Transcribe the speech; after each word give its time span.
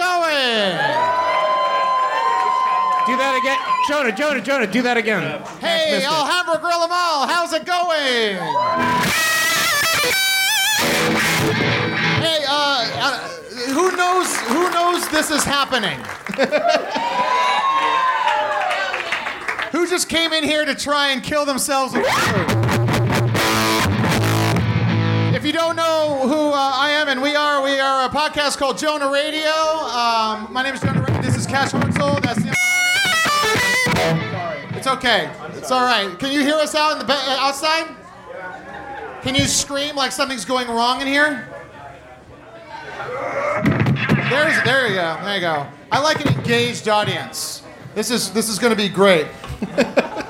going? 0.00 0.72
Do 3.06 3.16
that 3.16 3.34
again. 3.36 3.58
Jonah, 3.88 4.12
Jonah, 4.12 4.40
Jonah, 4.40 4.66
do 4.66 4.82
that 4.82 4.96
again. 4.96 5.42
Hey, 5.60 5.90
missed 5.92 6.06
it. 6.06 6.10
Alhambra 6.12 6.58
Grill 6.58 6.82
'em 6.82 6.90
all, 6.92 7.26
how's 7.26 7.52
it 7.52 7.64
going? 7.66 8.36
Hey, 12.24 12.44
uh, 12.48 12.86
uh, 12.96 13.18
who 13.74 13.90
knows? 13.96 14.34
Who 14.48 14.70
knows 14.70 15.06
this 15.10 15.30
is 15.30 15.44
happening? 15.44 15.98
who 19.72 19.86
just 19.88 20.08
came 20.08 20.32
in 20.32 20.44
here 20.44 20.64
to 20.64 20.74
try 20.74 21.08
and 21.08 21.22
kill 21.22 21.44
themselves 21.44 21.92
with 21.94 22.06
food? 22.06 22.59
If 25.40 25.46
you 25.46 25.52
don't 25.54 25.74
know 25.74 26.28
who 26.28 26.50
uh, 26.50 26.52
I 26.54 26.90
am 26.90 27.08
and 27.08 27.22
we 27.22 27.34
are, 27.34 27.62
we 27.62 27.80
are 27.80 28.04
a 28.04 28.10
podcast 28.10 28.58
called 28.58 28.76
Jonah 28.76 29.10
Radio. 29.10 29.48
Um, 29.48 30.52
my 30.52 30.62
name 30.62 30.74
is 30.74 30.82
Jonah 30.82 31.00
Radio. 31.00 31.22
This 31.22 31.34
is 31.34 31.46
Cash 31.46 31.70
Hartzell. 31.70 32.20
That's 32.20 32.42
the. 32.42 32.54
It's 34.76 34.86
okay. 34.86 35.30
It's 35.54 35.70
all 35.70 35.82
right. 35.82 36.14
Can 36.18 36.30
you 36.30 36.42
hear 36.42 36.56
us 36.56 36.74
out 36.74 36.92
in 36.92 36.98
the 36.98 37.06
ba- 37.06 37.14
uh, 37.14 37.38
outside? 37.40 37.86
Can 39.22 39.34
you 39.34 39.46
scream 39.46 39.96
like 39.96 40.12
something's 40.12 40.44
going 40.44 40.68
wrong 40.68 41.00
in 41.00 41.06
here? 41.06 41.48
There's 44.28 44.62
there 44.62 44.88
you 44.88 44.96
go. 44.96 45.18
There 45.22 45.34
you 45.36 45.40
go. 45.40 45.66
I 45.90 46.00
like 46.02 46.20
an 46.20 46.36
engaged 46.36 46.86
audience. 46.86 47.62
This 47.94 48.10
is 48.10 48.30
this 48.32 48.50
is 48.50 48.58
going 48.58 48.72
to 48.72 48.76
be 48.76 48.90
great. 48.90 49.26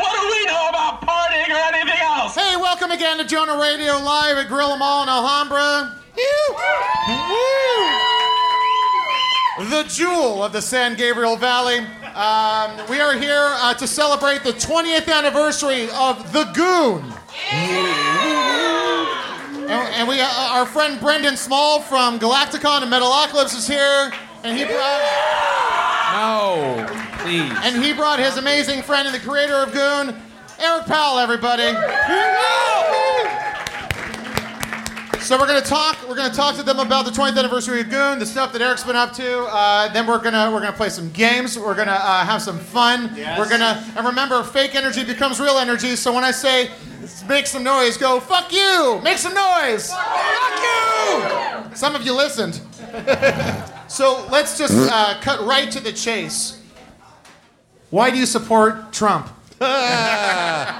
What 0.00 0.12
do 0.16 0.22
we 0.30 0.46
know 0.46 0.68
about 0.70 1.02
partying 1.02 1.50
or 1.50 1.60
anything 1.74 2.00
else? 2.00 2.34
Hey, 2.34 2.56
welcome 2.56 2.90
again 2.90 3.18
to 3.18 3.24
Jonah 3.24 3.58
Radio 3.60 3.98
Live 3.98 4.38
at 4.38 4.48
Grill 4.48 4.72
'em 4.72 4.80
All 4.82 5.02
in 5.02 5.08
Alhambra. 5.08 5.96
The 9.70 9.84
jewel 9.84 10.42
of 10.42 10.52
the 10.52 10.62
San 10.62 10.96
Gabriel 10.96 11.36
Valley. 11.36 11.78
Um, 12.14 12.70
we 12.88 13.00
are 13.00 13.14
here 13.14 13.48
uh, 13.60 13.74
to 13.74 13.86
celebrate 13.86 14.42
the 14.44 14.52
20th 14.52 15.08
anniversary 15.12 15.88
of 15.90 16.32
The 16.32 16.44
Goon. 16.54 17.12
And, 19.72 19.94
and 19.94 20.08
we, 20.08 20.20
uh, 20.20 20.28
our 20.28 20.66
friend 20.66 21.00
Brendan 21.00 21.36
Small 21.36 21.80
from 21.80 22.18
Galaktikon 22.18 22.82
and 22.82 22.92
Metalocalypse 22.92 23.56
is 23.56 23.66
here, 23.66 24.12
and 24.44 24.56
he 24.58 24.64
brought. 24.64 25.00
No, 26.12 26.86
please. 27.20 27.50
And 27.64 27.82
he 27.82 27.94
brought 27.94 28.18
his 28.18 28.36
amazing 28.36 28.82
friend 28.82 29.06
and 29.08 29.14
the 29.14 29.20
creator 29.20 29.54
of 29.54 29.72
Goon, 29.72 30.14
Eric 30.58 30.84
Powell, 30.84 31.18
everybody. 31.18 31.72
So 35.22 35.38
we're 35.38 35.46
gonna 35.46 35.62
talk. 35.62 35.96
We're 36.06 36.16
gonna 36.16 36.34
talk 36.34 36.56
to 36.56 36.62
them 36.62 36.78
about 36.78 37.06
the 37.06 37.10
20th 37.10 37.38
anniversary 37.38 37.80
of 37.80 37.88
Goon, 37.88 38.18
the 38.18 38.26
stuff 38.26 38.52
that 38.52 38.60
Eric's 38.60 38.84
been 38.84 38.96
up 38.96 39.14
to. 39.14 39.44
Uh, 39.44 39.88
then 39.92 40.06
we're 40.06 40.20
gonna 40.20 40.50
we're 40.52 40.60
gonna 40.60 40.72
play 40.76 40.90
some 40.90 41.10
games. 41.12 41.58
We're 41.58 41.76
gonna 41.76 41.92
uh, 41.92 42.26
have 42.26 42.42
some 42.42 42.58
fun. 42.58 43.10
We're 43.38 43.48
gonna 43.48 43.82
and 43.96 44.04
remember, 44.04 44.42
fake 44.42 44.74
energy 44.74 45.02
becomes 45.04 45.40
real 45.40 45.56
energy. 45.56 45.96
So 45.96 46.12
when 46.12 46.24
I 46.24 46.32
say 46.32 46.70
make 47.28 47.46
some 47.46 47.62
noise, 47.62 47.96
go 47.96 48.20
fuck 48.20 48.52
you. 48.52 49.00
Make 49.02 49.18
some 49.18 49.34
noise. 49.34 49.92
Fuck 49.92 50.62
you. 50.62 51.76
Some 51.76 51.94
of 51.94 52.04
you 52.04 52.14
listened. 52.14 52.60
so 53.88 54.26
let's 54.30 54.58
just 54.58 54.74
uh, 54.90 55.20
cut 55.20 55.46
right 55.46 55.70
to 55.70 55.80
the 55.80 55.92
chase. 55.92 56.60
Why 57.90 58.10
do 58.10 58.18
you 58.18 58.26
support 58.26 58.92
Trump? 58.92 59.28
That's 59.58 60.78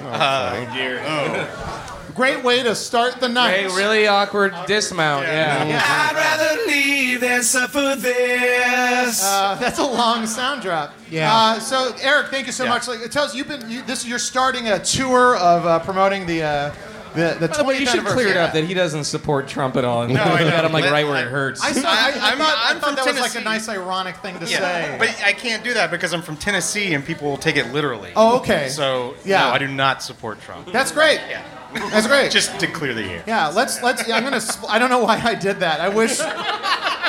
not 0.00 0.66
funny. 0.66 1.86
Great 2.14 2.44
way 2.44 2.62
to 2.62 2.74
start 2.74 3.20
the 3.20 3.28
night. 3.28 3.52
Hey, 3.52 3.66
really 3.66 4.06
awkward 4.06 4.54
dismount. 4.66 5.26
Yeah. 5.26 5.82
I'd 5.82 6.14
rather 6.14 6.66
leave 6.66 7.20
than 7.20 7.42
suffer 7.42 7.96
this. 7.98 9.22
Uh, 9.24 9.56
that's 9.60 9.78
a 9.78 9.86
long 9.86 10.26
sound 10.26 10.62
drop. 10.62 10.94
Yeah. 11.10 11.34
Uh, 11.34 11.58
so 11.60 11.94
Eric, 12.00 12.28
thank 12.28 12.46
you 12.46 12.52
so 12.52 12.64
Yeah. 12.64 12.70
much. 12.70 12.86
Like, 12.88 13.00
it 13.00 13.10
tells 13.12 13.34
you've 13.34 13.48
been 13.48 13.68
you, 13.68 13.82
this. 13.82 14.06
You're 14.06 14.18
starting 14.18 14.68
a 14.68 14.78
tour 14.78 15.36
of 15.36 15.66
uh, 15.66 15.78
promoting 15.80 16.26
the 16.26 16.42
uh, 16.42 16.74
the 17.14 17.36
the 17.38 17.48
20th 17.48 17.50
By 17.50 17.56
the 17.58 17.64
way, 17.64 17.74
you 17.78 17.86
should 17.86 17.94
anniversary. 18.00 18.22
clear 18.24 18.28
it 18.30 18.36
up 18.36 18.52
that 18.54 18.64
he 18.64 18.74
doesn't 18.74 19.04
support 19.04 19.46
Trump 19.48 19.76
at 19.76 19.84
all. 19.84 20.02
And 20.02 20.14
No, 20.14 20.22
I 20.22 20.38
got 20.44 20.50
know. 20.62 20.66
him 20.66 20.72
like 20.72 20.84
Let- 20.84 20.92
right 20.92 21.06
where 21.06 21.16
I- 21.16 21.22
it 21.22 21.28
hurts. 21.28 21.62
I, 21.62 21.72
saw, 21.72 21.88
I, 21.88 21.92
I, 21.92 21.96
I'm- 21.96 22.38
thought, 22.38 22.56
I 22.58 22.70
I'm 22.70 22.80
thought 22.80 22.86
from 22.86 22.94
that 22.96 23.06
was 23.06 23.20
like 23.20 23.30
a 23.30 23.34
Tennessee. 23.34 23.44
nice 23.44 23.68
ironic 23.68 24.16
thing 24.16 24.38
to 24.40 24.46
Yeah, 24.46 24.58
say. 24.58 24.96
but 24.98 25.22
I 25.24 25.32
can't 25.32 25.62
do 25.64 25.74
that 25.74 25.90
because 25.92 26.12
I'm 26.12 26.22
from 26.22 26.36
Tennessee 26.36 26.92
and 26.94 27.04
people 27.04 27.28
will 27.30 27.36
take 27.36 27.56
it 27.56 27.72
literally. 27.72 28.12
oh, 28.16 28.38
okay. 28.38 28.68
So 28.68 29.14
Yeah. 29.24 29.40
no, 29.46 29.48
I 29.50 29.58
do 29.58 29.68
not 29.68 30.02
support 30.02 30.40
Trump. 30.40 30.70
that's 30.72 30.90
great. 30.92 31.20
Yeah. 31.30 31.42
That's 31.74 32.06
great. 32.06 32.30
Just 32.30 32.58
to 32.60 32.66
clear 32.66 32.94
the 32.94 33.02
air. 33.04 33.24
yeah. 33.26 33.48
Let's 33.48 33.82
let's. 33.82 34.08
I'm 34.10 34.22
gonna. 34.24 34.36
Spl- 34.38 34.68
I 34.68 34.78
don't 34.78 34.90
know 34.90 35.02
why 35.04 35.20
I 35.22 35.34
did 35.34 35.60
that. 35.60 35.80
I 35.80 35.88
wish. 35.88 36.18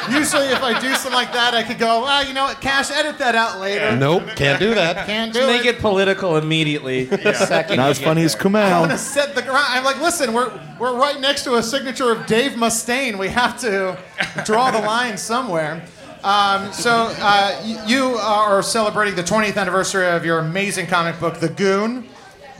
Usually, 0.07 0.45
if 0.45 0.61
I 0.61 0.79
do 0.79 0.93
something 0.93 1.13
like 1.13 1.33
that, 1.33 1.55
I 1.55 1.63
could 1.63 1.79
go. 1.79 2.03
Well, 2.03 2.23
you 2.27 2.33
know 2.35 2.43
what? 2.43 2.61
Cash, 2.61 2.91
edit 2.91 3.17
that 3.17 3.33
out 3.33 3.59
later. 3.59 3.95
Nope, 3.95 4.23
can't 4.35 4.59
do 4.59 4.75
that. 4.75 5.07
Can't 5.07 5.33
do 5.33 5.47
Make 5.47 5.65
it. 5.65 5.75
it 5.75 5.81
political 5.81 6.37
immediately. 6.37 7.05
The 7.05 7.33
second 7.33 7.77
Not 7.77 7.89
as 7.89 7.97
get 7.97 8.05
funny 8.05 8.21
as 8.23 8.35
there. 8.35 8.41
I 8.55 8.79
want 8.81 8.91
Kumail. 8.91 8.93
to 8.93 8.97
set 8.99 9.33
the 9.33 9.41
ground. 9.41 9.65
I'm 9.69 9.83
like, 9.83 9.99
listen, 9.99 10.31
we're 10.33 10.51
we're 10.79 10.95
right 10.95 11.19
next 11.19 11.43
to 11.45 11.55
a 11.55 11.63
signature 11.63 12.11
of 12.11 12.27
Dave 12.27 12.51
Mustaine. 12.51 13.17
We 13.17 13.29
have 13.29 13.59
to 13.61 13.97
draw 14.45 14.69
the 14.69 14.79
line 14.79 15.17
somewhere. 15.17 15.83
Um, 16.23 16.71
so 16.71 17.11
uh, 17.19 17.81
you 17.87 18.15
are 18.17 18.61
celebrating 18.61 19.15
the 19.15 19.23
20th 19.23 19.57
anniversary 19.57 20.07
of 20.07 20.23
your 20.23 20.37
amazing 20.39 20.85
comic 20.87 21.19
book, 21.19 21.39
The 21.39 21.49
Goon. 21.49 22.07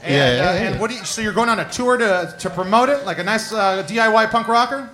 And, 0.02 0.14
Yeah, 0.14 0.36
yeah, 0.36 0.50
uh, 0.50 0.54
yeah. 0.54 0.60
and 0.70 0.80
what 0.80 0.90
do 0.90 0.96
you, 0.96 1.04
so 1.04 1.20
you're 1.20 1.32
going 1.32 1.48
on 1.48 1.60
a 1.60 1.68
tour 1.70 1.96
to, 1.96 2.34
to 2.38 2.50
promote 2.50 2.88
it, 2.88 3.04
like 3.04 3.18
a 3.18 3.24
nice 3.24 3.52
uh, 3.52 3.84
DIY 3.88 4.30
punk 4.30 4.48
rocker? 4.48 4.88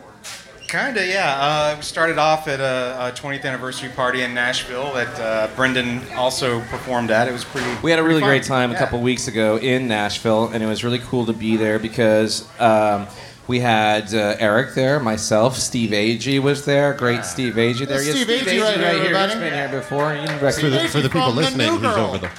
Kinda, 0.68 1.06
yeah. 1.06 1.36
Uh, 1.38 1.76
we 1.76 1.82
started 1.82 2.16
off 2.16 2.48
at 2.48 2.58
a, 2.58 3.08
a 3.08 3.12
20th 3.12 3.44
anniversary 3.44 3.90
party 3.90 4.22
in 4.22 4.32
Nashville 4.32 4.90
that 4.94 5.20
uh, 5.20 5.54
Brendan 5.54 6.00
also 6.14 6.60
performed 6.62 7.10
at. 7.10 7.28
It 7.28 7.32
was 7.32 7.44
pretty. 7.44 7.68
We 7.82 7.90
had 7.90 8.00
a 8.00 8.02
really 8.02 8.22
pretty 8.22 8.38
great 8.38 8.46
fun. 8.46 8.70
time 8.70 8.74
a 8.74 8.78
couple 8.78 8.98
weeks 9.02 9.28
ago 9.28 9.58
in 9.58 9.86
Nashville, 9.86 10.48
and 10.48 10.62
it 10.62 10.66
was 10.66 10.82
really 10.82 11.00
cool 11.00 11.26
to 11.26 11.34
be 11.34 11.58
there 11.58 11.78
because 11.78 12.48
um, 12.58 13.06
we 13.48 13.60
had 13.60 14.14
uh, 14.14 14.36
Eric 14.38 14.74
there, 14.74 14.98
myself, 14.98 15.58
Steve 15.58 15.90
Agee 15.90 16.40
was 16.40 16.64
there, 16.64 16.94
great 16.94 17.26
Steve 17.26 17.52
Agee 17.54 17.86
there. 17.86 17.98
Steve 17.98 18.26
Yes, 18.26 18.46
Agee 18.46 18.62
right 18.62 18.78
here, 18.78 18.86
everybody. 18.86 19.32
He's 19.32 19.40
been 19.42 19.52
here 19.52 19.68
before. 19.68 20.14
You 20.14 20.26
can 20.26 20.38
For 20.38 20.70
the, 20.70 20.88
for 20.88 21.00
the 21.02 21.10
people 21.10 21.26
From 21.26 21.36
the 21.36 21.42
listening, 21.42 21.66
New 21.66 21.78
who's 21.78 21.96
over 21.98 22.16
there? 22.18 22.32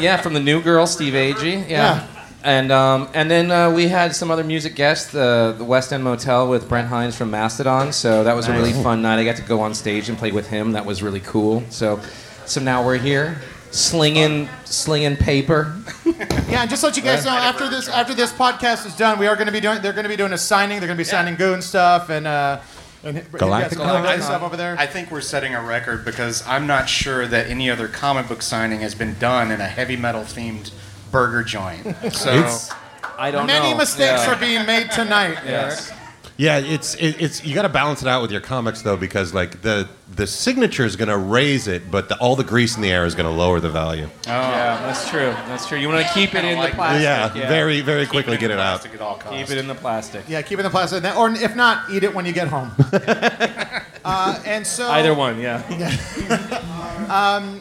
Yeah, 0.00 0.16
from 0.16 0.34
the 0.34 0.40
New 0.40 0.62
Girl, 0.62 0.86
Steve 0.86 1.14
Agee. 1.14 1.68
Yeah. 1.68 1.68
Yeah. 1.68 2.06
And 2.44 2.70
um, 2.70 3.08
and 3.12 3.28
then 3.28 3.50
uh, 3.50 3.70
we 3.72 3.88
had 3.88 4.14
some 4.14 4.30
other 4.30 4.44
music 4.44 4.76
guests, 4.76 5.10
the 5.10 5.54
the 5.58 5.64
West 5.64 5.92
End 5.92 6.04
Motel 6.04 6.48
with 6.48 6.68
Brent 6.68 6.86
Hinds 6.86 7.16
from 7.16 7.30
Mastodon. 7.30 7.92
So 7.92 8.22
that 8.22 8.36
was 8.36 8.46
a 8.46 8.52
really 8.52 8.72
fun 8.72 9.02
night. 9.02 9.18
I 9.18 9.24
got 9.24 9.36
to 9.36 9.42
go 9.42 9.60
on 9.60 9.74
stage 9.74 10.08
and 10.08 10.16
play 10.16 10.30
with 10.30 10.48
him. 10.48 10.72
That 10.72 10.86
was 10.86 11.02
really 11.02 11.20
cool. 11.20 11.64
So 11.70 11.98
so 12.44 12.60
now 12.60 12.84
we're 12.86 12.98
here, 12.98 13.40
slinging 13.72 14.48
slinging 14.64 15.16
paper. 15.16 15.74
Yeah, 16.48 16.60
and 16.60 16.70
just 16.70 16.82
to 16.82 16.86
let 16.86 16.96
you 16.96 17.02
guys 17.02 17.24
know, 17.24 17.32
after 17.32 17.68
this 17.68 17.88
after 17.88 18.14
this 18.14 18.32
podcast 18.32 18.86
is 18.86 18.94
done, 18.94 19.18
we 19.18 19.26
are 19.26 19.34
going 19.34 19.48
to 19.48 19.52
be 19.52 19.58
doing. 19.60 19.82
They're 19.82 19.92
going 19.92 20.04
to 20.04 20.08
be 20.08 20.16
doing 20.16 20.32
a 20.32 20.38
signing. 20.38 20.78
They're 20.78 20.86
going 20.86 20.96
to 20.96 21.00
be 21.00 21.04
signing 21.04 21.34
Goon 21.34 21.60
stuff 21.60 22.08
and. 22.08 22.26
Uh, 22.26 22.60
and 23.04 23.30
Galactic 23.32 23.78
you 23.78 23.84
guys 23.84 23.92
got 23.92 24.04
Comics. 24.04 24.24
stuff 24.24 24.42
over 24.42 24.56
there. 24.56 24.76
I 24.78 24.86
think 24.86 25.10
we're 25.10 25.20
setting 25.20 25.54
a 25.54 25.62
record 25.62 26.04
because 26.04 26.46
I'm 26.46 26.66
not 26.66 26.88
sure 26.88 27.26
that 27.26 27.46
any 27.48 27.70
other 27.70 27.88
comic 27.88 28.28
book 28.28 28.42
signing 28.42 28.80
has 28.80 28.94
been 28.94 29.16
done 29.18 29.50
in 29.50 29.60
a 29.60 29.68
heavy 29.68 29.96
metal 29.96 30.22
themed 30.22 30.70
burger 31.12 31.42
joint. 31.44 31.84
So 32.12 32.32
It's- 32.32 32.70
I 33.18 33.30
don't 33.30 33.46
Many 33.46 33.58
know. 33.60 33.64
Many 33.68 33.78
mistakes 33.78 34.24
Yeah. 34.26 34.32
are 34.32 34.36
being 34.36 34.66
made 34.66 34.90
tonight, 34.90 35.38
Yes. 35.46 35.88
Eric. 35.90 36.00
Yeah, 36.38 36.58
it's 36.58 36.94
it, 36.96 37.16
it's 37.18 37.44
you 37.44 37.54
got 37.54 37.62
to 37.62 37.70
balance 37.70 38.02
it 38.02 38.08
out 38.08 38.20
with 38.20 38.30
your 38.30 38.42
comics 38.42 38.82
though 38.82 38.96
because 38.98 39.32
like 39.32 39.62
the 39.62 39.88
the 40.14 40.26
signature 40.26 40.84
is 40.84 40.94
going 40.94 41.08
to 41.08 41.18
raise 41.18 41.66
it, 41.66 41.90
but 41.90 42.08
the, 42.08 42.16
all 42.18 42.36
the 42.36 42.44
grease 42.44 42.76
in 42.76 42.82
the 42.82 42.90
air 42.90 43.04
is 43.04 43.14
going 43.14 43.28
to 43.28 43.32
lower 43.36 43.58
the 43.58 43.68
value. 43.68 44.04
Oh, 44.04 44.10
yeah, 44.28 44.80
that's 44.82 45.08
true. 45.10 45.32
That's 45.48 45.66
true. 45.66 45.78
You 45.78 45.88
want 45.88 46.06
to 46.06 46.12
keep 46.14 46.34
it 46.34 46.44
in 46.44 46.52
the 46.52 46.56
like 46.56 46.72
that. 46.72 46.76
plastic. 46.76 47.42
yeah, 47.42 47.48
very 47.48 47.80
very 47.80 48.04
keep 48.04 48.10
quickly 48.10 48.34
it 48.34 48.40
get 48.40 48.50
it 48.52 48.58
out. 48.58 48.80
plastic 48.80 48.94
At 48.94 49.00
all 49.00 49.16
costs. 49.16 49.36
Keep 49.36 49.50
it 49.50 49.58
in 49.58 49.66
the 49.66 49.74
plastic. 49.74 50.24
Yeah, 50.28 50.42
keep 50.42 50.58
it 50.58 50.60
in 50.60 50.64
the 50.64 50.70
plastic, 50.70 51.04
or 51.16 51.30
if 51.30 51.56
not, 51.56 51.90
eat 51.90 52.04
it 52.04 52.14
when 52.14 52.24
you 52.24 52.32
get 52.32 52.46
home. 52.46 52.70
uh, 54.04 54.40
and 54.46 54.64
so 54.64 54.88
Either 54.88 55.14
one, 55.14 55.40
yeah. 55.40 55.62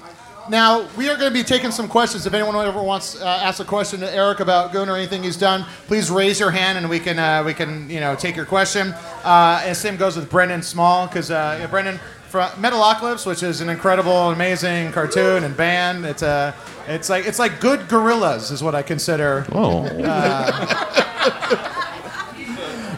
now 0.50 0.88
we 0.96 1.10
are 1.10 1.18
going 1.18 1.32
to 1.32 1.34
be 1.34 1.44
taking 1.44 1.72
some 1.72 1.88
questions. 1.88 2.28
If 2.28 2.34
anyone 2.34 2.56
ever 2.56 2.82
wants 2.82 3.14
to 3.14 3.26
uh, 3.26 3.40
ask 3.44 3.60
a 3.60 3.66
question 3.66 4.00
to 4.02 4.14
Eric 4.14 4.40
about 4.40 4.72
Goon 4.72 4.88
or 4.90 4.96
anything 4.96 5.24
he's 5.24 5.38
done, 5.38 5.66
please 5.88 6.12
raise 6.12 6.40
your 6.40 6.52
hand 6.52 6.78
and 6.78 6.90
we 6.90 7.00
can 7.00 7.18
uh, 7.18 7.44
we 7.44 7.56
can 7.56 7.90
you 7.90 8.00
know 8.00 8.16
take 8.16 8.36
your 8.36 8.46
question. 8.46 8.94
Uh, 9.24 9.64
and 9.66 9.76
same 9.76 9.98
goes 9.98 10.16
with 10.16 10.30
Brendan 10.30 10.62
Small 10.62 11.08
because 11.08 11.32
uh, 11.32 11.58
yeah, 11.60 11.68
Brendan 11.68 12.00
from 12.36 12.50
Metalocalypse, 12.62 13.26
which 13.26 13.44
is 13.44 13.62
an 13.62 13.70
incredible, 13.70 14.30
amazing 14.32 14.92
cartoon 14.92 15.46
and 15.46 15.56
band. 15.56 16.06
It's 16.06 16.22
a 16.22 16.54
it's 16.86 17.10
like 17.10 17.26
it's 17.26 17.40
like 17.40 17.62
good 17.62 17.88
gorillas 17.88 18.52
is 18.52 18.62
what 18.62 18.76
I 18.76 18.82
consider. 18.82 19.46
Oh. 19.54 19.86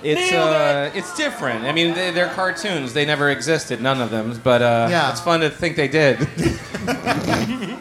It's 0.03 0.31
uh, 0.31 0.91
it's 0.93 1.17
different. 1.17 1.65
I 1.65 1.73
mean, 1.73 1.93
they, 1.93 2.11
they're 2.11 2.29
cartoons. 2.29 2.93
They 2.93 3.03
never 3.03 3.29
existed, 3.29 3.81
none 3.81 3.99
of 3.99 4.09
them. 4.09 4.39
But 4.41 4.61
uh, 4.61 4.87
Yeah. 4.89 5.11
it's 5.11 5.19
fun 5.19 5.41
to 5.41 5.49
think 5.49 5.75
they 5.75 5.87
did. 5.89 6.19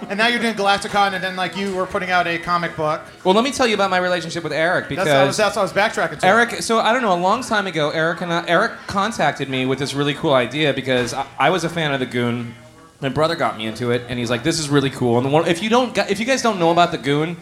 And 0.09 0.19
now 0.19 0.29
you're 0.29 0.39
doing 0.41 0.55
Galaktikon, 0.55 1.15
and 1.15 1.25
then 1.25 1.35
like 1.35 1.57
you 1.57 1.75
were 1.75 1.87
putting 1.87 2.11
out 2.11 2.29
a 2.29 2.39
comic 2.39 2.77
book. 2.77 3.03
well, 3.25 3.35
let 3.35 3.43
me 3.43 3.51
tell 3.51 3.67
you 3.67 3.75
about 3.75 3.91
my 3.91 3.99
relationship 3.99 4.45
with 4.45 4.53
Eric 4.53 4.89
because 4.89 5.05
That's 5.05 5.15
what 5.15 5.23
I 5.23 5.27
was, 5.27 5.37
that's 5.37 5.57
what 5.57 5.63
I 5.63 5.65
was 5.65 5.73
backtracking 5.73 6.21
to. 6.21 6.27
Eric, 6.27 6.63
so 6.63 6.79
I 6.79 6.93
don't 6.93 7.03
know, 7.03 7.13
a 7.13 7.19
long 7.19 7.43
time 7.43 7.67
ago, 7.67 7.91
Eric 7.91 8.21
and 8.21 8.33
I, 8.33 8.47
Eric 8.47 8.73
contacted 8.87 9.49
me 9.49 9.67
with 9.67 9.81
this 9.81 9.95
really 9.95 10.15
cool 10.15 10.35
idea 10.35 10.73
because 10.73 11.13
I, 11.13 11.27
I 11.39 11.51
was 11.51 11.65
a 11.65 11.69
fan 11.69 11.93
of 11.93 11.99
the 12.01 12.07
Goon. 12.07 12.55
My 13.01 13.09
brother 13.09 13.35
got 13.35 13.59
me 13.59 13.67
into 13.67 13.91
it, 13.91 14.03
and 14.09 14.19
he's 14.19 14.31
like, 14.31 14.43
"This 14.43 14.59
is 14.59 14.69
really 14.69 14.91
cool." 14.91 15.19
And 15.19 15.27
the 15.27 15.31
one, 15.31 15.47
if 15.49 15.63
you 15.63 15.69
don't, 15.69 15.97
if 15.99 16.21
you 16.21 16.25
guys 16.25 16.41
don't 16.41 16.59
know 16.59 16.71
about 16.71 16.93
the 16.93 16.99
Goon, 16.99 17.37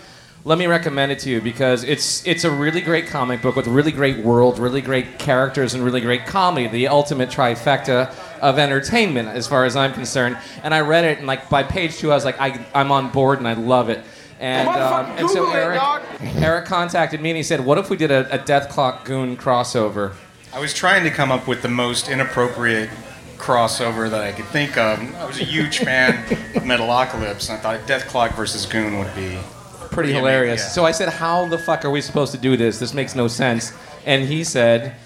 let 0.45 0.59
me 0.59 0.67
recommend 0.67 1.13
it 1.13 1.19
to 1.21 1.31
you 1.31 1.41
because 1.41 1.85
it's 1.85 2.27
it's 2.27 2.45
a 2.45 2.51
really 2.51 2.81
great 2.81 3.07
comic 3.07 3.41
book 3.41 3.57
with 3.57 3.67
a 3.67 3.71
really 3.71 3.93
great 3.93 4.19
world, 4.25 4.59
really 4.59 4.81
great 4.81 5.19
characters, 5.19 5.75
and 5.75 5.85
really 5.85 6.01
great 6.01 6.27
comedy. 6.27 6.67
The 6.67 6.89
ultimate 6.89 7.29
trifecta 7.29 8.13
of 8.41 8.59
entertainment, 8.59 9.29
as 9.29 9.47
far 9.47 9.65
as 9.65 9.77
I'm 9.77 9.93
concerned. 9.93 10.37
And 10.63 10.75
I 10.75 10.81
read 10.81 11.05
it, 11.05 11.19
and 11.19 11.27
like 11.27 11.49
by 11.51 11.63
page 11.63 11.97
two, 11.97 12.11
I 12.13 12.15
was 12.15 12.25
like, 12.25 12.41
I, 12.41 12.65
I'm 12.75 12.91
on 12.93 13.11
board, 13.11 13.39
and 13.39 13.49
I 13.49 13.55
love 13.55 13.89
it. 13.91 14.03
And, 14.41 14.69
um, 14.69 15.07
and 15.17 15.31
so 15.31 15.51
Eric, 15.51 15.81
Eric 16.37 16.67
contacted 16.67 17.21
me 17.21 17.31
and 17.31 17.37
he 17.37 17.43
said, 17.43 17.65
"What 17.65 17.79
if 17.79 17.89
we 17.89 17.97
did 17.97 18.11
a, 18.11 18.31
a 18.35 18.39
Dethklok 18.39 19.05
Goon 19.05 19.37
crossover?" 19.37 20.13
I 20.53 20.59
was 20.59 20.75
trying 20.75 21.05
to 21.05 21.11
come 21.11 21.31
up 21.33 21.47
with 21.47 21.63
the 21.63 21.69
most 21.69 22.09
inappropriate 22.09 22.91
crossover 23.39 24.11
that 24.11 24.23
I 24.23 24.33
could 24.33 24.45
think 24.47 24.77
of. 24.77 24.99
I 25.17 25.25
was 25.25 25.41
a 25.41 25.45
huge 25.45 25.79
fan 25.79 26.25
of 26.57 26.63
Metalocalypse, 26.65 27.49
and 27.49 27.59
I 27.59 27.63
thought 27.79 27.81
Dethklok 27.89 28.35
versus 28.35 28.67
Goon 28.67 28.99
would 28.99 29.15
be. 29.15 29.39
Pretty 29.91 30.11
Yeah, 30.11 30.17
hilarious. 30.19 30.61
yeah. 30.63 30.69
So 30.69 30.85
I 30.85 30.91
said, 30.91 31.09
"How 31.09 31.47
the 31.47 31.59
fuck 31.59 31.85
are 31.85 31.91
we 31.91 32.01
supposed 32.01 32.33
to 32.33 32.39
do 32.39 32.57
this? 32.57 32.79
This 32.81 32.93
makes 32.93 33.15
no 33.15 33.29
sense." 33.29 33.73
And 34.05 34.25
he 34.25 34.43
said, 34.45 34.97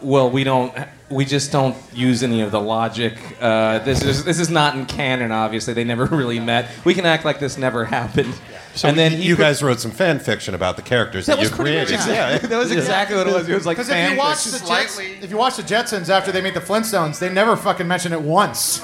"Well, 0.00 0.30
we 0.30 0.44
don't. 0.44 0.72
We 1.12 1.26
just 1.26 1.52
don't 1.52 1.76
use 1.92 2.22
any 2.22 2.40
of 2.40 2.50
the 2.50 2.60
logic. 2.60 3.18
Uh, 3.38 3.80
this 3.80 4.02
is 4.02 4.24
this 4.24 4.40
is 4.40 4.48
not 4.48 4.74
in 4.74 4.86
canon. 4.86 5.30
Obviously, 5.30 5.74
they 5.74 5.84
never 5.84 6.04
really 6.20 6.40
met. 6.40 6.70
We 6.84 6.94
can 6.94 7.04
act 7.04 7.24
like 7.24 7.38
this 7.38 7.58
never 7.58 7.84
happened." 7.84 8.34
So 8.74 8.88
and 8.88 8.98
then 8.98 9.12
y- 9.12 9.18
he 9.18 9.24
you 9.24 9.36
put- 9.36 9.42
guys 9.42 9.62
wrote 9.62 9.80
some 9.80 9.90
fan 9.90 10.18
fiction 10.18 10.54
about 10.54 10.76
the 10.76 10.82
characters 10.82 11.26
that, 11.26 11.36
That 11.36 11.40
was 11.40 11.50
you 11.50 11.56
pretty 11.56 11.76
much 11.78 11.88
created. 11.88 12.06
exactly. 12.06 12.48
That 12.48 12.58
was 12.58 12.70
exactly 12.70 13.16
what 13.16 13.26
it 13.26 13.34
was. 13.34 13.48
It 13.48 13.54
was 13.54 13.66
like 13.66 13.76
Because 13.76 13.90
if 13.90 14.10
you 14.10 14.16
watch 14.16 14.44
the. 14.44 14.66
Jets, 14.66 14.98
if 14.98 15.30
you 15.30 15.36
watch 15.36 15.56
the 15.56 15.62
Jetsons 15.62 16.08
after 16.08 16.32
they 16.32 16.40
made 16.40 16.54
the 16.54 16.60
Flintstones, 16.60 17.18
they 17.18 17.28
never 17.30 17.54
fucking 17.56 17.86
mention 17.86 18.12
it 18.14 18.20
once. 18.22 18.80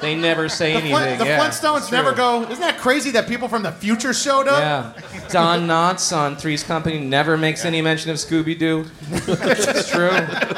They 0.00 0.16
never 0.16 0.48
say 0.48 0.72
The, 0.72 0.78
anything. 0.78 0.96
Flint, 0.96 1.18
the 1.20 1.26
yeah, 1.26 1.38
Flintstones 1.38 1.92
never 1.92 2.12
go. 2.12 2.42
Isn't 2.42 2.58
that 2.60 2.78
crazy 2.78 3.12
that 3.12 3.28
people 3.28 3.46
from 3.46 3.62
the 3.62 3.70
future 3.70 4.12
showed 4.12 4.48
up? 4.48 4.58
Yeah. 4.58 5.28
Don 5.28 5.68
Knotts 5.68 6.16
on 6.16 6.34
Three's 6.36 6.64
Company 6.64 6.98
never 6.98 7.36
makes 7.36 7.64
any 7.64 7.80
mention 7.80 8.10
of 8.10 8.16
Scooby 8.16 8.58
Doo. 8.58 8.86
It's 9.12 9.88
true. 9.90 10.10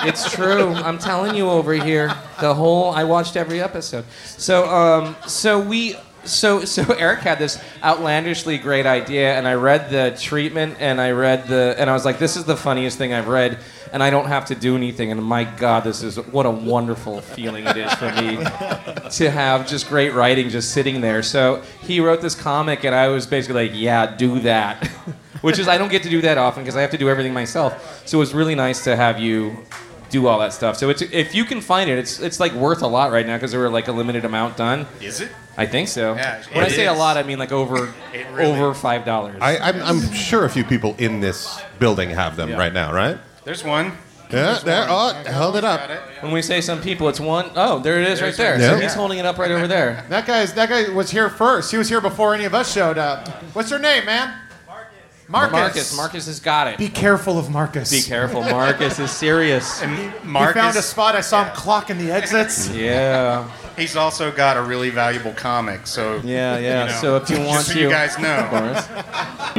It's 0.08 0.32
true. 0.32 0.68
I'm 0.72 0.98
telling 0.98 1.34
you 1.34 1.50
over 1.50 1.74
here. 1.74 2.14
The 2.40 2.54
whole 2.54 2.90
I 2.90 3.04
watched 3.04 3.36
every 3.36 3.60
episode. 3.60 4.04
So 4.24 4.66
um 4.70 5.16
so 5.26 5.60
we 5.60 5.96
so 6.24 6.64
so 6.64 6.82
Eric 6.94 7.20
had 7.20 7.38
this 7.38 7.62
outlandishly 7.82 8.58
great 8.58 8.86
idea 8.86 9.34
and 9.36 9.46
I 9.46 9.54
read 9.54 9.90
the 9.90 10.16
treatment 10.20 10.76
and 10.80 11.00
I 11.00 11.10
read 11.10 11.46
the 11.48 11.74
and 11.78 11.90
I 11.90 11.92
was 11.92 12.04
like 12.04 12.18
this 12.18 12.36
is 12.36 12.44
the 12.44 12.56
funniest 12.56 12.98
thing 12.98 13.12
I've 13.12 13.28
read 13.28 13.58
and 13.92 14.02
I 14.02 14.10
don't 14.10 14.26
have 14.26 14.46
to 14.46 14.54
do 14.54 14.76
anything 14.76 15.12
and 15.12 15.22
my 15.22 15.44
god 15.44 15.84
this 15.84 16.02
is 16.02 16.16
what 16.16 16.46
a 16.46 16.50
wonderful 16.50 17.20
feeling 17.20 17.66
it 17.66 17.76
is 17.76 17.92
for 17.94 18.10
me 18.12 18.36
to 19.10 19.30
have 19.30 19.66
just 19.68 19.88
great 19.88 20.12
writing 20.12 20.48
just 20.48 20.70
sitting 20.70 21.00
there. 21.00 21.22
So 21.22 21.62
he 21.82 22.00
wrote 22.00 22.20
this 22.20 22.34
comic, 22.34 22.84
and 22.84 22.94
I 22.94 23.08
was 23.08 23.26
basically 23.26 23.68
like, 23.68 23.78
yeah, 23.78 24.16
do 24.16 24.40
that. 24.40 24.86
Which 25.42 25.58
is, 25.58 25.68
I 25.68 25.76
don't 25.76 25.90
get 25.90 26.02
to 26.04 26.08
do 26.08 26.22
that 26.22 26.38
often 26.38 26.62
because 26.62 26.76
I 26.76 26.80
have 26.80 26.90
to 26.92 26.98
do 26.98 27.10
everything 27.10 27.34
myself. 27.34 28.06
So 28.06 28.18
it 28.18 28.20
was 28.20 28.32
really 28.32 28.54
nice 28.54 28.82
to 28.84 28.96
have 28.96 29.18
you 29.18 29.58
do 30.14 30.26
all 30.28 30.38
that 30.38 30.52
stuff. 30.52 30.76
So 30.76 30.88
it's, 30.90 31.02
if 31.02 31.34
you 31.34 31.44
can 31.44 31.60
find 31.60 31.90
it, 31.90 31.98
it's, 31.98 32.20
it's 32.20 32.38
like 32.38 32.52
worth 32.52 32.82
a 32.82 32.86
lot 32.86 33.10
right 33.10 33.26
now 33.26 33.36
because 33.36 33.50
there 33.50 33.60
were 33.60 33.68
like 33.68 33.88
a 33.88 33.92
limited 33.92 34.24
amount 34.24 34.56
done. 34.56 34.86
Is 35.00 35.20
it? 35.20 35.30
I 35.56 35.66
think 35.66 35.88
so. 35.88 36.14
Yeah, 36.14 36.42
when 36.52 36.64
I 36.64 36.68
it 36.68 36.70
say 36.72 36.86
a 36.86 36.92
lot, 36.92 37.16
I 37.16 37.22
mean 37.24 37.38
like 37.38 37.52
over 37.52 37.92
really- 38.32 38.52
over 38.52 38.72
five 38.74 39.04
dollars. 39.04 39.36
I, 39.40 39.58
I'm, 39.58 39.82
I'm 39.82 40.12
sure 40.12 40.44
a 40.44 40.50
few 40.50 40.64
people 40.64 40.94
in 40.98 41.20
this 41.20 41.60
building 41.78 42.10
have 42.10 42.36
them 42.36 42.50
Yeah. 42.50 42.58
right 42.58 42.72
now, 42.72 42.92
right? 42.92 43.18
There's 43.44 43.62
one. 43.64 43.92
Yeah, 44.30 44.58
there. 44.64 44.86
Oh, 44.88 45.12
held 45.26 45.54
it 45.54 45.64
up. 45.64 45.88
It. 45.90 46.00
When 46.22 46.32
we 46.32 46.42
say 46.42 46.60
some 46.60 46.80
people, 46.80 47.08
it's 47.08 47.20
one 47.20 47.50
oh 47.54 47.78
there 47.78 48.00
it 48.00 48.08
is 48.08 48.20
right 48.22 48.34
there. 48.36 48.52
one. 48.52 48.60
So 48.60 48.76
he's 48.80 48.94
holding 48.94 49.18
it 49.18 49.26
up 49.26 49.38
right 49.38 49.50
over 49.50 49.68
there. 49.68 50.04
That 50.08 50.26
guy's 50.26 50.54
that 50.54 50.68
guy 50.70 50.88
was 50.88 51.10
here 51.10 51.28
first. 51.28 51.70
He 51.70 51.76
was 51.78 51.88
here 51.88 52.00
before 52.00 52.34
any 52.34 52.44
of 52.44 52.54
us 52.54 52.72
showed 52.72 52.98
up. 52.98 53.28
What's 53.54 53.70
your 53.70 53.78
name, 53.80 54.06
man? 54.06 54.34
Marcus. 55.34 55.52
Marcus, 55.52 55.96
Marcus 55.96 56.26
has 56.26 56.40
got 56.40 56.68
it. 56.68 56.78
Be 56.78 56.88
careful 56.88 57.38
of 57.38 57.50
Marcus. 57.50 57.90
Be 57.90 58.00
careful, 58.02 58.42
Marcus 58.42 58.98
is 58.98 59.10
serious. 59.10 59.82
And 59.82 59.96
He 59.98 60.08
found 60.52 60.76
a 60.76 60.82
spot. 60.82 61.14
I 61.16 61.20
saw 61.20 61.44
him 61.44 61.52
clocking 61.54 61.98
the 61.98 62.10
exits. 62.12 62.68
Yeah. 62.74 63.48
he's 63.76 63.96
also 63.96 64.30
got 64.30 64.56
a 64.56 64.62
really 64.62 64.90
valuable 64.90 65.32
comic. 65.32 65.86
So 65.86 66.20
Yeah, 66.22 66.58
yeah. 66.58 66.84
You 66.84 66.90
know, 66.90 67.00
so 67.00 67.16
if 67.16 67.30
you 67.30 67.38
want 67.38 67.50
just 67.66 67.68
so 67.68 67.74
to, 67.74 67.80
you 67.80 67.88
guys 67.90 68.18
know, 68.18 68.34
of 68.36 68.48
course. 68.50 68.86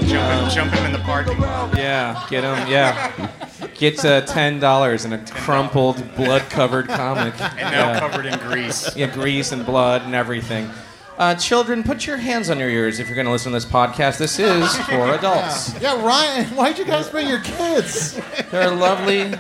jump, 0.10 0.44
him, 0.44 0.50
jump 0.50 0.74
him 0.74 0.86
in 0.86 0.94
the 0.94 1.00
parking 1.00 1.40
lot. 1.40 1.76
Yeah, 1.78 2.26
get 2.30 2.44
him. 2.44 2.68
Yeah, 2.70 3.30
get 3.76 4.04
uh, 4.06 4.22
ten 4.22 4.60
dollars 4.60 5.06
in 5.06 5.14
a 5.14 5.26
crumpled, 5.26 5.98
blood-covered 6.16 6.88
comic. 6.88 7.34
And 7.58 7.72
now 7.72 7.92
yeah. 7.94 8.00
covered 8.00 8.26
in 8.26 8.38
grease. 8.40 8.96
yeah, 8.96 9.08
grease 9.14 9.52
and 9.52 9.66
blood 9.66 10.02
and 10.04 10.14
everything. 10.16 10.70
Uh, 11.18 11.34
children, 11.36 11.82
put 11.84 12.06
your 12.06 12.18
hands 12.18 12.50
on 12.50 12.60
your 12.60 12.70
ears 12.70 13.00
if 13.00 13.08
you're 13.08 13.16
going 13.16 13.26
to 13.26 13.32
listen 13.32 13.52
to 13.52 13.56
this 13.56 13.66
podcast. 13.66 14.18
This 14.18 14.38
is 14.38 14.76
for 14.80 15.14
adults. 15.14 15.74
Yeah, 15.82 16.04
Ryan. 16.06 16.46
Why'd 16.56 16.78
you 16.78 16.84
guys 16.86 17.08
bring 17.10 17.28
your 17.30 17.40
kids? 17.40 18.20
They're 18.52 18.72
lovely. 18.76 19.34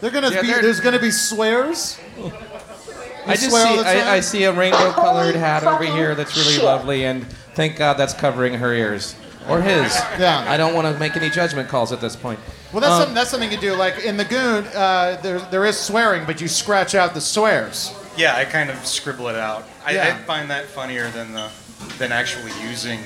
They're 0.00 0.10
gonna 0.10 0.30
Yeah, 0.30 0.42
be. 0.42 0.48
they're- 0.48 0.60
There's 0.62 0.80
gonna 0.80 0.98
be 0.98 1.10
swears. 1.10 1.98
I 3.26 3.30
just 3.30 3.44
see 3.44 3.48
swear 3.50 3.66
all 3.66 3.76
the 3.78 3.82
time? 3.84 3.96
I, 4.06 4.10
I 4.16 4.20
see 4.20 4.44
a 4.44 4.52
rainbow-colored 4.52 5.34
hat 5.34 5.64
over 5.64 5.84
here 5.84 6.14
that's 6.14 6.36
really 6.36 6.58
lovely, 6.62 7.06
and 7.06 7.26
thank 7.54 7.76
God 7.76 7.94
that's 7.94 8.12
covering 8.12 8.52
her 8.54 8.74
ears 8.74 9.14
or 9.48 9.62
his. 9.62 9.94
Yeah. 10.18 10.44
I 10.46 10.58
don't 10.58 10.74
want 10.74 10.86
to 10.92 10.98
make 11.00 11.16
any 11.16 11.30
judgment 11.30 11.70
calls 11.70 11.90
at 11.92 12.02
this 12.02 12.16
point. 12.16 12.38
Well, 12.72 12.80
that's 12.82 12.92
Um, 12.92 12.98
something. 13.00 13.14
That's 13.14 13.30
something 13.30 13.50
you 13.50 13.56
do. 13.56 13.74
Like 13.74 14.04
in 14.04 14.18
the 14.18 14.24
Goon, 14.26 14.66
uh, 14.74 15.18
there 15.22 15.38
there 15.50 15.64
is 15.64 15.78
swearing, 15.80 16.26
but 16.26 16.42
you 16.42 16.48
scratch 16.48 16.94
out 16.94 17.14
the 17.14 17.20
swears. 17.22 17.94
Yeah, 18.16 18.36
I 18.36 18.44
kind 18.44 18.70
of 18.70 18.84
scribble 18.86 19.28
it 19.28 19.36
out. 19.36 19.64
I, 19.84 19.92
Yeah. 19.92 20.16
I 20.18 20.22
find 20.24 20.50
that 20.50 20.66
funnier 20.66 21.10
than 21.10 21.32
the 21.32 21.48
than 21.98 22.12
actually 22.12 22.52
using 22.62 23.00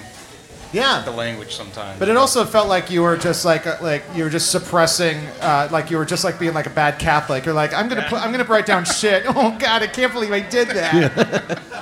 Yeah. 0.73 1.03
the 1.05 1.11
language 1.11 1.55
sometimes. 1.57 1.99
But 1.99 2.09
it 2.09 2.17
also 2.17 2.45
felt 2.45 2.69
like 2.69 2.91
you 2.91 3.03
were 3.03 3.17
just 3.17 3.45
like 3.45 3.67
uh, 3.67 3.77
like 3.81 4.05
you 4.15 4.23
were 4.25 4.31
just 4.31 4.51
suppressing, 4.51 5.17
uh, 5.41 5.69
like 5.73 5.91
you 5.91 5.97
were 5.97 6.05
just 6.05 6.25
like 6.25 6.39
being 6.39 6.55
like 6.55 6.67
a 6.67 6.71
bad 6.71 6.99
Catholic. 6.99 7.45
You're 7.47 7.55
like, 7.55 7.73
I'm 7.75 7.89
gonna 7.89 8.07
put, 8.09 8.21
I'm 8.23 8.31
gonna 8.31 8.45
write 8.45 8.67
down 8.67 8.85
shit. 9.01 9.25
Oh 9.29 9.57
God, 9.59 9.83
I 9.83 9.87
can't 9.87 10.13
believe 10.13 10.33
I 10.33 10.41
did 10.41 10.69
that. 10.69 11.61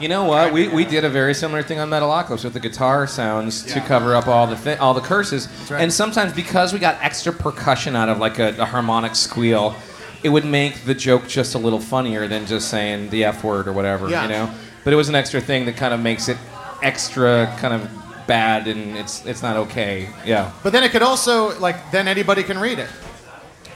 You 0.00 0.08
know 0.08 0.24
what? 0.24 0.52
We, 0.52 0.66
we 0.66 0.84
did 0.84 1.04
a 1.04 1.08
very 1.08 1.32
similar 1.32 1.62
thing 1.62 1.78
on 1.78 1.88
Metalocalypse 1.88 2.42
with 2.42 2.54
the 2.54 2.58
guitar 2.60 3.06
sounds 3.06 3.62
to 3.72 3.80
cover 3.82 4.16
up 4.16 4.26
all 4.26 4.48
the 4.48 4.56
thi- 4.56 4.74
all 4.78 4.94
the 4.94 5.00
curses. 5.00 5.46
right. 5.70 5.80
And 5.80 5.92
sometimes 5.92 6.32
because 6.32 6.72
we 6.72 6.80
got 6.80 7.00
extra 7.00 7.32
percussion 7.32 7.94
out 7.94 8.08
of 8.08 8.18
like 8.18 8.40
a, 8.40 8.48
a 8.60 8.64
harmonic 8.64 9.14
squeal, 9.14 9.76
it 10.22 10.28
would 10.28 10.44
make 10.44 10.84
the 10.84 10.94
joke 10.94 11.26
just 11.28 11.54
a 11.54 11.58
little 11.58 11.80
funnier 11.80 12.28
than 12.28 12.46
just 12.46 12.68
saying 12.68 13.10
the 13.10 13.24
F 13.24 13.42
word 13.44 13.66
or 13.68 13.72
whatever, 13.72 14.08
Yeah. 14.08 14.22
you 14.22 14.28
know? 14.28 14.50
But 14.84 14.92
it 14.92 14.96
was 14.96 15.08
an 15.08 15.14
extra 15.14 15.40
thing 15.40 15.64
that 15.66 15.76
kind 15.76 15.92
of 15.94 16.00
makes 16.00 16.28
it 16.28 16.36
extra 16.82 17.54
kind 17.58 17.74
of 17.74 17.88
bad 18.26 18.68
and 18.68 18.96
it's 18.96 19.24
it's 19.26 19.42
not 19.42 19.56
okay. 19.56 20.08
Yeah. 20.24 20.52
But 20.62 20.72
then 20.72 20.84
it 20.84 20.90
could 20.92 21.02
also 21.02 21.58
like 21.58 21.90
then 21.90 22.06
anybody 22.08 22.42
can 22.42 22.58
read 22.58 22.78
it. 22.78 22.88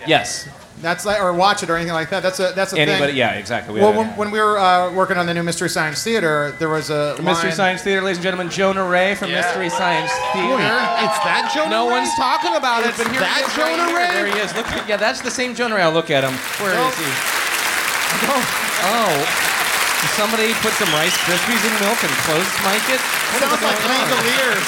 Yes. 0.06 0.48
That's 0.82 1.06
like 1.06 1.20
or 1.22 1.32
watch 1.32 1.62
it 1.62 1.70
or 1.70 1.76
anything 1.76 1.94
like 1.94 2.10
that. 2.10 2.22
That's 2.22 2.38
a 2.38 2.52
that's 2.54 2.74
a 2.74 2.78
Anybody 2.78 3.12
thing. 3.12 3.16
yeah, 3.16 3.32
exactly. 3.40 3.72
We 3.74 3.80
Well, 3.80 3.92
had- 3.92 3.98
when, 4.12 4.16
when 4.16 4.30
we 4.30 4.38
were 4.40 4.58
uh, 4.58 4.92
working 4.92 5.16
on 5.16 5.24
the 5.24 5.32
new 5.32 5.42
Mystery 5.42 5.70
Science 5.70 6.02
Theater, 6.04 6.54
there 6.58 6.68
was 6.68 6.90
a 6.90 7.16
Mystery 7.22 7.50
Science 7.52 7.80
Theater, 7.82 8.02
ladies 8.02 8.18
and 8.18 8.24
gentlemen, 8.24 8.50
Jonah 8.52 8.84
Ray 8.86 9.14
from 9.14 9.30
Yeah. 9.30 9.40
Mystery 9.40 9.70
Science 9.72 10.12
Theater. 10.36 10.60
It's 11.00 11.18
that 11.24 11.48
Jonah 11.56 11.70
No 11.70 11.88
Ray? 11.88 11.96
one's 12.04 12.12
talking 12.14 12.54
about 12.60 12.84
it, 12.84 12.92
but 13.00 13.08
here 13.08 13.20
that 13.24 13.40
he 13.40 13.48
is 13.48 13.56
Jonah 13.56 13.88
right 13.88 13.88
here. 13.88 13.96
Ray? 13.96 14.12
There 14.20 14.28
he 14.28 14.38
is. 14.44 14.52
Look, 14.54 14.68
at- 14.68 14.84
yeah, 14.86 15.00
that's 15.00 15.22
the 15.24 15.30
same 15.32 15.54
Jonah 15.56 15.76
Ray. 15.76 15.82
I'll 15.82 15.96
look 15.96 16.10
at 16.12 16.22
him. 16.22 16.36
Where 16.60 16.76
is 16.76 16.96
he? 17.00 17.08
Oh, 18.28 19.16
did 20.04 20.12
somebody 20.12 20.52
put 20.60 20.76
some 20.76 20.92
Rice 20.92 21.16
Krispies 21.24 21.62
in 21.64 21.72
milk 21.80 21.98
and 22.04 22.12
close 22.28 22.48
mic 22.68 22.84
it? 22.92 23.00
What 23.32 23.40
is 23.42 23.48
Sounds 23.48 23.64
like? 23.64 23.80
Langoliers. 23.80 24.66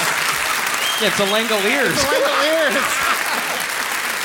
Yeah, 1.04 1.12
it's 1.12 1.20
a 1.20 1.28
Langoliers. 1.28 1.96
Langoliers. 2.00 3.17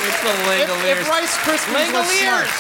It's 0.05 0.22
the 0.22 0.29
If, 0.29 0.69
Langoliers. 0.69 1.01
if 1.01 1.10
Rice 1.10 1.38
Krispies 1.38 1.93
was 1.93 2.07
Langoliers. 2.07 2.51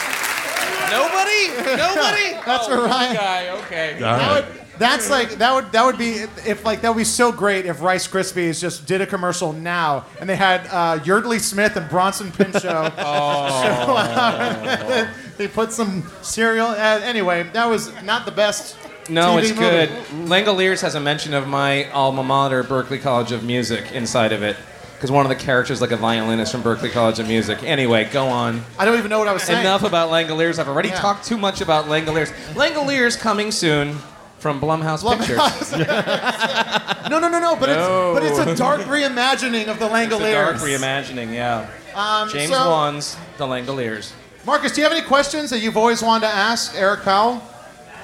Nobody? 0.91 1.47
Nobody? 1.77 2.33
That's 2.45 2.67
for 2.67 2.77
Ryan. 2.83 3.15
Guy, 3.15 3.49
okay. 3.61 3.93
All 3.95 3.99
That 3.99 4.31
right. 4.31 4.45
would, 4.47 4.59
that's 4.79 5.07
like 5.07 5.29
that 5.33 5.53
would 5.53 5.71
that 5.71 5.85
would 5.85 5.99
be 5.99 6.13
if 6.47 6.65
like 6.65 6.81
that 6.81 6.89
would 6.89 6.97
be 6.97 7.03
so 7.03 7.31
great 7.31 7.67
if 7.67 7.79
Rice 7.79 8.07
Krispies 8.07 8.59
just 8.59 8.87
did 8.87 9.01
a 9.01 9.05
commercial 9.05 9.53
now 9.53 10.05
and 10.19 10.27
they 10.27 10.35
had 10.35 10.65
uh, 10.71 10.97
Yeardley 11.03 11.37
Smith 11.37 11.75
and 11.75 11.87
Bronson 11.89 12.31
Pinchot. 12.31 12.91
oh. 12.97 15.13
they 15.37 15.47
put 15.47 15.71
some 15.71 16.09
cereal. 16.23 16.67
Uh, 16.67 16.99
anyway, 17.03 17.43
that 17.53 17.65
was 17.65 17.91
not 18.01 18.25
the 18.25 18.31
best. 18.31 18.75
No, 19.09 19.35
TV 19.35 19.39
it's 19.41 19.49
movie. 19.49 19.59
good. 19.61 19.89
Langoliers 20.27 20.81
has 20.81 20.95
a 20.95 20.99
mention 20.99 21.35
of 21.35 21.47
my 21.47 21.89
alma 21.91 22.23
mater, 22.23 22.63
Berklee 22.63 23.01
College 23.01 23.31
of 23.31 23.43
Music, 23.43 23.91
inside 23.91 24.31
of 24.31 24.41
it. 24.41 24.55
Because 25.03 25.11
one 25.11 25.25
of 25.25 25.37
the 25.37 25.43
characters, 25.43 25.81
like 25.81 25.91
a 25.91 25.97
violinist 25.97 26.49
from 26.53 26.63
Berklee 26.63 26.89
College 26.89 27.19
of 27.19 27.27
Music. 27.27 27.61
Anyway, 27.61 28.05
go 28.13 28.27
on. 28.27 28.63
I 28.79 28.85
don't 28.85 28.97
even 28.97 29.09
know 29.09 29.19
what 29.19 29.27
I 29.27 29.33
was 29.33 29.43
saying. 29.43 29.59
Enough 29.59 29.83
about 29.83 30.09
Langoliers. 30.09 30.59
I've 30.59 30.69
already 30.69 30.87
Yeah. 30.87 30.95
talked 31.01 31.25
too 31.25 31.37
much 31.37 31.59
about 31.59 31.87
Langoliers. 31.87 32.31
Langoliers 32.53 33.19
coming 33.19 33.51
soon 33.51 33.97
from 34.39 34.61
Blumhouse, 34.61 35.03
Pictures. 35.17 35.73
no, 37.09 37.19
no, 37.19 37.27
no, 37.27 37.37
no. 37.41 37.57
But 37.57 37.65
No. 37.67 38.15
it's 38.15 38.37
but 38.37 38.45
it's 38.47 38.49
a 38.49 38.55
dark 38.55 38.79
reimagining 38.83 39.67
of 39.67 39.77
the 39.77 39.93
It's 39.93 40.13
a 40.15 40.31
dark 40.31 40.55
reimagining, 40.55 41.33
yeah. 41.33 41.65
Um, 41.93 42.29
James 42.29 42.49
so- 42.53 42.69
Wan's 42.69 43.17
The 43.37 43.45
Langoliers. 43.45 44.13
Marcus, 44.45 44.71
do 44.71 44.79
you 44.79 44.85
have 44.87 44.93
any 44.97 45.05
questions 45.05 45.49
that 45.49 45.59
you've 45.59 45.75
always 45.75 46.01
wanted 46.01 46.27
to 46.27 46.33
ask 46.33 46.75
Eric 46.77 47.03
Powell? 47.03 47.43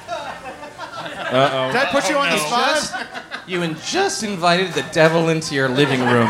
Uh-oh. 0.10 1.68
Did 1.72 1.75
I 1.82 1.86
put 1.91 2.10
you 2.10 2.18
on 2.18 2.29
the 2.29 2.38
spot? 2.39 3.19
Just, 3.50 3.51
you 3.51 3.63
in- 3.63 3.75
just 3.84 4.24
invited 4.24 4.74
the 4.74 4.86
devil 4.94 5.29
into 5.29 5.56
your 5.56 5.70
living 5.70 6.01
room. 6.01 6.27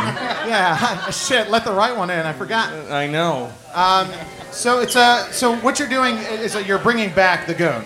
Yeah. 0.48 1.10
Shit, 1.12 1.50
let 1.50 1.66
the 1.66 1.74
right 1.74 1.96
one 1.96 2.10
in. 2.10 2.26
I 2.26 2.34
forgot. 2.34 2.72
I 2.92 3.08
know. 3.08 3.52
So 4.52 4.80
it's 4.80 4.96
uh, 4.96 5.32
so 5.32 5.56
what 5.58 5.80
you're 5.80 5.90
doing 5.90 6.16
is 6.18 6.54
that 6.54 6.66
you're 6.66 6.80
bringing 6.80 7.14
back 7.14 7.46
the 7.46 7.54
goon. 7.54 7.84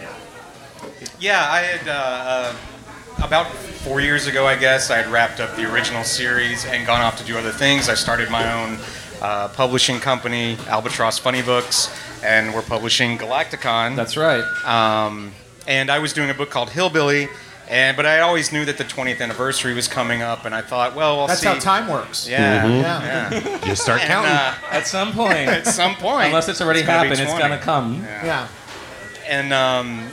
Yeah, 1.20 1.46
I 1.50 1.60
had 1.62 1.88
uh, 1.88 1.92
uh, 1.92 3.26
about 3.26 3.48
four 3.48 4.02
years 4.02 4.28
ago, 4.28 4.46
I 4.46 4.56
guess, 4.56 4.90
I 4.90 4.98
had 4.98 5.12
wrapped 5.12 5.40
up 5.40 5.56
the 5.56 5.72
original 5.72 6.04
series 6.04 6.66
and 6.66 6.86
gone 6.86 7.02
off 7.02 7.18
to 7.18 7.26
do 7.26 7.38
other 7.38 7.52
things. 7.52 7.90
I 7.90 7.96
started 7.96 8.30
my 8.30 8.52
own 8.54 8.78
uh, 9.22 9.50
publishing 9.50 10.00
company, 10.00 10.58
Albatross 10.68 11.20
Funny 11.20 11.42
Books, 11.42 11.94
and 12.24 12.54
we're 12.54 12.62
publishing 12.62 13.18
Galaktikon. 13.18 13.96
That's 13.96 14.16
right. 14.18 14.44
Um, 14.66 15.32
and 15.68 15.90
I 15.90 16.00
was 16.00 16.14
doing 16.14 16.30
a 16.30 16.34
book 16.34 16.50
called 16.50 16.70
Hillbilly, 16.70 17.28
and 17.70 17.96
but 17.98 18.06
I 18.06 18.20
always 18.22 18.52
knew 18.52 18.66
that 18.66 18.78
the 18.78 18.84
20th 18.84 19.22
anniversary 19.22 19.74
was 19.74 19.88
coming 19.88 20.22
up, 20.22 20.46
and 20.46 20.54
I 20.54 20.62
thought, 20.62 20.96
well, 20.96 21.18
we'll 21.18 21.28
That's 21.28 21.40
see. 21.42 21.48
how 21.48 21.56
time 21.60 21.88
works. 21.88 22.28
Yeah, 22.28 22.66
Yeah. 22.68 23.32
yeah. 23.32 23.66
You 23.66 23.76
start 23.76 24.02
And, 24.02 24.08
counting. 24.10 24.32
uh, 24.32 24.56
At 24.72 24.88
some 24.88 25.14
point. 25.14 25.48
at 25.50 25.68
some 25.68 25.96
point, 25.96 26.28
Unless 26.28 26.50
it's 26.50 26.62
already 26.62 26.82
gonna 26.82 27.04
be 27.04 27.08
happened, 27.10 27.22
it's 27.22 27.32
20. 27.32 27.42
gonna 27.42 27.62
come. 27.62 28.04
Yeah. 28.24 28.48
and 29.28 29.54
um, 29.54 30.10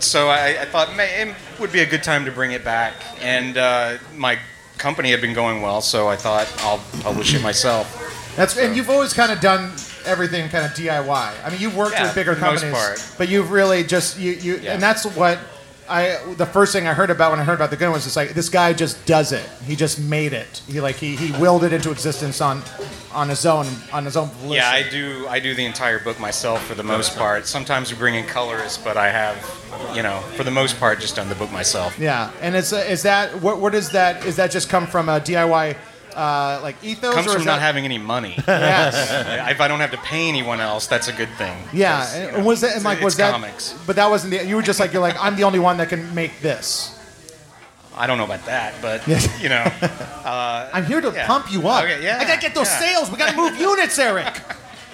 so 0.00 0.28
I, 0.28 0.62
I 0.62 0.64
thought 0.64 0.94
may, 0.96 1.22
it 1.22 1.34
would 1.60 1.72
be 1.72 1.80
a 1.80 1.86
good 1.86 2.02
time 2.02 2.24
to 2.24 2.32
bring 2.32 2.52
it 2.52 2.64
back. 2.64 2.94
And 3.20 3.56
uh, 3.56 3.98
my 4.16 4.38
company 4.78 5.10
had 5.10 5.20
been 5.20 5.34
going 5.34 5.60
well, 5.62 5.80
so 5.80 6.08
I 6.08 6.16
thought 6.16 6.52
I'll 6.60 6.78
publish 7.02 7.34
it 7.34 7.42
myself. 7.42 8.04
That's 8.36 8.56
and 8.56 8.76
you've 8.76 8.90
always 8.90 9.12
kind 9.12 9.32
of 9.32 9.40
done 9.40 9.72
everything 10.06 10.48
kind 10.48 10.64
of 10.64 10.70
DIY. 10.72 11.08
I 11.44 11.50
mean, 11.50 11.60
you've 11.60 11.76
worked 11.76 11.92
Yeah, 11.94 12.04
with 12.04 12.14
bigger 12.14 12.34
for 12.34 12.40
the 12.40 12.46
most 12.46 12.60
companies, 12.62 12.78
part. 13.02 13.14
but 13.18 13.28
you've 13.28 13.50
really 13.50 13.82
just 13.82 14.16
you 14.18 14.32
you 14.32 14.56
Yeah. 14.58 14.74
and 14.74 14.82
that's 14.82 15.04
what 15.04 15.38
I 15.88 16.34
the 16.34 16.46
first 16.46 16.72
thing 16.72 16.86
I 16.86 16.94
heard 16.94 17.10
about 17.10 17.30
when 17.30 17.40
I 17.40 17.44
heard 17.44 17.54
about 17.54 17.70
the 17.70 17.76
gun 17.76 17.92
was 17.92 18.04
just 18.04 18.16
like 18.16 18.30
this 18.30 18.48
guy 18.48 18.72
just 18.72 19.04
does 19.06 19.32
it. 19.32 19.48
He 19.64 19.76
just 19.76 19.98
made 20.00 20.32
it. 20.32 20.62
He 20.66 20.80
like 20.80 20.96
he 20.96 21.16
he 21.16 21.32
willed 21.40 21.64
it 21.64 21.72
into 21.72 21.90
existence 21.90 22.40
on 22.40 22.62
on 23.12 23.28
his 23.28 23.46
own 23.46 23.66
on 23.92 24.04
his 24.04 24.16
own 24.16 24.28
volition. 24.28 24.62
Yeah, 24.62 24.70
I 24.70 24.88
do. 24.88 25.26
I 25.28 25.40
do 25.40 25.54
the 25.54 25.64
entire 25.64 25.98
book 25.98 26.20
myself 26.20 26.64
for 26.66 26.74
the 26.74 26.82
most 26.82 27.16
part. 27.16 27.46
Sometimes 27.46 27.90
we 27.90 27.98
bring 27.98 28.14
in 28.14 28.26
colorists, 28.26 28.78
but 28.78 28.96
I 28.96 29.08
have, 29.10 29.36
you 29.94 30.02
know, 30.02 30.20
for 30.36 30.44
the 30.44 30.50
most 30.50 30.78
part, 30.78 31.00
just 31.00 31.16
done 31.16 31.28
the 31.28 31.34
book 31.34 31.50
myself. 31.50 31.98
Yeah, 31.98 32.30
and 32.40 32.54
it's 32.54 32.72
uh, 32.72 32.84
is 32.88 33.02
that 33.02 33.40
what 33.42 33.58
what 33.58 33.74
is 33.74 33.90
that? 33.90 34.24
Is 34.26 34.36
that 34.36 34.50
just 34.50 34.68
come 34.68 34.86
from 34.86 35.08
a 35.08 35.20
DIY 35.20 35.76
uh, 36.18 36.60
like 36.62 36.76
ethos? 36.82 37.14
Comes 37.14 37.28
or 37.28 37.34
from 37.36 37.44
not 37.44 37.56
that, 37.56 37.60
having 37.62 37.84
any 37.84 37.98
money. 37.98 38.34
Yes. 38.48 38.94
if 39.52 39.60
I 39.60 39.68
don't 39.68 39.80
have 39.80 39.92
to 39.92 39.98
pay 39.98 40.28
anyone 40.28 40.60
else, 40.60 40.86
that's 40.86 41.08
a 41.08 41.12
good 41.12 41.30
thing. 41.38 41.56
Yeah, 41.72 41.98
'Cause, 42.00 42.16
you 42.18 42.22
and 42.28 42.36
know, 42.38 42.44
was 42.44 42.60
that 42.62 42.74
and 42.76 42.84
like 42.84 43.00
was 43.00 43.14
it's 43.14 43.18
that? 43.18 43.32
comics? 43.32 43.74
But 43.86 43.96
that 43.96 44.08
wasn't 44.10 44.32
the. 44.32 44.44
You 44.46 44.56
were 44.56 44.62
just 44.62 44.80
like 44.80 44.92
you're 44.92 45.02
like 45.02 45.16
I'm 45.22 45.36
the 45.36 45.44
only 45.44 45.58
one 45.60 45.76
that 45.78 45.88
can 45.88 46.14
make 46.14 46.40
this. 46.40 46.94
I 47.96 48.06
don't 48.06 48.16
know 48.18 48.24
about 48.24 48.44
that, 48.46 48.74
but 48.80 49.06
you 49.42 49.48
know, 49.48 49.64
uh, 50.24 50.68
I'm 50.72 50.84
here 50.86 51.00
to 51.00 51.10
Yeah. 51.10 51.26
pump 51.26 51.50
you 51.52 51.66
up. 51.68 51.82
Okay, 51.84 52.02
yeah, 52.04 52.18
I 52.20 52.24
gotta 52.24 52.40
get 52.40 52.54
those 52.54 52.68
yeah. 52.68 52.78
sales. 52.80 53.10
We 53.10 53.16
gotta 53.16 53.36
move 53.36 53.56
units, 53.58 53.98
Eric. 53.98 54.34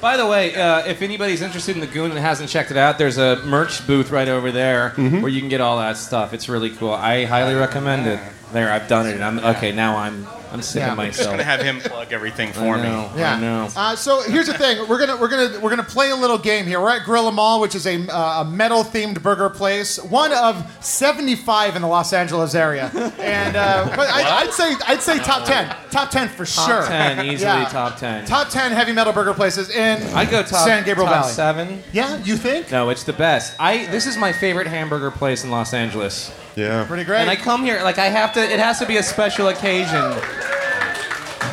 By 0.01 0.17
the 0.17 0.27
way, 0.27 0.55
uh, 0.55 0.87
if 0.87 1.01
anybody's 1.03 1.41
interested 1.43 1.75
in 1.77 1.81
the 1.81 1.87
Goon 1.87 2.11
and 2.11 2.21
hasn't 2.21 2.49
checked 2.51 2.71
it 2.71 2.77
out, 2.77 2.99
there's 2.99 3.17
a 3.19 3.37
merch 3.45 3.87
booth 3.87 4.11
right 4.11 4.29
over 4.29 4.51
there 4.53 4.91
where 4.91 5.29
you 5.29 5.41
can 5.41 5.49
get 5.49 5.61
all 5.63 5.79
that 5.79 5.97
stuff. 5.97 6.33
It's 6.35 6.49
really 6.49 6.71
cool. 6.71 6.93
I 6.93 7.25
highly 7.25 7.55
recommend 7.55 8.07
it. 8.07 8.21
There, 8.53 8.71
I've 8.71 8.87
done 8.89 9.07
it. 9.07 9.15
And 9.15 9.25
I'm 9.25 9.39
okay. 9.57 9.73
Now 9.73 9.97
I'm 9.97 10.27
I'm 10.55 10.63
sick 10.63 10.81
Yeah. 10.81 10.93
of 10.93 10.99
I'm 11.01 11.11
just 11.11 11.23
gonna 11.29 11.43
have 11.45 11.61
him 11.61 11.81
plug 11.81 12.13
everything 12.13 12.51
I 12.51 12.53
for 12.53 12.77
me. 12.79 12.85
Yeah. 13.19 13.35
I 13.37 13.41
know. 13.41 13.69
Uh, 13.77 13.97
so 13.97 14.23
here's 14.23 14.47
the 14.47 14.55
thing: 14.57 14.89
we're 14.89 14.99
gonna 14.99 15.17
we're 15.17 15.29
gonna 15.29 15.61
we're 15.61 15.71
gonna 15.71 15.83
play 15.83 16.11
a 16.11 16.17
little 16.17 16.39
game 16.39 16.65
here. 16.67 16.81
We're 16.81 16.91
at 16.97 17.05
Grill 17.05 17.27
'em 17.29 17.39
All, 17.39 17.61
which 17.61 17.75
is 17.75 17.87
a, 17.87 17.97
uh, 18.09 18.43
a 18.43 18.45
metal 18.45 18.85
themed 18.85 19.21
burger 19.23 19.51
place, 19.51 19.99
one 20.05 20.33
of 20.33 20.65
75 20.85 21.77
in 21.77 21.83
the 21.83 21.89
Los 21.89 22.13
Angeles 22.13 22.55
area. 22.55 22.91
And 23.19 23.57
uh, 23.57 23.93
but 23.97 24.09
I, 24.09 24.43
I'd 24.43 24.53
say 24.53 24.75
I'd 24.87 25.03
say 25.03 25.19
top 25.19 25.45
10, 25.45 25.75
top 25.91 26.11
10 26.11 26.29
for 26.29 26.47
sure. 26.47 26.65
Top 26.83 26.89
ten, 26.89 27.27
easily 27.27 27.41
Yeah. 27.51 27.65
top 27.69 27.97
ten. 27.99 28.25
Top 28.25 28.49
10 28.49 28.73
heavy 28.73 28.93
metal 28.93 29.13
burger 29.13 29.35
places 29.35 29.71
in 29.71 30.03
I'd 30.15 30.31
go 30.31 30.43
top 30.43 30.67
San 30.67 30.85
Gabriel 30.85 31.09
top 31.09 31.23
Valley. 31.25 31.33
seven. 31.35 31.83
Yeah, 31.93 32.23
you 32.23 32.37
think? 32.37 32.71
No, 32.71 32.91
it's 32.91 33.03
the 33.05 33.13
best. 33.13 33.55
I 33.59 33.87
this 33.87 34.07
is 34.07 34.17
my 34.17 34.33
favorite 34.33 34.67
hamburger 34.69 35.11
place 35.11 35.43
in 35.45 35.51
Los 35.51 35.75
Angeles. 35.75 36.33
yeah. 36.55 36.85
Pretty 36.85 37.05
great. 37.05 37.21
And 37.23 37.31
I 37.31 37.37
come 37.37 37.65
here 37.65 37.83
like 37.83 37.99
I 37.99 38.07
have 38.07 38.33
to. 38.35 38.41
It 38.41 38.61
has 38.61 38.79
to 38.79 38.87
be 38.87 38.97
a 38.99 39.03
special 39.03 39.49
occasion 39.49 40.01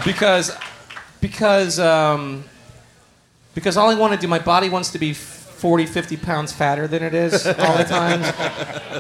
because 0.05 0.55
because 1.19 1.79
um, 1.79 2.43
because 3.53 3.77
all 3.77 3.89
I 3.89 3.95
want 3.95 4.13
to 4.13 4.19
do, 4.19 4.27
my 4.27 4.39
body 4.39 4.69
wants 4.69 4.91
to 4.91 4.99
be 4.99 5.13
40, 5.13 5.85
50 5.85 6.17
pounds 6.17 6.51
fatter 6.51 6.87
than 6.87 7.03
it 7.03 7.13
is 7.13 7.45
all 7.45 7.77
the 7.77 7.83
time, 7.83 8.23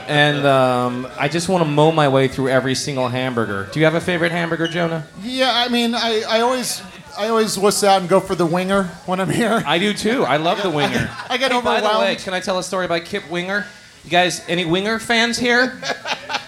and 0.07 0.45
um, 0.45 1.07
I 1.17 1.27
just 1.27 1.49
want 1.49 1.63
to 1.63 1.69
mow 1.69 1.91
my 1.91 2.07
way 2.07 2.27
through 2.27 2.49
every 2.49 2.75
single 2.75 3.07
hamburger. 3.07 3.67
Do 3.71 3.79
you 3.79 3.85
have 3.85 3.95
a 3.95 4.01
favorite 4.01 4.31
hamburger, 4.31 4.67
Jonah? 4.67 5.07
yeah, 5.23 5.51
I 5.53 5.69
mean, 5.69 5.95
I, 5.95 6.23
I 6.29 6.41
always 6.41 6.81
I 7.17 7.27
always 7.29 7.57
wuss 7.57 7.83
out 7.83 8.01
and 8.01 8.09
go 8.09 8.19
for 8.19 8.35
the 8.35 8.45
winger 8.45 8.83
when 9.05 9.19
I'm 9.19 9.29
here. 9.29 9.63
I 9.65 9.79
do 9.79 9.93
too. 9.93 10.23
I 10.23 10.37
love 10.37 10.61
the 10.61 10.69
winger. 10.69 11.09
I 11.29 11.37
get 11.37 11.51
Hey, 11.51 11.61
by 11.61 11.81
the 11.81 11.87
way, 11.87 11.93
overwhelmed. 11.93 12.19
can 12.19 12.33
I 12.33 12.39
tell 12.39 12.59
a 12.59 12.63
story 12.63 12.85
about 12.85 13.05
Kip 13.05 13.29
Winger? 13.29 13.65
You 14.03 14.09
guys, 14.09 14.43
any 14.47 14.65
Winger 14.65 14.99
fans 14.99 15.37
here? 15.37 15.79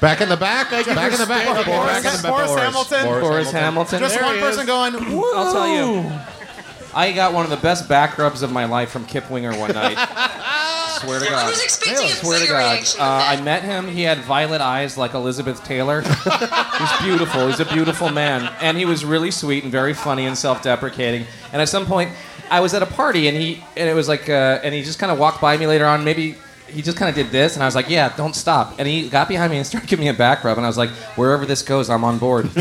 Back 0.01 0.22
in 0.22 0.29
the 0.29 0.36
back. 0.38 0.72
Back 0.72 0.88
in 0.88 0.95
the 1.19 1.25
back. 1.27 1.65
Boris- 1.65 2.03
Back 2.03 2.05
in 2.05 2.17
the 2.17 2.24
back. 2.24 2.31
Boris 2.31 2.55
Hamilton? 2.55 3.05
Boris 3.05 3.51
Hamilton. 3.51 4.00
Just 4.00 4.15
There 4.15 4.24
one 4.25 4.39
person 4.39 4.65
going. 4.65 4.93
Woo! 5.15 5.33
I'll 5.36 5.53
tell 5.53 5.67
you. 5.67 6.12
I 6.95 7.12
got 7.12 7.33
one 7.33 7.43
of 7.43 7.50
the 7.51 7.57
best 7.57 7.88
back 7.89 8.17
rubs 8.17 8.41
of 8.43 8.51
my 8.51 8.65
life 8.65 8.89
from 8.91 9.05
Kip 9.05 9.29
Winger 9.29 9.57
one 9.57 9.72
night. 9.74 9.98
Swear 11.01 11.19
to 11.19 11.25
God. 11.29 11.50
was 11.50 11.63
expecting 11.63 12.05
a 12.05 12.10
Swear 12.10 12.39
to 12.39 12.48
God. 12.48 12.79
Uh, 13.00 13.25
I 13.38 13.41
met 13.41 13.63
him. 13.63 13.88
He 13.88 14.03
had 14.03 14.19
violet 14.19 14.62
eyes 14.62 14.98
like 14.98 15.13
Elizabeth 15.13 15.63
Taylor. 15.63 16.01
He's 16.77 17.01
beautiful. 17.01 17.48
He's 17.48 17.60
a 17.60 17.65
beautiful 17.65 18.10
man. 18.10 18.51
And 18.62 18.77
he 18.77 18.86
was 18.86 19.03
really 19.03 19.31
sweet 19.31 19.63
and 19.63 19.72
very 19.72 19.93
funny 19.93 20.25
and 20.25 20.38
self 20.38 20.62
deprecating. 20.62 21.25
And 21.51 21.62
at 21.62 21.69
some 21.69 21.86
point, 21.86 22.12
I 22.51 22.60
was 22.60 22.74
at 22.74 22.83
a 22.83 22.86
party 22.88 23.27
and 23.27 23.36
he, 23.38 23.63
and 23.75 23.89
it 23.89 23.93
was 23.95 24.07
like, 24.07 24.29
uh, 24.29 24.60
and 24.63 24.74
he 24.74 24.83
just 24.83 25.00
kind 25.00 25.12
of 25.12 25.17
walked 25.17 25.41
by 25.41 25.57
me 25.57 25.65
later 25.67 25.86
on. 25.86 26.03
Maybe 26.03 26.36
he 26.73 26.81
just 26.81 26.97
kind 26.97 27.09
of 27.09 27.15
did 27.15 27.31
this. 27.31 27.55
And 27.55 27.63
I 27.63 27.65
was 27.65 27.75
like, 27.75 27.89
yeah, 27.89 28.15
don't 28.15 28.35
stop. 28.35 28.75
And 28.79 28.87
he 28.87 29.09
got 29.09 29.27
behind 29.27 29.51
me 29.51 29.57
and 29.57 29.65
started 29.65 29.89
giving 29.89 30.05
me 30.05 30.09
a 30.09 30.13
back 30.13 30.43
rub. 30.43 30.57
And 30.57 30.65
I 30.65 30.69
was 30.69 30.77
like, 30.77 30.89
wherever 31.15 31.45
this 31.45 31.61
goes, 31.61 31.89
I'm 31.89 32.03
on 32.03 32.17
board. 32.17 32.49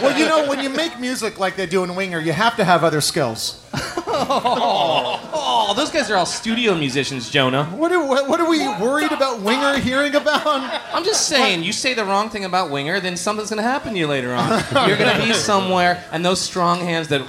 Well, 0.00 0.18
you 0.18 0.26
know, 0.26 0.48
when 0.48 0.60
you 0.60 0.68
make 0.68 0.98
music 1.00 1.38
like 1.38 1.56
they 1.56 1.66
do 1.66 1.82
in 1.84 1.94
Winger, 1.94 2.18
you 2.20 2.32
have 2.32 2.56
to 2.56 2.64
have 2.64 2.84
other 2.84 3.00
skills. 3.00 3.64
oh, 4.06 5.72
those 5.76 5.90
guys 5.90 6.10
are 6.10 6.16
all 6.16 6.26
studio 6.26 6.74
musicians, 6.74 7.30
Jonah. 7.30 7.64
What 7.66 7.90
are, 7.92 8.06
what, 8.06 8.28
what 8.28 8.40
are 8.40 8.48
we 8.48 8.66
worried 8.84 9.12
about 9.12 9.40
Winger 9.40 9.78
hearing 9.78 10.14
about? 10.14 10.46
I'm 10.46 11.04
just 11.04 11.28
saying, 11.28 11.62
you 11.62 11.72
say 11.72 11.94
the 11.94 12.04
wrong 12.04 12.28
thing 12.28 12.44
about 12.44 12.70
Winger, 12.70 13.00
then 13.00 13.16
something's 13.16 13.50
going 13.50 13.62
to 13.62 13.68
happen 13.68 13.94
to 13.94 13.98
you 13.98 14.06
later 14.06 14.34
on. 14.34 14.48
You're 14.88 14.98
going 14.98 15.16
to 15.16 15.22
be 15.26 15.32
somewhere, 15.32 16.04
and 16.12 16.24
those 16.24 16.40
strong 16.40 16.80
hands 16.80 17.08
that 17.08 17.26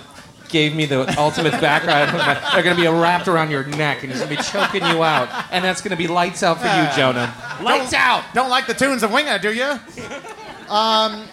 gave 0.55 0.73
me 0.73 0.85
the 0.85 1.01
ultimate 1.19 1.51
back 1.59 1.83
ride 1.85 2.07
are 2.53 2.63
going 2.63 2.77
to 2.77 2.81
be 2.81 2.87
wrapped 2.87 3.27
around 3.27 3.51
your 3.51 3.65
neck, 3.65 4.03
and 4.03 4.09
it's 4.11 4.21
going 4.21 4.31
to 4.33 4.37
be 4.37 4.41
choking 4.41 4.85
you 4.85 5.03
out. 5.03 5.27
And 5.51 5.65
that's 5.65 5.81
going 5.81 5.91
to 5.91 5.97
be 5.97 6.07
lights 6.07 6.43
out 6.43 6.59
for 6.61 6.67
you, 6.67 6.87
Jonah. 6.95 7.33
Lights 7.61 7.91
out! 7.93 8.23
Don't 8.33 8.49
like 8.49 8.65
the 8.65 8.73
tunes 8.73 9.03
of 9.03 9.11
Winger, 9.11 9.37
do 9.37 9.51
you? 9.53 9.77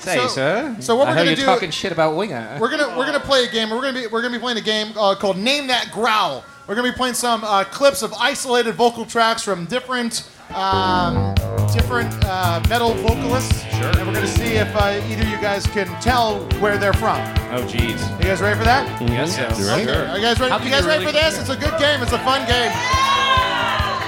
Say, 0.00 0.16
So- 0.18 0.26
sir. 0.28 0.76
so 0.80 0.96
what 0.96 1.06
I 1.08 1.12
we're 1.12 1.16
gonna 1.24 1.36
do- 1.36 1.44
talking 1.44 1.70
shit 1.70 1.92
about 1.92 2.16
Winger. 2.16 2.58
We're 2.60 2.68
gonna 2.68 2.96
we're 2.98 3.06
gonna 3.06 3.20
play 3.20 3.44
a 3.44 3.50
game. 3.50 3.70
We're 3.70 3.80
gonna 3.80 4.00
be 4.00 4.06
we're 4.08 4.22
gonna 4.22 4.34
be 4.34 4.40
playing 4.40 4.58
a 4.58 4.62
game 4.62 4.92
uh, 4.98 5.14
called 5.14 5.38
Name 5.38 5.68
That 5.68 5.90
Growl. 5.92 6.44
We're 6.66 6.74
gonna 6.74 6.90
be 6.90 6.96
playing 6.96 7.14
some 7.14 7.42
uh, 7.44 7.64
clips 7.64 8.02
of 8.02 8.12
isolated 8.14 8.72
vocal 8.74 9.06
tracks 9.06 9.42
from 9.42 9.64
different 9.66 10.28
um, 10.54 11.34
different 11.72 12.12
uh, 12.24 12.62
metal 12.68 12.94
vocalists. 12.94 13.62
Sure. 13.76 13.86
And 13.98 14.06
we're 14.06 14.14
gonna 14.14 14.26
see 14.26 14.54
if 14.56 14.74
uh, 14.76 15.00
either 15.08 15.22
of 15.22 15.28
you 15.28 15.40
guys 15.40 15.66
can 15.66 15.86
tell 16.00 16.40
where 16.60 16.78
they're 16.78 16.92
from. 16.92 17.18
Oh, 17.52 17.62
jeez. 17.68 18.00
You 18.18 18.24
guys 18.24 18.40
ready 18.40 18.58
for 18.58 18.64
that? 18.64 19.00
Yes, 19.02 19.36
yes. 19.36 19.60
Okay. 19.60 19.90
Are 20.08 20.16
you 20.16 20.22
guys 20.22 20.38
ready? 20.40 20.52
How 20.52 20.58
You 20.62 20.70
guys 20.70 20.84
ready 20.84 21.04
really- 21.04 21.06
for 21.06 21.12
this? 21.12 21.38
It's 21.38 21.48
a 21.50 21.56
good 21.56 21.78
game. 21.78 22.02
It's 22.02 22.12
a 22.12 22.18
fun 22.20 22.46
game. 22.46 22.72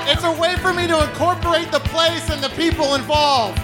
It's 0.07 0.23
a 0.25 0.33
way 0.41 0.55
for 0.57 0.73
me 0.75 0.87
to 0.87 1.03
incorporate 1.03 1.71
the 1.73 1.81
place 1.81 2.29
and 2.31 2.43
the 2.43 2.51
people 2.51 2.95
involved. 2.95 3.59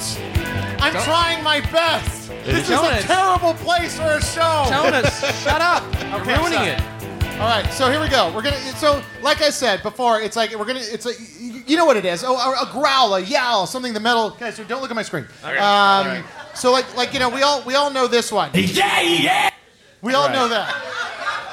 I'm 0.81 0.93
Don't- 0.95 1.05
trying 1.05 1.45
my 1.45 1.61
best. 1.61 2.29
This 2.45 2.65
is 2.65 2.71
a 2.71 2.77
Jonas. 2.77 3.05
terrible 3.05 3.53
place 3.55 3.97
for 3.97 4.17
a 4.17 4.23
show. 4.23 4.65
Jonas, 4.71 5.21
shut 5.43 5.61
up. 5.61 5.85
You're 6.03 6.21
Okay, 6.21 6.33
I'm 6.35 6.41
ruining 6.41 6.59
sorry. 6.59 6.71
it. 6.71 7.39
All 7.39 7.47
right, 7.47 7.71
so 7.73 7.91
here 7.91 8.01
we 8.01 8.09
go. 8.09 8.33
We're 8.35 8.43
gonna. 8.43 8.57
So, 8.77 9.03
like 9.23 9.41
I 9.43 9.51
said 9.51 9.83
before, 9.83 10.21
it's 10.21 10.37
like 10.37 10.55
we're 10.59 10.65
gonna. 10.65 10.81
It's 10.83 11.05
like 11.07 11.17
you 11.67 11.77
know 11.77 11.85
what 11.85 11.97
it 11.97 12.05
is. 12.05 12.25
Oh, 12.27 12.37
a, 12.37 12.69
a 12.69 12.73
growl, 12.73 13.15
a 13.15 13.21
yowl, 13.21 13.67
something. 13.67 13.93
The 13.93 14.01
metal. 14.01 14.31
Guys, 14.31 14.57
don't 14.59 14.81
look 14.81 14.91
at 14.91 14.97
my 14.97 15.03
screen. 15.03 15.27
Um, 15.45 16.25
so 16.55 16.73
like, 16.73 16.97
like 16.97 17.13
you 17.15 17.21
know, 17.21 17.29
we 17.29 17.43
all 17.43 17.63
we 17.63 17.75
all 17.75 17.91
know 17.91 18.07
this 18.07 18.31
one. 18.33 18.51
Yeah, 18.55 19.01
yeah. 19.01 19.51
We 20.03 20.15
all 20.15 20.27
Right. 20.29 20.35
know 20.35 20.49
that. 20.49 20.75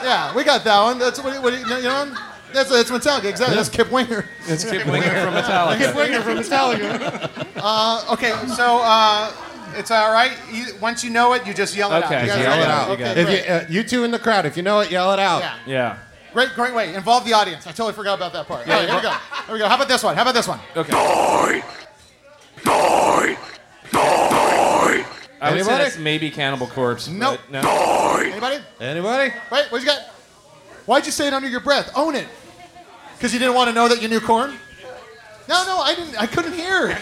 Yeah, 0.03 0.35
we 0.35 0.43
got 0.43 0.63
that 0.63 0.83
one. 0.83 0.99
That's 0.99 1.21
what, 1.23 1.41
what 1.43 1.53
you 1.53 1.65
know. 1.65 2.15
That's 2.53 2.69
that's 2.69 2.89
Metallica. 2.91 3.25
Exactly. 3.25 3.55
That's 3.57 3.67
Kip 3.69 3.91
Winger. 3.91 4.25
It's 4.47 4.63
Kip 4.69 4.85
Winger 4.87 5.21
from 5.21 5.33
Metallica. 5.33 5.77
Kip 5.77 5.95
Winger 5.95 6.21
from 6.21 6.37
Metallica. 6.37 7.29
uh, 7.57 8.13
okay, 8.13 8.31
so 8.55 8.79
uh, 8.83 9.31
it's 9.75 9.91
all 9.91 10.11
right. 10.13 10.31
You, 10.51 10.65
once 10.81 11.03
you 11.03 11.09
know 11.09 11.33
it, 11.33 11.45
you 11.45 11.53
just 11.53 11.75
yell 11.75 11.91
it 11.93 12.05
Okay, 12.05 12.15
out. 12.15 12.21
You 12.21 12.27
just 12.27 12.37
guys 12.39 12.45
yell 12.47 12.61
it 12.61 12.69
out. 12.69 12.87
You 12.87 12.93
Okay, 13.05 13.21
If 13.21 13.29
you, 13.47 13.53
uh, 13.53 13.65
you 13.69 13.83
two 13.83 14.03
in 14.05 14.11
the 14.11 14.19
crowd, 14.19 14.45
if 14.45 14.55
you 14.55 14.63
know 14.63 14.79
it, 14.79 14.89
yell 14.91 15.11
it 15.13 15.19
out. 15.19 15.41
yeah. 15.41 15.57
Yeah. 15.65 15.97
Great, 16.34 16.50
great 16.55 16.74
way. 16.74 16.93
Involve 16.93 17.25
the 17.25 17.34
audience. 17.34 17.65
I 17.65 17.72
totally 17.72 17.93
forgot 17.93 18.15
about 18.15 18.34
that 18.34 18.48
part. 18.48 18.67
All 18.67 18.74
right, 18.74 18.88
here 18.88 18.96
we 18.96 19.01
go. 19.01 19.12
Here 19.12 19.53
we 19.53 19.60
go. 19.60 19.67
How 19.67 19.75
about 19.75 19.88
this 19.88 20.03
one? 20.03 20.15
How 20.15 20.22
about 20.24 20.34
this 20.34 20.48
one? 20.48 20.60
Okay. 20.75 20.91
Die. 20.91 21.63
Die. 22.63 23.38
Die. 23.91 25.05
I 25.39 25.51
would 25.51 25.60
say 25.63 25.69
Anybody? 25.69 25.84
that's 25.84 25.98
maybe 25.98 26.29
Cannibal 26.31 26.67
Corpse. 26.67 27.07
Nope. 27.07 27.39
but 27.51 27.63
No. 27.63 28.17
Anybody? 28.19 28.63
Anybody? 28.79 29.34
Wait, 29.51 29.72
what 29.72 29.81
you 29.81 29.86
got? 29.88 30.01
Why'd 30.86 31.05
you 31.05 31.12
say 31.12 31.27
it 31.27 31.34
under 31.34 31.48
your 31.48 31.60
breath? 31.60 31.91
Own 31.96 32.15
it. 32.15 32.27
Because 33.15 33.34
you 33.34 33.39
didn't 33.39 33.55
want 33.55 33.67
to 33.69 33.74
know 33.74 33.88
that 33.88 34.01
you 34.01 34.07
knew 34.07 34.19
Korn? 34.19 34.53
No, 35.50 35.63
no, 35.65 35.77
I 35.79 35.96
didn't. 35.96 36.22
I 36.22 36.25
couldn't 36.27 36.53
hear. 36.53 36.98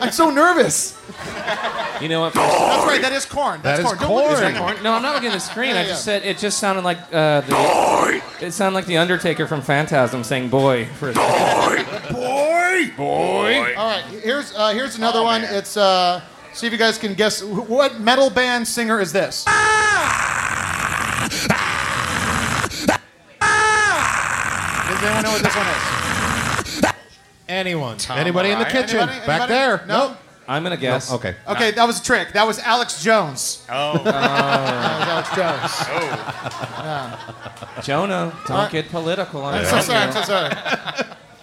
I'm 0.00 0.10
so 0.10 0.30
nervous. 0.30 0.98
You 2.00 2.08
know 2.08 2.20
what? 2.22 2.32
That's 2.32 2.86
right. 2.86 3.02
That 3.02 3.12
is 3.12 3.26
Korn. 3.26 3.60
That's 3.62 3.82
That 3.82 3.92
is 3.92 3.98
Korn. 3.98 3.98
Don't 3.98 4.14
look 4.16 4.24
at 4.24 4.56
Korn. 4.56 4.66
the 4.66 4.68
screen. 4.70 4.84
No, 4.84 4.92
I'm 4.94 5.02
not 5.02 5.14
looking 5.14 5.28
at 5.28 5.34
the 5.34 5.40
screen. 5.40 5.74
Yeah, 5.74 5.80
I 5.82 5.84
just 5.84 6.06
yeah. 6.06 6.18
said 6.20 6.24
it 6.24 6.38
just 6.38 6.58
sounded 6.58 6.82
like 6.82 6.98
uh, 7.12 7.42
the. 7.42 7.50
Die. 7.50 8.22
It 8.40 8.52
sounded 8.52 8.74
like 8.74 8.86
the 8.86 8.96
Undertaker 8.96 9.46
from 9.46 9.62
Phantasm 9.62 10.24
saying 10.24 10.48
"boy" 10.50 10.86
for 10.98 11.10
a 11.10 11.14
second. 11.14 12.14
Boy. 12.14 12.90
Boy. 12.96 13.74
All 13.76 13.86
right. 13.86 14.04
Here's 14.22 14.52
uh, 14.54 14.72
here's 14.72 14.96
another 14.96 15.22
one. 15.22 15.42
It's 15.44 15.76
uh, 15.76 16.20
see 16.52 16.66
if 16.66 16.72
you 16.72 16.78
guys 16.78 16.98
can 16.98 17.14
guess 17.14 17.40
wh- 17.40 17.68
what 17.70 18.00
metal 18.00 18.30
band 18.30 18.66
singer 18.66 19.00
is 19.00 19.12
this? 19.12 19.44
Does 24.88 25.02
anyone 25.02 25.22
know 25.22 25.30
what 25.32 25.42
this 25.42 25.56
one 25.56 25.66
is? 25.68 26.92
Anyone. 27.48 27.96
Anybody 28.10 28.50
in 28.50 28.58
the 28.58 28.64
kitchen? 28.64 29.00
Anybody? 29.08 29.26
Back 29.26 29.48
there? 29.48 29.84
No. 29.86 30.08
Nope. 30.08 30.16
I'm 30.46 30.62
gonna 30.62 30.76
guess. 30.76 31.10
Okay. 31.12 31.34
Okay, 31.48 31.70
that 31.72 31.86
was 31.86 32.00
a 32.00 32.02
trick. 32.04 32.32
That 32.32 32.46
was 32.46 32.58
Alex 32.58 33.02
Jones. 33.02 33.64
Oh, 33.70 33.98
That 34.04 35.26
was 35.28 35.38
Alex 35.38 35.86
Jones. 35.88 35.88
Oh. 36.78 37.80
Jonah, 37.82 38.32
don't 38.46 38.50
Alright. 38.56 38.72
get 38.72 38.88
political 38.90 39.42
on 39.42 39.54
I'm 39.54 39.62
it. 39.62 39.66
so 39.66 39.80
sorry. 39.80 39.98
I'm 40.00 40.12
so 40.12 40.22
sorry. 40.22 40.54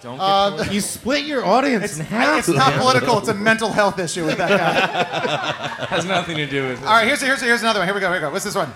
Don't 0.02 0.16
get 0.18 0.22
Uh, 0.24 0.64
You 0.70 0.80
split 0.80 1.24
your 1.24 1.44
audience 1.44 1.98
in 1.98 2.04
half. 2.04 2.38
it's 2.40 2.48
not 2.48 2.74
political. 2.74 3.18
It's 3.18 3.28
a 3.28 3.34
mental 3.34 3.70
health 3.72 3.98
issue 3.98 4.24
with 4.24 4.38
that 4.38 4.50
guy. 4.50 5.84
has 5.86 6.04
nothing 6.04 6.36
to 6.36 6.46
do 6.46 6.68
with 6.68 6.80
it. 6.82 6.86
All 6.86 6.92
right, 6.94 7.06
here's 7.06 7.20
here's 7.20 7.40
here's 7.40 7.60
another 7.62 7.80
one. 7.80 7.88
Here 7.88 7.94
we 7.94 8.00
go. 8.00 8.06
Here 8.08 8.16
we 8.16 8.20
go. 8.20 8.30
What's 8.30 8.44
this 8.44 8.54
one? 8.54 8.72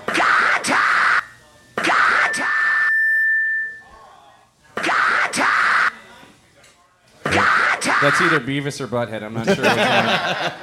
That's 8.11 8.21
either 8.21 8.39
Beavis 8.41 8.81
or 8.81 8.87
Butthead. 8.87 9.23
I'm 9.25 9.35
not 9.35 9.47
sure. 9.47 9.57
Which 9.57 9.67
one. 9.67 9.79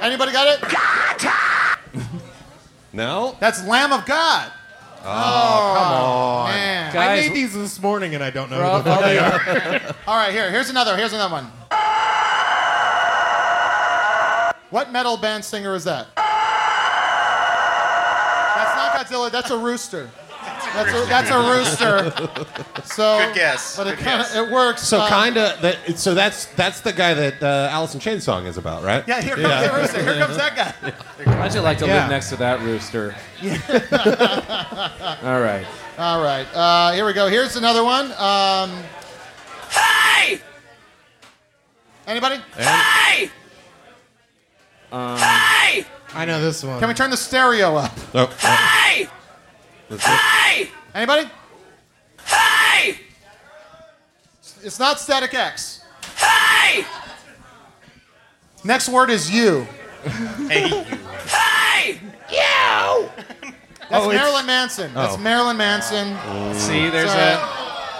Anybody 0.00 0.32
got 0.32 0.46
it? 0.48 0.60
No? 2.94 3.36
That's 3.40 3.66
Lamb 3.66 3.92
of 3.92 4.06
God. 4.06 4.52
Oh, 5.02 5.04
oh 5.04 5.74
come 5.76 5.92
on, 5.92 6.48
man. 6.50 6.90
I 6.90 6.92
Guys, 6.92 7.28
made 7.28 7.34
these 7.36 7.52
this 7.52 7.82
morning 7.82 8.14
and 8.14 8.22
I 8.22 8.30
don't 8.30 8.48
know. 8.52 8.58
we're 8.58 8.64
all- 8.64 8.78
who 8.78 8.84
the- 8.84 8.90
all 8.94 9.00
the- 9.02 9.96
All 10.06 10.16
right, 10.16 10.30
here. 10.32 10.48
Here's 10.52 10.70
another. 10.70 10.96
Here's 10.96 11.12
another 11.12 11.32
one. 11.32 11.50
What 14.70 14.92
metal 14.92 15.16
band 15.16 15.44
singer 15.44 15.74
is 15.74 15.82
that? 15.84 16.06
That's 18.56 18.76
not 18.76 18.92
Godzilla. 18.94 19.30
That's 19.30 19.50
a 19.50 19.58
rooster. 19.58 20.08
That's 20.74 20.92
a, 20.92 21.06
that's 21.08 21.30
a 21.30 21.38
rooster. 21.38 22.30
So 22.84 23.18
Good 23.26 23.34
guess. 23.34 23.76
But 23.76 23.86
it 23.86 23.96
Good 23.96 24.04
kind 24.04 24.20
of 24.20 24.26
guess. 24.28 24.36
it 24.36 24.50
works. 24.52 24.82
So 24.82 25.00
uh, 25.00 25.08
kind 25.08 25.36
of 25.38 25.60
that. 25.62 25.98
So 25.98 26.14
that's 26.14 26.46
that's 26.54 26.80
the 26.80 26.92
guy 26.92 27.14
that 27.14 27.42
uh, 27.42 27.68
Alice 27.70 27.94
in 27.94 28.00
Chains 28.00 28.24
song 28.24 28.46
is 28.46 28.56
about, 28.58 28.82
right? 28.84 29.02
Yeah, 29.08 29.20
here 29.22 29.36
comes 29.36 29.70
the 29.70 29.76
rooster. 29.78 30.02
Here 30.04 30.18
comes 30.24 30.36
that 30.36 30.54
guy. 30.54 31.32
How'd 31.32 31.54
you 31.54 31.60
like 31.60 31.78
to 31.78 31.86
Yeah. 31.86 32.00
live 32.02 32.10
next 32.10 32.28
to 32.30 32.36
that 32.36 32.60
rooster? 32.60 33.14
All 33.42 35.40
right. 35.40 35.66
All 35.98 36.22
right. 36.22 36.46
Uh, 36.54 36.92
here 36.92 37.06
we 37.06 37.12
go. 37.14 37.28
Here's 37.28 37.56
another 37.56 37.82
one. 37.84 38.12
Um, 38.12 38.70
Hey. 39.70 40.40
anybody? 42.06 42.36
Hey. 42.56 43.30
Um, 44.92 45.18
Hey. 45.18 45.84
I 46.14 46.24
know 46.26 46.40
this 46.40 46.62
one. 46.62 46.78
Can 46.78 46.88
we 46.88 46.94
turn 46.94 47.10
the 47.10 47.16
stereo 47.16 47.76
up? 47.76 47.92
Oh, 48.14 48.28
oh, 48.30 48.36
Hey. 48.38 48.73
Hey. 49.90 50.70
Anybody? 50.94 51.28
Hey. 52.24 52.98
It's 54.62 54.78
not 54.78 54.98
Static 54.98 55.34
X. 55.34 55.84
Hey. 56.16 56.84
Next 58.64 58.88
word 58.88 59.10
is 59.10 59.30
you. 59.30 59.66
hey, 60.48 60.68
Hey. 61.26 62.00
You. 62.30 63.10
That's 63.90 63.90
Oh, 63.90 64.10
it's- 64.10 64.22
Marilyn 64.22 64.46
Manson. 64.46 64.94
That's 64.94 65.14
Oh. 65.14 65.18
Marilyn 65.18 65.56
Manson. 65.58 66.16
see, 66.58 66.88
there's 66.88 67.10
So- 67.10 67.18
a. 67.18 67.50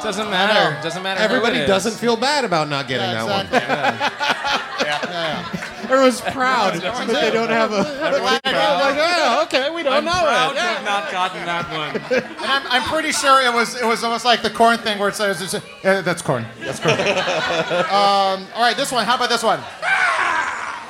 Doesn't 0.03 0.31
matter. 0.31 0.81
Doesn't 0.83 1.03
matter. 1.03 1.19
who 1.21 1.25
everybody 1.25 1.57
it 1.57 1.63
is. 1.63 1.69
doesn't 1.69 1.95
feel 1.95 2.17
bad 2.17 2.45
about 2.45 2.69
not 2.69 2.89
getting 2.89 3.09
Yeah, 3.11 3.25
that 3.25 3.53
exactly. 3.53 5.61
one. 5.61 5.64
Everyone's 5.85 6.21
proud, 6.21 6.81
but 6.81 7.07
they 7.07 7.31
don't 7.31 7.51
have 7.51 7.73
a. 7.73 7.83
Like, 8.23 8.45
yeah, 8.45 9.43
okay, 9.45 9.71
we 9.71 9.83
don't 9.83 9.93
I'm 9.93 10.05
know 10.05 10.13
proud 10.13 10.53
it. 10.53 10.55
to 10.57 10.61
have 10.61 10.85
not 10.85 11.11
gotten 11.13 11.45
that 11.47 11.71
one. 11.71 12.23
And 12.45 12.51
I'm, 12.51 12.63
I'm 12.69 12.83
pretty 12.89 13.13
sure 13.13 13.41
it 13.43 13.53
was 13.53 13.75
it 13.81 13.85
was 13.85 14.03
almost 14.05 14.25
like 14.25 14.43
the 14.43 14.51
Korn 14.51 14.79
thing 14.79 14.99
where 14.99 15.09
it 15.09 15.15
says 15.15 15.41
it's, 15.41 15.65
yeah, 15.83 16.01
that's 16.01 16.23
Korn. 16.23 16.45
That's 16.61 16.81
Korn. 16.81 16.93
um, 16.99 18.47
all 18.55 18.63
right, 18.63 18.75
this 18.77 18.93
one. 18.93 19.05
How 19.07 19.17
about 19.17 19.29
this 19.31 19.43
one? 19.43 19.61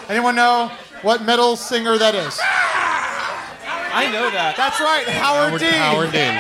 Anyone 0.08 0.34
know 0.36 0.70
what 1.02 1.22
metal 1.22 1.56
singer 1.56 1.96
that 1.98 2.14
is? 2.14 2.38
I 3.94 4.10
know 4.10 4.28
that. 4.30 4.56
That's 4.56 4.80
right, 4.80 5.06
Howard, 5.06 5.48
Howard, 5.50 5.60
Dean. 5.60 5.72
Howard 5.72 6.12
Dean, 6.12 6.34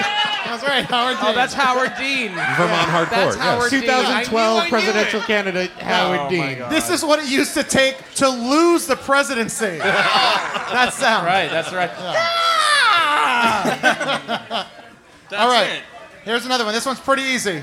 That's 0.54 0.68
right, 0.68 0.84
Howard 0.84 1.16
oh, 1.18 1.22
Dean. 1.22 1.30
Oh, 1.30 1.34
that's 1.34 1.54
Howard 1.54 1.92
Dean. 1.98 2.28
Vermont 2.28 2.88
hardcore. 2.88 3.10
That's 3.10 3.36
yes. 3.36 3.44
Howard 3.44 3.70
Dean. 3.70 3.80
2012 3.80 4.60
I 4.60 4.62
knew 4.62 4.70
presidential 4.70 5.20
it. 5.20 5.26
candidate 5.26 5.70
Howard 5.72 6.20
Oh, 6.20 6.30
Dean. 6.30 6.58
This 6.70 6.90
is 6.90 7.04
what 7.04 7.18
it 7.18 7.28
used 7.28 7.54
to 7.54 7.64
take 7.64 7.96
to 8.14 8.28
lose 8.28 8.86
the 8.86 8.94
presidency. 8.94 9.66
that 9.78 10.92
sound. 10.92 11.26
Right, 11.26 11.50
that's 11.50 11.72
right. 11.72 11.90
That's 15.30 15.42
All 15.42 15.48
right. 15.48 15.78
it. 15.78 15.82
Here's 16.24 16.46
another 16.46 16.64
one. 16.64 16.72
This 16.74 16.86
one's 16.86 17.00
pretty 17.00 17.22
easy. 17.22 17.62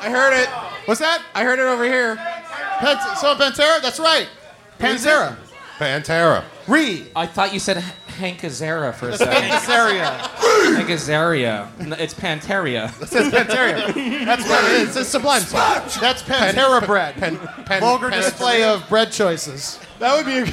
I 0.00 0.10
heard 0.10 0.42
it. 0.42 0.48
What's 0.86 1.00
that? 1.00 1.22
I 1.34 1.44
heard 1.44 1.60
it 1.60 1.66
over 1.66 1.84
here. 1.84 2.16
Pant- 2.16 3.18
so 3.18 3.36
Pantera? 3.36 3.80
That's 3.80 4.00
right. 4.00 4.28
Pantera. 4.80 5.36
Pantera. 5.78 6.42
Re. 6.66 7.06
I 7.14 7.26
thought 7.26 7.52
you 7.52 7.60
said 7.60 7.84
Hank 8.18 8.40
Azaria 8.40 8.94
for 8.94 9.08
a 9.10 9.16
second. 9.16 9.50
Pantera. 9.50 10.74
Hank 10.76 10.88
Azaria. 10.88 11.86
No, 11.86 11.96
It's 11.96 12.12
Panteria. 12.14 12.88
It 13.02 13.08
says 13.08 13.32
Pantera. 13.32 14.24
That's 14.24 14.48
what 14.48 14.64
it 14.64 14.70
is. 14.82 14.88
It's 14.88 14.96
a 14.96 15.04
sublime 15.04 15.42
song. 15.42 15.60
That's 16.00 16.22
Pantera 16.22 16.84
bread. 16.84 17.14
Pen, 17.14 17.38
pen, 17.64 17.80
Vulgar 17.80 18.10
pen- 18.10 18.22
display 18.22 18.64
of 18.64 18.86
bread 18.88 19.10
choices. 19.12 19.78
That 19.98 20.16
would 20.16 20.26
be. 20.26 20.38
A, 20.40 20.44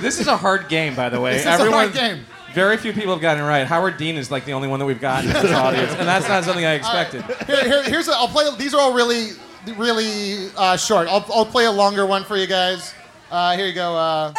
This 0.00 0.18
is 0.20 0.26
a 0.26 0.36
hard 0.36 0.68
game, 0.68 0.94
by 0.94 1.08
the 1.08 1.20
way. 1.20 1.34
This 1.34 1.42
is 1.46 1.60
a 1.60 1.70
hard 1.70 1.92
game. 1.92 2.24
Very 2.54 2.76
few 2.76 2.92
people 2.92 3.12
have 3.12 3.22
gotten 3.22 3.42
it 3.42 3.46
right. 3.46 3.66
Howard 3.66 3.96
Dean 3.96 4.16
is 4.16 4.30
like 4.30 4.44
the 4.44 4.52
only 4.52 4.68
one 4.68 4.78
that 4.78 4.84
we've 4.84 5.00
gotten 5.00 5.30
in 5.30 5.32
this 5.42 5.52
audience, 5.52 5.92
and 5.92 6.06
that's 6.06 6.28
not 6.28 6.44
something 6.44 6.64
I 6.66 6.74
expected. 6.80 7.24
Here, 7.46 7.64
here, 7.64 7.82
here's 7.84 8.08
a, 8.08 8.12
I'll 8.12 8.28
play. 8.28 8.44
These 8.58 8.74
are 8.74 8.80
all 8.80 8.92
really, 8.92 9.30
really 9.76 10.50
uh, 10.58 10.76
short. 10.76 11.08
I'll, 11.08 11.24
I'll 11.32 11.46
play 11.46 11.64
a 11.64 11.72
longer 11.72 12.04
one 12.04 12.24
for 12.24 12.36
you 12.36 12.46
guys. 12.46 12.92
Uh, 13.30 13.56
here 13.56 13.66
you 13.66 13.72
go. 13.72 13.96
Uh, 13.96 14.34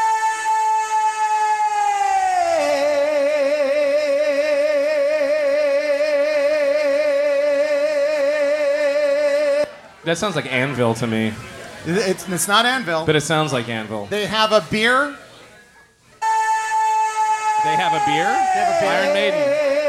That 10.06 10.18
sounds 10.18 10.36
like 10.36 10.52
Anvil 10.52 10.94
to 10.96 11.08
me, 11.08 11.32
it's, 11.86 12.28
it's 12.28 12.48
not 12.48 12.66
Anvil. 12.66 13.06
but 13.06 13.16
it 13.16 13.22
sounds 13.22 13.54
like 13.54 13.70
Anvil. 13.70 14.08
They 14.08 14.26
have 14.26 14.52
a 14.52 14.60
beer. 14.70 15.16
They 17.64 17.76
have 17.76 17.94
a 17.94 18.02
beer. 18.06 18.26
They 18.26 18.60
have 18.60 18.76
a 18.76 18.80
beer. 18.82 18.90
Iron 18.92 19.14
Maiden. 19.14 19.40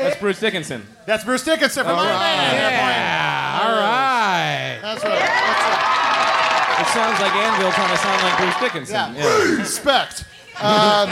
That's 0.05 0.17
Bruce 0.21 0.39
Dickinson. 0.39 0.87
That's 1.07 1.25
Bruce 1.25 1.43
Dickinson 1.45 1.85
from 1.85 1.99
Iron 1.99 2.19
Maiden. 2.19 2.55
yeah. 2.71 3.61
All 3.65 3.73
right. 3.73 4.79
That's 4.81 5.03
right. 5.03 5.19
That's 5.19 6.81
It 6.81 6.87
sounds 6.95 7.19
like 7.21 7.35
Anvil 7.35 7.73
trying 7.73 7.91
to 7.91 7.97
sound 7.97 8.23
like 8.23 8.37
Bruce 8.39 8.57
Dickinson. 8.61 9.15
Yeah. 9.17 9.27
right. 9.27 9.59
Respect. 9.59 10.25
Um, 10.61 11.11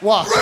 walk. 0.02 0.26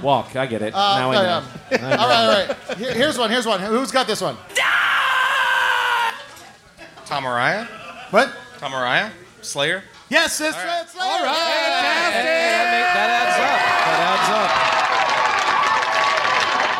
Walk, 0.00 0.34
I 0.36 0.46
get 0.46 0.62
it. 0.62 0.74
Uh, 0.74 0.98
now 0.98 1.10
I 1.10 1.14
no, 1.14 1.22
know. 1.22 1.42
yeah. 1.70 1.76
All 1.82 1.88
right, 1.90 1.98
all 1.98 2.28
right. 2.68 2.78
Here- 2.78 2.94
here's 2.94 3.18
one. 3.18 3.30
Here's 3.30 3.46
one. 3.46 3.60
Who's 3.60 3.90
got 3.90 4.06
this 4.06 4.20
one? 4.20 4.36
Tom 7.06 7.24
Araya? 7.24 7.66
What? 8.10 8.32
Tom 8.58 8.72
Araya? 8.72 9.10
Slayer? 9.42 9.82
Yes, 10.08 10.40
it's, 10.40 10.56
it's 10.56 10.96
all 10.98 11.18
Hey, 11.18 11.24
right. 11.24 11.34
that, 11.34 12.14
make- 12.72 12.94
that 12.94 13.10
adds 13.22 13.36
up. 13.38 13.60
That 13.86 14.00
adds 14.12 14.28
up. 14.30 14.50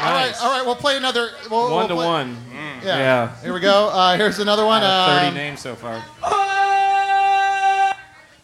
All 0.04 0.12
right, 0.12 0.26
Nice. 0.30 0.40
all 0.42 0.50
right. 0.50 0.64
We'll 0.66 0.74
play 0.76 0.96
another. 0.96 1.30
We'll, 1.50 1.62
One 1.70 1.72
we'll 1.72 1.88
to 1.88 1.94
play- 1.94 2.06
one. 2.06 2.36
Yeah. 2.84 2.98
Yeah. 2.98 3.36
Here 3.42 3.52
we 3.54 3.60
go. 3.60 3.88
Uh, 3.90 4.16
here's 4.16 4.38
another 4.38 4.64
one. 4.66 4.82
Out 4.82 5.08
of 5.10 5.14
30 5.16 5.28
Um, 5.28 5.34
names 5.34 5.60
so 5.60 5.74
far. 5.76 6.02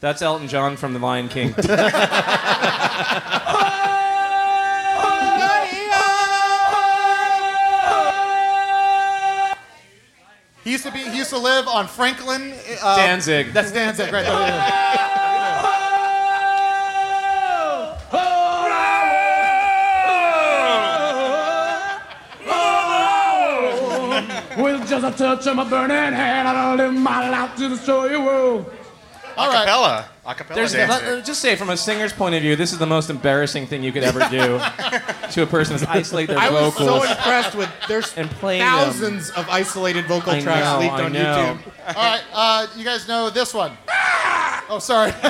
That's 0.01 0.23
Elton 0.23 0.47
John 0.47 0.77
from 0.77 0.93
The 0.93 1.01
Lion 1.01 1.29
King. 1.29 1.49
he 10.69 10.73
used 10.73 10.85
to 10.85 10.93
be. 10.93 10.99
He 10.99 11.17
used 11.17 11.31
to 11.31 11.39
live 11.39 11.67
on 11.67 11.89
Franklin. 11.89 12.53
Uh, 12.83 12.97
Danzig. 12.97 13.55
That's 13.55 13.73
Danzig, 13.73 14.13
right 14.13 14.27
there. 14.27 15.05
With 24.63 24.89
just 24.91 25.07
a 25.07 25.11
touch 25.17 25.47
of 25.47 25.57
my 25.57 25.65
burning 25.69 25.97
hand, 25.97 26.49
I 26.49 26.53
don't 26.53 26.77
live 26.77 26.93
my 26.93 27.31
life 27.31 27.57
to 27.57 27.77
show 27.79 28.05
you 28.05 28.25
world. 28.25 28.78
All 29.39 29.49
right. 29.49 29.69
Acapella. 29.69 30.05
Acapella 30.27 30.55
There's, 30.55 30.73
dancer. 30.73 31.15
let- 31.17 31.25
just 31.25 31.41
say, 31.41 31.55
from 31.57 31.71
a 31.71 31.77
singer's 31.77 32.13
point 32.13 32.35
of 32.35 32.43
view, 32.43 32.57
this 32.57 32.73
is 32.73 32.79
the 32.79 32.87
most 32.87 33.09
embarrassing 33.09 33.67
thing 33.67 33.83
you 33.85 33.93
could 33.93 34.03
ever 34.03 34.19
do 34.31 34.59
to 35.33 35.43
a 35.43 35.47
person 35.47 35.75
is 35.77 35.85
isolate 35.85 36.29
their 36.29 36.39
I 36.39 36.51
was 36.51 36.75
vocals. 36.75 37.05
so 37.05 37.11
impressed 37.11 37.55
with 37.55 37.71
there's 37.89 38.13
And 38.17 38.29
play 38.33 38.59
them. 38.59 38.67
thousands 38.69 39.31
of 39.31 39.49
isolated 39.49 40.07
vocal 40.07 40.33
I 40.33 40.41
tracks 40.41 40.65
know, 40.67 40.79
leaked 40.81 40.93
I 40.95 41.05
on 41.05 41.13
know. 41.13 41.59
YouTube. 41.65 41.97
All 41.97 42.03
right. 42.05 42.23
Uh, 42.33 42.67
you 42.77 42.85
guys 42.85 43.07
know 43.09 43.31
this 43.31 43.55
one. 43.55 43.73
Oh, 44.71 44.79
sorry. 44.81 45.11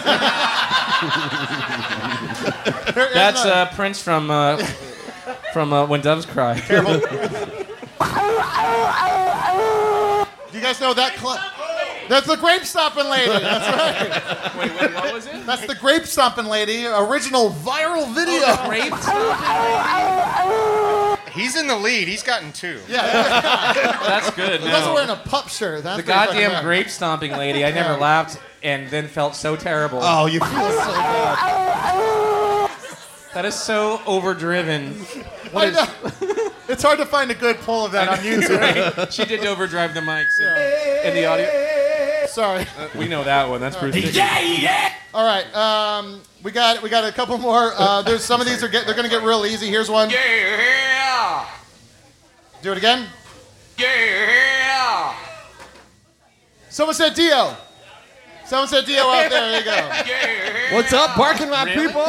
That's 3.15 3.45
uh, 3.45 3.71
Prince 3.75 4.03
from 4.03 4.31
uh, 4.31 4.57
from 5.53 5.73
uh, 5.73 5.87
When 5.87 6.01
Doves 6.01 6.27
Cry. 6.27 6.55
Do 10.51 10.57
you 10.57 10.63
guys 10.63 10.81
know 10.81 10.95
that? 10.95 11.17
Cl- 11.19 11.39
that's 12.09 12.27
the 12.27 12.37
grape 12.37 12.65
stomping 12.65 13.09
lady. 13.09 13.31
That's 13.31 13.69
right. 13.69 14.57
wait, 14.59 14.81
wait, 14.81 14.95
what 14.95 15.13
was 15.15 15.27
it? 15.27 15.45
That's 15.47 15.67
the 15.67 15.75
grape 15.75 16.05
stomping 16.07 16.47
lady. 16.47 16.87
Original 16.87 17.51
viral 17.51 18.13
video. 18.15 18.41
Oh, 18.47 18.67
grape? 18.69 18.93
He's 21.35 21.57
in 21.57 21.67
the 21.69 21.77
lead. 21.77 22.09
He's 22.09 22.23
gotten 22.23 22.53
two. 22.53 22.81
Yeah, 22.89 23.03
That's 24.07 24.31
good. 24.31 24.61
you 24.61 24.67
guys 24.69 24.83
are 24.83 24.87
No. 24.89 24.95
wearing 24.95 25.11
a 25.11 25.17
pup 25.17 25.49
shirt. 25.49 25.85
That's 25.85 25.99
The 25.99 26.03
goddamn 26.03 26.51
bad. 26.51 26.65
grape 26.65 26.89
stomping 26.91 27.33
lady. 27.33 27.65
I 27.65 27.71
never 27.71 27.97
laughed 27.97 28.39
and 28.63 28.91
then 28.91 29.07
felt 29.07 29.37
so 29.37 29.55
terrible. 29.55 30.01
Oh, 30.03 30.27
you 30.27 30.41
feel 30.41 30.49
so 30.71 30.93
bad. 30.93 32.71
That 33.35 33.45
is 33.45 33.55
so 33.55 34.01
overdriven. 34.07 35.05
I 35.55 35.71
know. 35.71 35.87
It's 36.69 36.83
hard 36.83 36.99
to 36.99 37.07
find 37.07 37.31
a 37.31 37.35
good 37.35 37.57
pull 37.59 37.85
of 37.87 37.93
that 37.93 38.09
on 38.09 38.19
YouTube. 38.19 39.13
She 39.13 39.25
did 39.25 39.47
overdrive 39.47 39.95
the 39.95 40.01
mics 40.01 40.39
in, 40.41 41.09
in 41.09 41.15
the 41.15 41.25
audio. 41.27 41.47
Sorry. 42.39 42.65
We 42.95 43.09
know 43.09 43.25
that 43.25 43.49
one. 43.49 43.61
That's 43.61 43.77
Bruce 43.77 43.97
Yeah! 44.15 44.93
All 45.13 45.27
right. 45.27 45.45
Um, 45.57 46.23
we 46.45 46.53
got 46.53 46.81
we 46.85 46.89
got 46.89 47.03
a 47.03 47.11
couple 47.11 47.37
more. 47.37 47.73
Uh, 47.75 48.01
there's 48.03 48.23
some 48.23 48.41
of 48.41 48.47
these 48.47 48.63
are 48.63 48.69
get, 48.69 48.87
they're 48.87 48.95
gonna 48.95 49.09
get 49.09 49.25
real 49.25 49.45
easy. 49.45 49.67
Here's 49.67 49.91
one. 49.91 50.09
Yeah. 50.09 51.49
Do 52.63 52.71
it 52.71 52.79
again. 52.79 53.09
Yeah. 53.77 55.17
Someone 56.69 56.95
said 56.95 57.15
Dio. 57.15 57.57
Someone 58.47 58.69
said 58.69 58.85
Dio 58.85 59.03
out 59.03 59.31
there. 59.31 59.51
There 59.51 59.59
you 59.59 59.65
go. 59.65 60.77
What's 60.77 60.93
up, 60.93 61.11
parking 61.17 61.51
lot 61.51 61.67
people? 61.67 61.91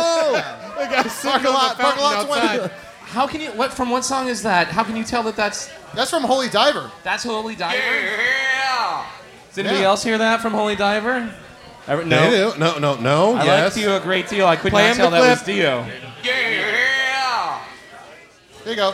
Parking 1.24 1.52
lot. 1.52 1.76
Parking 1.76 2.04
lot 2.04 2.28
20. 2.28 2.74
How 3.02 3.26
can 3.26 3.42
you? 3.42 3.50
What 3.54 3.74
from 3.74 3.90
what 3.90 4.06
song 4.06 4.28
is 4.28 4.44
that? 4.44 4.68
How 4.68 4.84
can 4.84 4.96
you 4.96 5.04
tell 5.04 5.24
that 5.24 5.36
that's 5.36 5.72
That's 5.96 6.12
from 6.12 6.22
Holy 6.22 6.50
Diver. 6.50 6.92
that's 7.02 7.24
Holy 7.24 7.56
Diver? 7.56 7.76
Yeah. 7.76 9.06
Does 9.50 9.58
anybody 9.58 9.82
Yeah. 9.82 9.88
else 9.88 10.04
hear 10.04 10.18
that 10.18 10.42
from 10.42 10.54
Holy 10.54 10.76
Diver? 10.76 11.30
Ever- 11.88 12.04
They 12.04 12.10
no. 12.10 12.54
do. 12.54 12.60
No, 12.60 12.78
no, 12.78 12.96
no. 12.96 13.36
I 13.36 13.46
yes. 13.46 13.76
like 13.76 13.84
Dio 13.84 13.98
a 13.98 14.00
great 14.00 14.28
deal. 14.30 14.46
I 14.48 14.56
could 14.56 14.72
Play 14.72 14.88
not 14.90 14.96
tell 14.96 15.10
the 15.10 15.20
that 15.22 15.30
was 15.30 15.42
clip. 15.42 15.56
Dio. 15.58 15.86
Yeah. 16.24 17.60
There 18.64 18.74
you 18.74 18.76
go. 18.76 18.94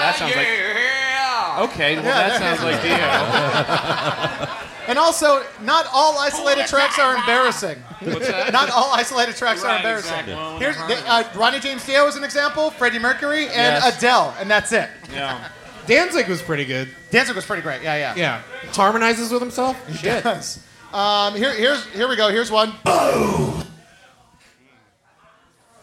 That 0.00 0.14
sounds 0.18 0.36
like 0.36 0.46
Yeah. 0.46 1.62
okay. 1.64 1.96
Well, 1.96 2.04
Yeah, 2.04 2.28
that 2.28 2.40
there- 2.40 2.56
sounds 2.56 2.62
like 2.62 2.82
Dio. 2.82 4.48
And 4.86 4.98
also, 4.98 5.42
not 5.62 5.86
all 5.94 6.18
isolated 6.18 6.66
tracks 6.66 6.98
are 6.98 7.16
embarrassing. 7.16 7.82
What's 8.00 8.26
that? 8.28 8.52
Not 8.52 8.68
all 8.68 8.92
isolated 8.92 9.34
tracks 9.34 9.62
are 9.64 9.68
Right, 9.68 9.76
embarrassing. 9.78 10.10
exactly. 10.12 10.34
Well, 10.34 10.58
Here's 10.58 10.76
uh, 10.76 11.24
Ronnie 11.34 11.58
James 11.58 11.86
Dio 11.86 12.06
is 12.06 12.16
an 12.16 12.22
example. 12.22 12.70
Freddie 12.70 12.98
Mercury 12.98 13.44
and 13.46 13.82
Yes. 13.82 13.96
Adele, 13.96 14.34
and 14.38 14.50
that's 14.50 14.72
it. 14.72 14.90
Yeah. 15.10 15.38
Danzig 15.86 16.28
was 16.28 16.42
pretty 16.42 16.64
good. 16.64 16.88
Danzig 17.10 17.34
was 17.36 17.44
pretty 17.46 17.62
great. 17.62 17.82
Yeah, 17.82 17.96
yeah. 17.96 18.14
Yeah. 18.16 18.42
Harmonizes 18.72 19.30
with 19.30 19.40
himself. 19.42 19.76
Shit. 19.98 20.24
Yes. 20.24 20.64
Um, 20.92 21.34
here, 21.34 21.52
here's, 21.54 21.84
here 21.86 22.08
we 22.08 22.16
go. 22.16 22.28
Here's 22.30 22.50
one. 22.50 22.72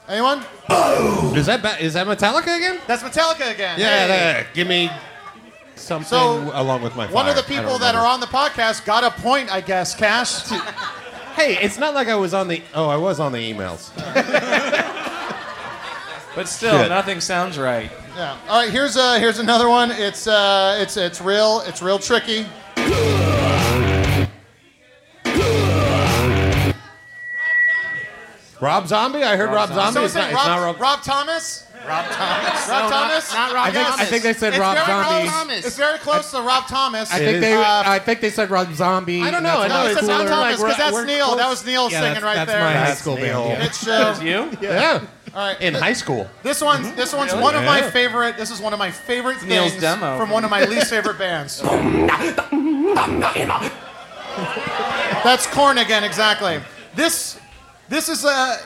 Anyone? 0.08 0.40
Is 1.38 1.46
that 1.46 1.62
ba- 1.62 1.78
is 1.84 1.94
that 1.94 2.06
Metallica 2.08 2.56
again? 2.58 2.80
That's 2.88 3.04
Metallica 3.04 3.52
again. 3.54 3.80
Yeah, 3.80 4.02
Hey. 4.02 4.08
there. 4.08 4.48
Give 4.54 4.68
me 4.68 4.90
something 5.76 6.08
So, 6.08 6.52
along 6.54 6.82
with 6.82 6.96
my. 6.96 7.08
One 7.08 7.30
of 7.30 7.36
the 7.36 7.44
people 7.44 7.72
don't 7.72 7.82
that 7.82 7.96
are 7.96 8.06
on 8.06 8.20
the 8.20 8.26
podcast 8.26 8.86
got 8.86 9.04
a 9.04 9.12
point, 9.22 9.52
I 9.54 9.62
guess. 9.62 9.96
Cash. 9.96 10.50
Hey, 11.32 11.58
it's 11.62 11.78
not 11.78 11.94
like 11.94 12.10
I 12.10 12.16
was 12.16 12.34
on 12.34 12.50
the. 12.50 12.62
Oh, 12.74 12.90
I 12.90 12.98
was 12.98 13.22
on 13.22 13.32
the 13.32 13.40
emails. 13.40 13.90
But 16.36 16.48
still, 16.48 16.78
Shit. 16.78 16.90
nothing 16.90 17.20
sounds 17.22 17.58
right. 17.58 17.90
Yeah. 18.16 18.38
All 18.50 18.62
right. 18.62 18.72
Here's 18.72 18.98
uh, 18.98 19.20
here's 19.20 19.40
another 19.40 19.70
one. 19.70 19.92
It's 19.92 20.28
uh, 20.28 20.78
it's 20.82 20.98
it's 20.98 21.22
real. 21.22 21.62
It's 21.66 21.82
real 21.82 22.00
tricky. 22.00 22.46
Rob 28.60 28.88
Zombie. 28.88 29.24
I 29.24 29.36
heard 29.36 29.50
Rob, 29.50 29.70
Zombie. 29.70 29.84
Someone 29.94 30.04
It's 30.06 30.14
say 30.14 30.20
not, 30.20 30.30
it's 30.30 30.36
Rob, 30.36 30.48
not 30.48 30.60
Rob. 30.66 30.80
Rob 30.80 31.02
Thomas. 31.02 31.66
Rob 31.88 32.06
Thomas. 32.12 32.70
Rob 32.70 32.92
Thomas. 32.92 33.34
Not 33.34 33.54
Rob 33.54 33.66
I 33.68 33.72
think, 33.72 33.88
I 33.88 34.06
think 34.06 34.24
they 34.24 34.34
said 34.34 34.56
Rob 34.60 34.76
very 34.78 35.28
Zombie. 35.28 35.54
Close. 35.54 35.66
It's 35.66 35.78
very 35.78 35.98
close 35.98 36.30
to 36.30 36.42
Rob 36.42 36.68
Thomas. 36.68 37.12
I 37.12 37.18
think 37.18 37.42
they. 37.42 37.54
Uh, 37.56 37.84
I 37.84 37.98
think 37.98 38.22
they 38.22 38.30
said 38.30 38.52
Rob 38.52 38.72
Zombie. 38.76 39.22
I 39.24 39.32
don't 39.32 39.42
know, 39.42 39.62
I 39.62 39.68
know, 39.68 39.84
no, 39.86 39.90
it's 39.90 40.00
it's. 40.00 40.08
Rob 40.08 40.28
Thomas 40.28 40.62
because 40.62 40.78
that's 40.78 41.06
Neil. 41.08 41.26
close. 41.26 41.38
That 41.38 41.50
was 41.50 41.66
Neil 41.66 41.90
Yeah, 41.90 42.02
singing 42.02 42.14
that's, 42.14 42.24
right 42.24 42.36
that's 42.36 42.52
there. 42.52 42.64
my 42.64 42.74
high 42.74 42.94
school 42.94 43.16
band. 43.16 43.26
Yeah. 43.50 43.66
It's 43.66 43.88
uh, 43.88 44.20
You? 44.22 44.58
Yeah, 44.62 45.02
all 45.34 45.48
right. 45.48 45.62
in 45.62 45.74
high 45.74 45.94
school. 45.94 46.30
This 46.44 46.62
one's 46.62 46.92
this 46.94 47.14
one's 47.14 47.32
Really? 47.32 47.44
one 47.44 47.56
of 47.56 47.64
my 47.64 47.82
favorite. 47.82 48.38
This 48.38 48.52
is 48.52 48.60
one 48.60 48.74
of 48.74 48.80
my 48.80 48.92
favorite 48.92 49.44
Neil's 49.46 49.72
things 49.72 49.82
demo. 49.82 50.18
from 50.18 50.30
one 50.30 50.44
of 50.44 50.52
my 50.52 50.66
least 50.66 50.90
favorite 50.90 51.18
bands. 51.18 51.62
That's 55.24 55.46
Korn 55.48 55.78
again, 55.78 56.04
exactly. 56.04 56.60
This 56.96 57.40
this 57.90 58.10
is 58.10 58.26
uh 58.26 58.58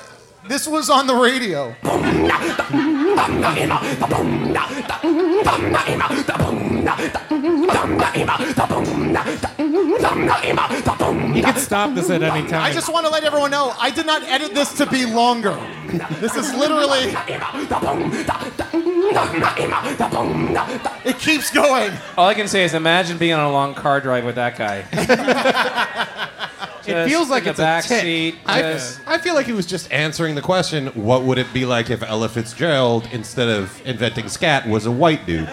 this 0.47 0.67
was 0.67 0.89
on 0.89 1.07
the 1.07 1.15
radio. 1.15 1.75
You 10.13 11.41
can 11.43 11.55
stop 11.57 11.93
this 11.95 12.09
at 12.09 12.21
any 12.23 12.47
time. 12.47 12.61
I 12.63 12.71
just 12.71 12.91
want 12.91 13.05
to 13.05 13.11
let 13.11 13.23
everyone 13.23 13.51
know 13.51 13.73
I 13.79 13.89
did 13.89 14.05
not 14.05 14.23
edit 14.23 14.53
this 14.53 14.73
to 14.77 14.85
be 14.85 15.05
longer. 15.05 15.55
This 16.19 16.35
is 16.35 16.53
literally 16.53 17.13
it 21.05 21.17
keeps 21.19 21.51
going. 21.51 21.91
All 22.17 22.27
I 22.27 22.33
can 22.33 22.47
say 22.47 22.63
is 22.63 22.73
imagine 22.73 23.17
being 23.17 23.33
on 23.33 23.45
a 23.45 23.51
long 23.51 23.73
car 23.73 23.99
drive 24.01 24.25
with 24.25 24.35
that 24.35 24.57
guy. 24.57 24.85
it 26.87 27.07
feels 27.07 27.29
like 27.29 27.43
in 27.43 27.49
it's 27.49 27.57
the 27.57 27.63
back 27.63 27.85
a 27.85 27.87
tick. 27.87 28.01
seat. 28.01 28.35
I, 28.45 28.61
just- 28.61 28.99
I 29.07 29.17
feel 29.17 29.33
like 29.35 29.45
he 29.45 29.53
was 29.53 29.65
just 29.65 29.91
answering 29.91 30.35
the 30.35 30.41
question: 30.41 30.87
What 30.87 31.23
would 31.23 31.37
it 31.37 31.51
be 31.53 31.65
like 31.65 31.89
if 31.89 32.03
Ella 32.03 32.29
Fitzgerald, 32.29 33.07
instead 33.11 33.49
of 33.49 33.81
inventing 33.85 34.29
scat, 34.29 34.67
was 34.67 34.85
a 34.85 34.91
white 34.91 35.25
dude? 35.25 35.49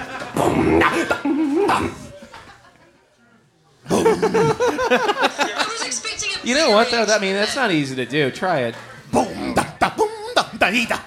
I 3.95 5.67
was 5.71 5.87
expecting 5.87 6.31
a 6.32 6.32
you 6.45 6.55
know 6.55 6.71
what 6.71 6.91
though? 6.91 7.05
I 7.05 7.19
mean, 7.19 7.35
that's 7.35 7.57
not 7.57 7.71
easy 7.71 7.95
to 7.97 8.05
do. 8.07 8.31
Try 8.31 8.61
it. 8.61 8.75
Boom, 9.13 9.55
da, 9.55 9.65
da, 9.79 9.95
boom, 9.95 10.09
da, 10.35 10.45
da, 10.59 10.71
dee, 10.71 10.87
da. 10.87 10.99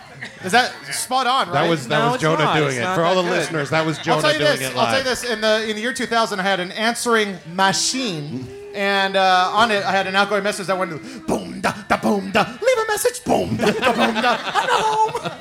Is 0.43 0.52
that 0.52 0.71
spot 0.93 1.26
on, 1.26 1.48
right? 1.48 1.54
That 1.63 1.69
was 1.69 1.88
that 1.88 1.98
No, 2.00 2.06
was 2.08 2.13
it's 2.15 2.21
Jonah 2.21 2.43
not. 2.43 2.56
doing 2.56 2.67
It's 2.69 2.78
it. 2.78 2.82
not 2.82 2.95
For 2.95 3.04
all 3.04 3.15
that 3.15 3.24
the 3.24 3.30
good. 3.30 3.38
listeners, 3.39 3.69
that 3.71 3.84
was 3.86 3.98
I'll 3.98 4.04
Jonah 4.04 4.21
tell 4.21 4.34
you 4.34 4.39
doing 4.39 4.52
this. 4.60 4.62
it 4.69 4.76
I'll 4.78 4.86
tell 4.86 4.91
you 4.91 4.95
live. 4.98 5.06
this. 5.06 5.24
In 5.24 5.41
the 5.41 5.69
in 5.69 5.76
the 5.76 5.82
year 5.82 5.93
2000, 5.93 6.39
I 6.39 6.43
had 6.43 6.60
an 6.60 6.71
answering 6.74 7.38
machine, 7.54 8.48
and 8.76 9.15
uh, 9.15 9.50
on 9.54 9.71
it 9.71 9.84
I 9.84 9.91
had 9.91 10.06
an 10.06 10.15
outgoing 10.15 10.43
message 10.43 10.67
that 10.67 10.78
went 10.78 10.91
boom 11.26 11.62
da 11.62 11.71
da 11.88 11.98
boom 11.98 12.30
da. 12.32 12.43
Leave 12.43 12.78
a 12.78 12.88
message. 12.88 13.24
Boom 13.24 13.56
da 13.58 13.71
da 13.71 13.93
boom 13.93 14.21
da. 14.21 14.38
I'm 14.39 14.69
home. 14.69 15.32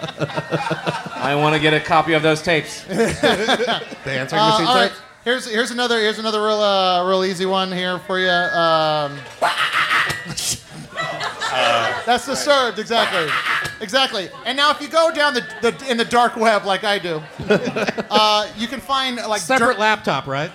I 1.17 1.35
want 1.35 1.55
to 1.55 1.61
get 1.61 1.75
a 1.75 1.81
copy 1.81 2.15
of 2.15 2.23
those 2.23 2.41
tapes. 2.41 2.85
The 2.89 3.81
answering 4.07 4.41
Uh, 4.43 4.49
machine 4.51 4.67
all 4.67 4.75
right. 4.77 4.91
type? 4.91 4.99
Here's 5.25 5.51
here's 5.51 5.71
another 5.71 5.99
here's 5.99 6.19
another 6.19 6.43
real 6.43 6.61
uh, 6.61 7.09
real 7.09 7.25
easy 7.25 7.47
one 7.47 7.73
here 7.73 7.99
for 8.01 8.21
you. 8.21 8.29
Um, 8.29 9.19
that's 12.05 12.27
disturbed 12.27 12.79
exactly, 12.79 13.33
exactly. 13.81 14.29
And 14.45 14.55
now 14.55 14.71
if 14.71 14.83
you 14.83 14.89
go 14.89 15.11
down 15.15 15.33
the, 15.33 15.41
the 15.63 15.91
in 15.91 15.97
the 15.97 16.05
dark 16.05 16.37
web 16.37 16.67
like 16.67 16.85
I 16.85 16.99
do, 16.99 17.23
uh, 18.11 18.47
you 18.59 18.69
can 18.69 18.81
find 18.81 19.17
like 19.17 19.41
Separate 19.41 19.75
dirt- 19.75 19.79
laptop, 19.79 20.27
right? 20.27 20.51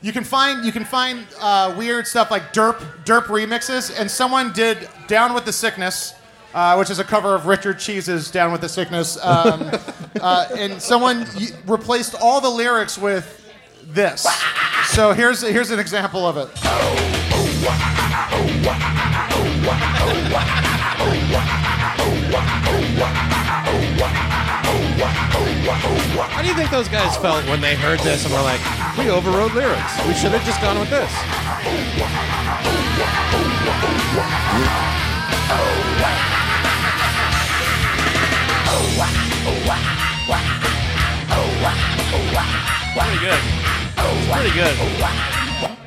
You 0.00 0.12
can 0.12 0.22
find 0.22 0.64
you 0.64 0.70
can 0.70 0.84
find 0.84 1.26
uh, 1.40 1.74
weird 1.76 2.06
stuff 2.06 2.30
like 2.30 2.52
derp 2.52 2.78
derp 3.04 3.24
remixes, 3.24 3.92
and 3.98 4.08
someone 4.08 4.52
did 4.52 4.88
"Down 5.08 5.34
with 5.34 5.44
the 5.44 5.52
Sickness," 5.52 6.14
uh, 6.54 6.76
which 6.76 6.90
is 6.90 6.98
a 6.98 7.04
cover 7.04 7.34
of 7.34 7.46
Richard 7.46 7.78
Cheese's 7.78 8.30
"Down 8.30 8.52
with 8.52 8.60
the 8.60 8.68
Sickness," 8.68 9.16
um, 9.24 9.70
uh, 10.20 10.48
and 10.56 10.80
someone 10.80 11.26
y- 11.36 11.48
replaced 11.66 12.14
all 12.20 12.40
the 12.40 12.50
lyrics 12.50 12.96
with 12.98 13.34
this. 13.84 14.26
So 14.88 15.12
here's 15.12 15.40
here's 15.42 15.70
an 15.70 15.78
example 15.78 16.26
of 16.26 16.36
it. 16.36 16.48
How 25.10 26.42
do 26.42 26.48
you 26.48 26.54
think 26.54 26.70
those 26.70 26.88
guys 26.88 27.16
felt 27.16 27.44
when 27.46 27.60
they 27.60 27.74
heard 27.74 28.00
this 28.00 28.24
and 28.24 28.32
were 28.34 28.42
like, 28.42 28.60
we 28.98 29.10
overrode 29.10 29.52
lyrics. 29.54 30.06
We 30.06 30.14
should 30.14 30.32
have 30.32 30.44
just 30.44 30.60
gone 30.60 30.78
with 30.78 30.90
this. 30.90 31.10
Pretty 43.08 43.20
good. 43.20 43.40
Pretty 44.28 44.54
good. 44.54 44.76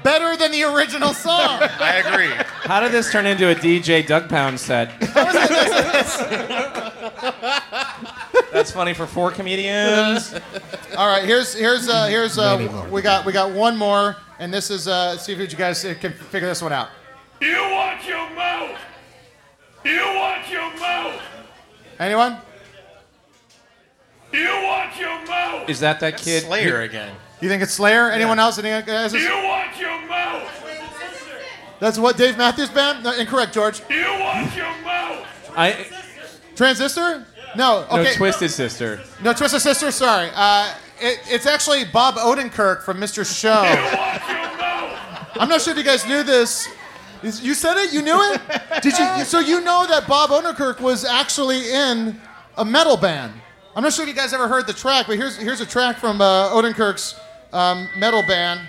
Better 0.04 0.36
than 0.36 0.52
the 0.52 0.64
original 0.64 1.14
song. 1.14 1.60
I 1.80 2.04
agree. 2.06 2.32
How 2.64 2.80
did 2.80 2.92
this 2.92 3.12
turn 3.12 3.26
into 3.26 3.52
a 3.52 3.56
DJ 3.56 4.06
Doug 4.06 4.28
Pound 4.28 4.60
set? 4.60 5.00
That's 8.52 8.72
funny 8.72 8.94
for 8.94 9.06
four 9.06 9.32
comedians. 9.32 10.34
All 10.98 11.08
right, 11.08 11.24
here's 11.24 11.54
here's 11.54 11.88
uh, 11.88 12.08
here's 12.08 12.38
uh, 12.38 12.88
we 12.92 13.02
got 13.02 13.26
we 13.26 13.32
got 13.32 13.52
one 13.52 13.78
more, 13.78 14.18
and 14.40 14.54
this 14.54 14.70
is 14.70 14.88
uh, 14.88 15.18
see 15.18 15.34
if 15.34 15.40
you 15.40 15.48
guys 15.48 15.84
can 16.00 16.12
figure 16.12 16.48
this 16.48 16.62
one 16.62 16.74
out. 16.74 16.90
You 17.40 17.58
watch 17.72 18.08
your 18.08 18.30
mouth. 18.32 18.78
You 19.84 20.02
watch 20.16 20.52
your 20.52 20.74
mouth. 20.78 21.22
Anyone? 22.00 22.38
You 24.32 24.48
watch 24.64 25.00
your 25.00 25.26
mouth. 25.26 25.70
Is 25.70 25.80
that 25.80 26.00
that 26.00 26.18
kid? 26.18 26.44
Slayer 26.44 26.82
again. 26.82 27.16
You 27.42 27.50
think 27.50 27.64
it's 27.64 27.74
Slayer? 27.74 28.10
Anyone 28.10 28.40
else? 28.40 28.60
Any 28.60 28.70
guys? 28.86 29.14
You 29.14 29.30
watch 29.44 29.80
your 29.80 30.00
mouth. 30.08 30.48
That's 31.80 31.98
what 31.98 32.16
Dave 32.16 32.38
Matthews 32.38 32.70
Band? 32.70 33.04
No, 33.04 33.12
incorrect, 33.14 33.54
George. 33.54 33.82
You 33.90 34.06
watch 34.20 34.56
your 34.56 34.72
mouth. 34.84 35.26
I 35.58 35.88
Transistor? 36.56 37.26
No. 37.56 37.86
no 37.92 38.00
Okay. 38.00 38.14
Twisted 38.14 38.52
Sister. 38.52 39.02
No, 39.24 39.34
Twisted 39.34 39.62
Sister. 39.62 39.92
Sorry. 39.92 40.30
Uh, 40.34 40.74
it, 41.00 41.20
it's 41.28 41.48
actually 41.48 41.86
Bob 41.86 42.16
Odenkirk 42.16 42.84
from 42.84 42.98
Mr. 43.00 43.26
Show. 43.26 43.64
You 43.64 43.98
watch 43.98 44.30
your 44.30 44.58
mouth. 44.58 45.30
I'm 45.38 45.50
not 45.50 45.62
sure 45.62 45.72
if 45.72 45.78
you 45.78 45.84
guys 45.84 46.06
knew 46.06 46.22
this. 46.22 46.68
Is- 47.24 47.42
You 47.42 47.54
said 47.54 47.78
it. 47.78 47.94
You 47.94 48.02
knew 48.02 48.18
it. 48.34 48.42
Did 48.82 48.98
you? 48.98 49.24
So 49.26 49.40
you 49.40 49.62
know 49.62 49.86
that 49.88 50.08
Bob 50.08 50.30
Odenkirk 50.32 50.80
was 50.80 51.06
actually 51.06 51.72
in 51.72 52.20
a 52.58 52.66
metal 52.66 52.98
band. 52.98 53.34
I'm 53.76 53.84
not 53.84 53.94
sure 53.94 54.04
if 54.04 54.10
you 54.10 54.16
guys 54.16 54.34
ever 54.34 54.48
heard 54.48 54.68
the 54.68 54.74
track, 54.74 55.08
but 55.08 55.16
here's 55.18 55.38
here's 55.38 55.62
a 55.62 55.66
track 55.66 55.98
from 55.98 56.20
uh, 56.22 56.50
Odenkirk's 56.50 57.16
um, 57.54 57.88
metal 57.98 58.22
band. 58.24 58.60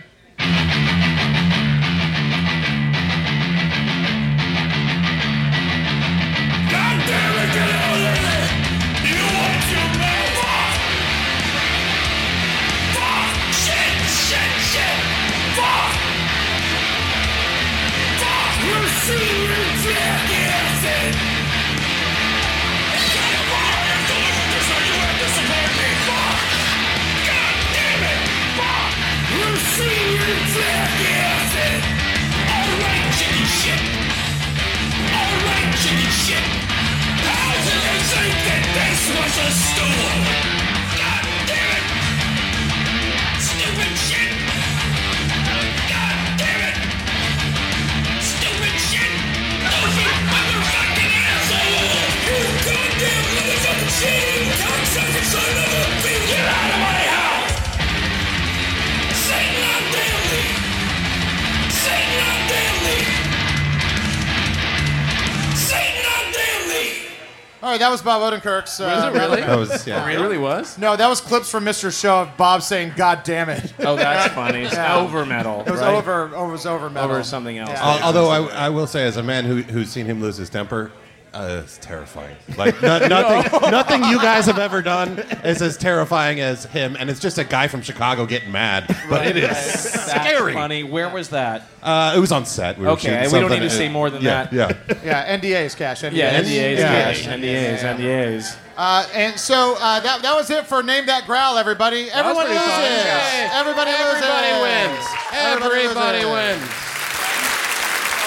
All 67.62 67.70
right, 67.70 67.78
that 67.78 67.90
was 67.90 68.02
Bob 68.02 68.20
Odenkirk's. 68.22 68.80
Uh, 68.80 68.84
Was 68.86 69.04
it 69.04 69.18
really? 69.20 69.40
That 69.46 69.56
was, 69.56 69.86
yeah. 69.86 70.04
It 70.10 70.16
really 70.20 70.36
was? 70.36 70.76
No, 70.78 70.96
that 70.96 71.06
was 71.06 71.20
clips 71.20 71.48
from 71.48 71.64
Mr. 71.64 71.96
Show 71.96 72.22
of 72.22 72.36
Bob 72.36 72.60
saying 72.62 72.94
"God 72.96 73.22
damn 73.22 73.48
it." 73.48 73.72
Oh, 73.78 73.94
that's 73.94 74.34
funny. 74.34 74.62
It's 74.62 74.74
Yeah. 74.74 74.96
over 74.96 75.24
metal. 75.24 75.62
It 75.64 75.70
was 75.70 75.80
right? 75.80 75.94
over. 75.94 76.34
It 76.34 76.50
was 76.50 76.66
over 76.66 76.90
metal. 76.90 77.08
Over 77.08 77.22
something 77.22 77.56
else. 77.58 77.70
Yeah. 77.70 78.00
Although 78.02 78.30
I, 78.30 78.66
I 78.66 78.68
will 78.70 78.88
say, 78.88 79.04
as 79.06 79.16
a 79.16 79.22
man 79.22 79.44
who, 79.44 79.62
who's 79.62 79.90
seen 79.90 80.06
him 80.06 80.20
lose 80.20 80.36
his 80.36 80.50
temper, 80.50 80.90
uh, 81.34 81.60
it's 81.64 81.78
terrifying. 81.78 82.36
Like 82.56 82.80
no, 82.82 82.98
nothing, 83.08 83.70
nothing 83.70 84.04
you 84.04 84.18
guys 84.20 84.46
have 84.46 84.58
ever 84.58 84.82
done 84.82 85.18
is 85.44 85.62
as 85.62 85.76
terrifying 85.76 86.40
as 86.40 86.64
him, 86.66 86.96
and 86.98 87.08
it's 87.08 87.20
just 87.20 87.38
a 87.38 87.44
guy 87.44 87.68
from 87.68 87.80
Chicago 87.82 88.26
getting 88.26 88.52
mad. 88.52 88.94
But 89.08 89.26
it 89.26 89.36
is 89.38 89.42
That's 89.48 90.10
scary. 90.10 90.52
funny. 90.54 90.82
Where 90.82 91.08
was 91.08 91.30
that? 91.30 91.62
Uh, 91.82 92.12
it 92.16 92.20
was 92.20 92.32
on 92.32 92.44
set. 92.46 92.78
We 92.78 92.84
were 92.84 92.92
Okay, 92.92 93.02
shooting 93.08 93.18
we 93.18 93.22
don't 93.22 93.30
something, 93.50 93.60
need 93.60 93.68
to 93.68 93.74
say 93.74 93.88
more 93.88 94.10
than 94.10 94.22
yeah, 94.22 94.44
that. 94.44 94.52
Yeah. 94.52 94.96
Yeah, 95.04 95.38
NDAs, 95.38 95.76
cash. 95.76 96.02
NDAs. 96.02 96.12
Yeah, 96.14 96.40
NDAs, 96.42 96.76
Yeah. 96.78 97.02
cash, 97.04 97.26
NDAs, 97.26 97.78
NDAs. 97.96 98.56
Uh, 98.76 99.06
and 99.14 99.38
so 99.38 99.76
uh, 99.80 100.00
that, 100.00 100.22
that 100.22 100.34
was 100.34 100.48
it 100.50 100.66
for 100.66 100.82
Name 100.82 101.06
That 101.06 101.26
Growl, 101.26 101.58
everybody. 101.58 102.08
Everyone 102.10 102.46
pretty 102.46 102.58
loses. 102.60 102.72
fun. 102.72 102.82
Yay. 102.82 103.48
Everybody 103.52 103.90
loses. 103.90 104.22
Everybody 104.22 104.52
wins. 104.62 105.06
Everybody 105.32 105.80
Everybody 105.82 106.24
loses. 106.24 106.60
wins. 106.60 106.70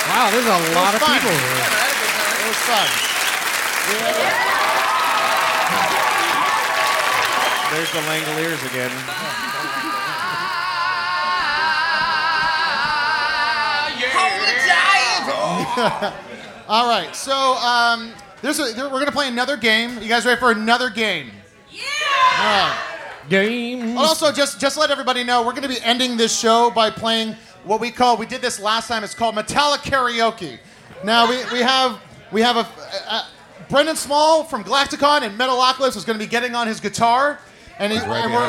Wow, 0.09 0.29
there's 0.31 0.45
a 0.45 0.75
lot 0.75 0.93
of 0.93 1.01
fun. 1.01 1.19
people 1.19 1.31
here. 1.31 1.94
Yeah, 2.45 4.01
I 4.01 4.11
had 4.11 4.15
a 4.15 4.21
good 4.21 4.21
time. 4.21 4.21
It 4.21 4.21
was 4.21 4.29
fun. 4.29 4.45
There's 7.73 7.91
the 7.91 7.99
Langoliers 8.05 8.61
again. 8.69 8.91
All 16.67 16.87
right, 16.87 17.15
so 17.15 17.33
um, 17.33 18.13
there's 18.41 18.59
a, 18.59 18.73
there, 18.73 18.89
we're 18.89 18.99
gonna 18.99 19.11
play 19.11 19.27
another 19.27 19.57
game. 19.57 20.01
You 20.01 20.07
guys 20.07 20.25
ready 20.25 20.39
for 20.39 20.51
another 20.51 20.89
game? 20.89 21.31
Yeah. 21.71 21.81
All 22.37 22.69
right. 22.69 22.81
Games. 23.29 23.97
Also, 23.97 24.31
just 24.31 24.59
just 24.59 24.77
let 24.77 24.91
everybody 24.91 25.23
know, 25.23 25.43
we're 25.43 25.53
gonna 25.53 25.67
be 25.67 25.81
ending 25.81 26.15
this 26.15 26.39
show 26.39 26.71
by 26.71 26.89
playing 26.91 27.35
what 27.63 27.81
we 27.81 27.91
call. 27.91 28.17
We 28.17 28.25
did 28.25 28.41
this 28.41 28.59
last 28.59 28.87
time. 28.87 29.03
It's 29.03 29.15
called 29.15 29.35
Metallic 29.35 29.81
Karaoke. 29.81 30.59
Now 31.03 31.27
we, 31.29 31.37
we 31.51 31.59
have 31.59 31.99
we 32.31 32.41
have 32.41 32.57
a, 32.57 32.67
a, 33.09 33.27
Brendan 33.69 33.95
Small 33.95 34.43
from 34.43 34.63
Galaktikon 34.63 35.21
and 35.21 35.39
Metalocalypse 35.39 35.95
is 35.97 36.05
gonna 36.05 36.19
be 36.19 36.27
getting 36.27 36.55
on 36.55 36.67
his 36.67 36.79
guitar, 36.79 37.39
and, 37.79 37.91
he, 37.91 37.99
right 37.99 38.23
and 38.23 38.33
we're. 38.33 38.45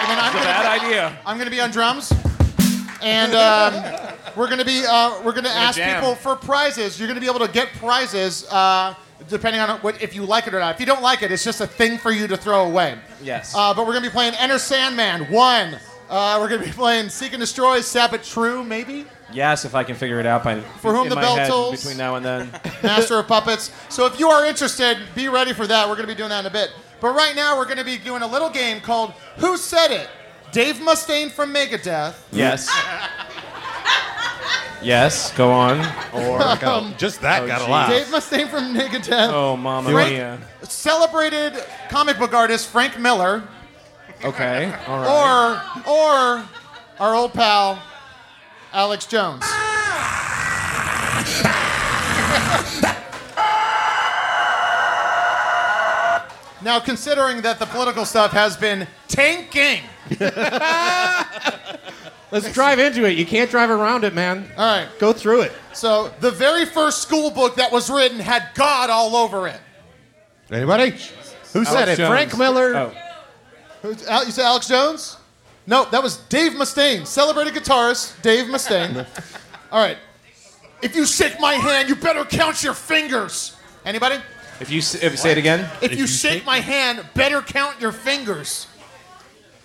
And 0.00 0.08
then 0.08 0.18
I'm 0.18 0.34
It's 0.34 0.44
gonna, 0.44 0.46
bad 0.46 0.80
idea. 0.82 1.18
I'm 1.26 1.38
gonna 1.38 1.50
be 1.50 1.60
on 1.60 1.70
drums, 1.70 2.12
and 3.02 3.34
um, 3.34 4.14
we're 4.34 4.48
gonna 4.48 4.64
be 4.64 4.84
uh, 4.86 5.22
we're 5.22 5.32
gonna 5.32 5.48
ask 5.50 5.76
jam. 5.76 6.00
people 6.00 6.14
for 6.14 6.36
prizes. 6.36 6.98
You're 6.98 7.08
gonna 7.08 7.20
be 7.20 7.26
able 7.26 7.40
to 7.40 7.52
get 7.52 7.68
prizes 7.74 8.46
uh, 8.50 8.94
depending 9.28 9.60
on 9.60 9.78
what 9.80 10.02
if 10.02 10.14
you 10.14 10.24
like 10.24 10.46
it 10.46 10.54
or 10.54 10.58
not. 10.58 10.74
If 10.74 10.80
you 10.80 10.86
don't 10.86 11.02
like 11.02 11.22
it, 11.22 11.30
it's 11.30 11.44
just 11.44 11.60
a 11.60 11.66
thing 11.66 11.98
for 11.98 12.10
you 12.10 12.26
to 12.26 12.36
throw 12.36 12.64
away. 12.64 12.98
Yes. 13.22 13.54
Uh, 13.54 13.74
but 13.74 13.86
we're 13.86 13.92
gonna 13.92 14.06
be 14.06 14.12
playing 14.12 14.34
Enter 14.34 14.58
Sandman 14.58 15.30
one. 15.30 15.78
Uh, 16.10 16.38
we're 16.40 16.48
gonna 16.48 16.64
be 16.64 16.72
playing 16.72 17.08
Seek 17.08 17.32
and 17.32 17.40
Destroy, 17.40 17.80
Sad 17.80 18.10
But 18.10 18.24
True, 18.24 18.64
maybe 18.64 19.06
Yes, 19.32 19.64
if 19.64 19.76
I 19.76 19.84
can 19.84 19.94
figure 19.94 20.18
it 20.18 20.26
out 20.26 20.42
by 20.42 20.60
For 20.60 20.92
whom 20.92 21.04
in 21.04 21.08
the 21.10 21.14
my 21.14 21.20
bell 21.22 21.36
head 21.36 21.48
tolls. 21.48 21.76
between 21.76 21.96
now 21.96 22.16
and 22.16 22.26
then. 22.26 22.50
Master 22.82 23.16
of 23.20 23.28
Puppets. 23.28 23.70
So 23.88 24.04
if 24.06 24.18
you 24.18 24.28
are 24.28 24.44
interested, 24.44 24.98
be 25.14 25.28
ready 25.28 25.52
for 25.52 25.68
that. 25.68 25.88
We're 25.88 25.94
gonna 25.94 26.08
be 26.08 26.16
doing 26.16 26.30
that 26.30 26.40
in 26.40 26.46
a 26.46 26.50
bit. 26.50 26.70
But 27.00 27.14
right 27.14 27.36
now, 27.36 27.56
we're 27.56 27.64
gonna 27.68 27.84
be 27.84 27.96
doing 27.96 28.22
a 28.22 28.26
little 28.26 28.50
game 28.50 28.80
called 28.80 29.12
Who 29.36 29.56
Said 29.56 29.92
It? 29.92 30.08
Dave 30.50 30.76
Mustaine 30.78 31.30
from 31.30 31.54
Megadeth. 31.54 32.14
Yes. 32.32 32.68
yes. 34.82 35.32
Go 35.36 35.52
on. 35.52 35.78
Or 36.12 36.40
Oh, 36.42 36.94
just 36.98 37.20
that 37.22 37.44
Oh, 37.44 37.46
got 37.46 37.60
a 37.60 37.64
geez. 37.64 37.68
laugh. 37.70 37.90
Dave 37.90 38.06
Mustaine 38.06 38.48
from 38.48 38.74
Megadeth. 38.74 39.30
oh, 39.32 39.56
Mamma 39.56 39.90
Frank- 39.92 40.10
Mia. 40.10 40.38
Celebrated 40.64 41.52
comic 41.88 42.18
book 42.18 42.34
artist 42.34 42.68
Frank 42.68 42.98
Miller. 42.98 43.44
Okay. 44.24 44.72
All 44.86 45.00
right. 45.00 45.82
or 45.86 45.90
or 45.92 46.48
our 46.98 47.14
old 47.14 47.32
pal 47.32 47.82
Alex 48.72 49.06
Jones. 49.06 49.42
now, 56.62 56.78
considering 56.78 57.40
that 57.42 57.58
the 57.58 57.66
political 57.66 58.04
stuff 58.04 58.32
has 58.32 58.56
been 58.56 58.86
tanking, 59.08 59.80
Let's 62.32 62.52
drive 62.52 62.78
into 62.78 63.04
it. 63.06 63.18
You 63.18 63.26
can't 63.26 63.50
drive 63.50 63.70
around 63.70 64.04
it, 64.04 64.14
man. 64.14 64.48
all 64.56 64.78
right. 64.78 64.88
Go 65.00 65.12
through 65.12 65.42
it. 65.42 65.52
So 65.72 66.12
the 66.20 66.30
very 66.30 66.64
first 66.64 67.02
school 67.02 67.30
book 67.30 67.56
that 67.56 67.72
was 67.72 67.90
written 67.90 68.20
had 68.20 68.50
God 68.54 68.88
all 68.88 69.16
over 69.16 69.48
it. 69.48 69.60
Anybody? 70.50 70.90
Who 71.52 71.64
said 71.64 71.88
it? 71.88 71.96
Jones. 71.96 72.08
Frank 72.08 72.38
Miller. 72.38 72.76
Oh. 72.76 72.92
Who's- 73.82 74.06
Al- 74.06 74.24
You 74.24 74.30
said 74.32 74.44
Alex 74.44 74.68
Jones? 74.68 75.16
No, 75.66 75.84
that 75.90 76.02
was 76.02 76.16
Dave 76.28 76.52
Mustaine, 76.52 77.06
celebrated 77.06 77.54
guitarist 77.54 78.20
Dave 78.22 78.46
Mustaine. 78.46 79.06
All 79.72 79.80
right. 79.80 79.98
If 80.82 80.96
you 80.96 81.04
shake 81.06 81.38
my 81.38 81.54
hand, 81.54 81.88
you 81.88 81.94
better 81.94 82.24
count 82.24 82.62
your 82.64 82.74
fingers. 82.74 83.54
Anybody? 83.84 84.16
If 84.60 84.70
you 84.70 84.78
s- 84.78 84.94
if, 84.94 85.18
say 85.18 85.32
it 85.32 85.38
again, 85.38 85.68
If 85.82 85.96
you 85.96 86.06
shake 86.06 86.44
my 86.44 86.58
hand, 86.60 87.04
better 87.14 87.40
count 87.42 87.80
your 87.80 87.92
fingers. 87.92 88.66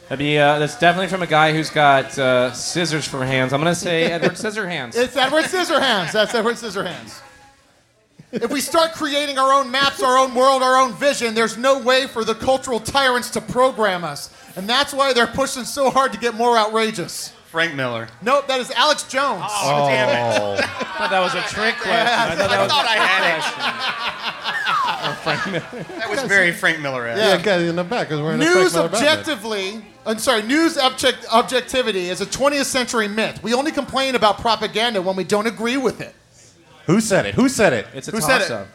that'd 0.04 0.20
be 0.20 0.38
uh, 0.38 0.60
that's 0.60 0.78
definitely 0.78 1.08
from 1.08 1.22
a 1.22 1.28
guy 1.28 1.54
who's 1.54 1.70
got 1.70 2.18
uh, 2.20 2.52
scissors 2.54 3.06
for 3.08 3.26
hands. 3.26 3.52
I'm 3.54 3.60
gonna 3.62 3.74
say 3.76 4.04
Edward 4.12 4.34
Scissorhands. 4.34 4.96
It's 4.96 5.16
Edward 5.18 5.46
Scissorhands. 5.46 6.12
That's 6.12 6.34
Edward 6.36 6.56
Scissorhands. 6.56 7.22
If 8.36 8.52
we 8.52 8.60
start 8.60 8.94
creating 8.94 9.38
our 9.38 9.54
own 9.54 9.72
maps, 9.72 10.04
our 10.04 10.18
own 10.18 10.36
world, 10.36 10.62
our 10.62 10.78
own 10.78 10.94
vision, 10.94 11.34
there's 11.34 11.58
no 11.58 11.80
way 11.80 12.06
for 12.06 12.24
the 12.26 12.36
cultural 12.36 12.80
tyrants 12.80 13.30
to 13.32 13.42
program 13.42 14.04
us. 14.04 14.30
And 14.58 14.68
that's 14.68 14.94
why 14.94 15.14
they're 15.14 15.26
pushing 15.28 15.64
so 15.64 15.90
hard 15.90 16.12
to 16.14 16.20
get 16.20 16.36
more 16.36 16.58
outrageous. 16.58 17.30
Frank 17.48 17.74
Miller. 17.74 18.10
Nope, 18.22 18.48
that 18.48 18.60
is 18.60 18.70
Alex 18.72 19.04
Jones. 19.04 19.46
Oh, 19.48 19.88
damn 19.88 20.10
it. 20.10 20.42
Oh, 20.42 20.54
I 20.58 20.98
thought 20.98 21.10
that 21.10 21.22
was 21.22 21.34
a 21.34 21.42
trick 21.44 21.76
question. 21.76 22.08
I 22.08 22.36
thought 22.36 22.38
that 22.38 22.52
I 22.52 22.62
was 22.62 22.72
thought 22.72 22.86
I 22.86 22.96
a 22.96 23.00
had 23.00 23.38
it. 23.38 24.32
Oh, 24.88 25.40
that 26.00 26.10
was 26.10 26.24
very 26.24 26.52
Frank 26.52 26.80
Miller. 26.80 27.08
yeah, 27.08 27.42
guy 27.42 27.58
in 27.58 27.76
the 27.76 27.84
back 27.84 28.12
is 28.12 28.20
wearing 28.20 28.42
a 28.42 28.46
News 28.46 28.74
Miller 28.74 28.86
objectively, 28.86 29.84
I'm 30.06 30.20
sorry, 30.20 30.44
news 30.44 30.78
object, 30.78 31.26
objectivity 31.32 32.10
is 32.10 32.22
a 32.22 32.26
20th 32.26 32.66
century 32.66 33.08
myth. 33.08 33.42
We 33.42 33.54
only 33.54 33.72
complain 33.72 34.16
about 34.16 34.40
propaganda 34.40 35.02
when 35.02 35.16
we 35.16 35.24
don't 35.24 35.48
agree 35.48 35.78
with 35.78 36.02
it. 36.02 36.14
Who 36.86 37.00
said 37.02 37.26
it? 37.26 37.36
Who 37.36 37.50
said 37.50 37.74
it? 37.74 37.88
It's 37.94 38.08
a 38.08 38.12
Who 38.12 38.22
said 38.22 38.42
it? 38.42 38.48
toss-up. 38.48 38.68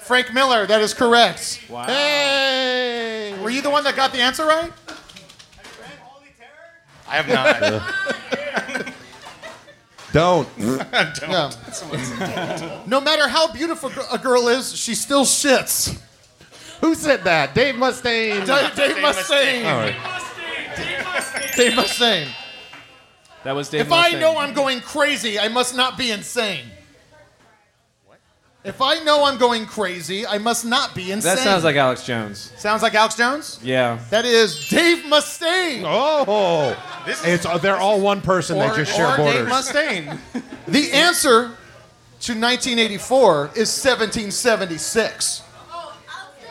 Frank 0.00 0.32
Miller, 0.32 0.66
that 0.66 0.80
is 0.80 0.94
correct. 0.94 1.60
Wow. 1.68 1.84
Hey! 1.84 3.36
Were 3.42 3.50
you 3.50 3.60
the 3.60 3.70
one 3.70 3.84
that 3.84 3.94
got 3.96 4.12
the 4.12 4.20
answer 4.20 4.46
right? 4.46 4.72
I 7.08 7.16
have 7.20 7.28
not. 7.28 8.94
Don't. 10.12 10.48
Yeah. 10.58 11.50
no 12.86 13.00
matter 13.00 13.28
how 13.28 13.52
beautiful 13.52 13.90
a 14.10 14.18
girl 14.18 14.48
is, 14.48 14.74
she 14.74 14.94
still 14.94 15.24
shits. 15.24 16.00
Who 16.80 16.94
said 16.94 17.24
that? 17.24 17.54
Dave 17.54 17.74
Mustaine. 17.74 18.46
Dave, 18.46 18.74
Dave 18.74 18.96
Mustaine. 18.96 19.64
All 19.66 19.78
right. 19.78 21.54
Dave 21.56 21.72
Mustaine. 21.72 22.28
That 23.44 23.54
was 23.54 23.68
Dave 23.68 23.82
If 23.82 23.92
I 23.92 24.12
Mustaine. 24.12 24.20
know 24.20 24.38
I'm 24.38 24.54
going 24.54 24.80
crazy, 24.80 25.38
I 25.38 25.48
must 25.48 25.76
not 25.76 25.98
be 25.98 26.10
insane. 26.10 26.64
If 28.64 28.82
I 28.82 28.98
know 29.04 29.24
I'm 29.24 29.38
going 29.38 29.66
crazy, 29.66 30.26
I 30.26 30.38
must 30.38 30.64
not 30.64 30.94
be 30.94 31.12
insane. 31.12 31.36
that 31.36 31.42
sounds 31.42 31.62
like 31.64 31.76
Alex 31.76 32.04
Jones. 32.04 32.52
sounds 32.56 32.82
like 32.82 32.94
Alex 32.94 33.14
Jones. 33.14 33.60
Yeah. 33.62 33.98
That 34.10 34.24
is 34.24 34.68
Dave 34.68 35.04
Mustaine. 35.04 35.82
Oh, 35.86 36.76
This 37.06 37.20
is 37.20 37.26
it's 37.34 37.46
uh, 37.46 37.56
they're 37.58 37.76
all 37.76 38.00
one 38.00 38.20
person. 38.20 38.58
they 38.58 38.66
just 38.76 38.94
share 38.94 39.06
or 39.14 39.16
borders. 39.16 39.44
Dave 39.44 39.48
Mustaine. 39.48 40.18
The 40.66 40.90
answer 40.92 41.56
to 42.20 42.32
1984 42.32 43.44
is 43.54 43.68
1776. 43.82 45.42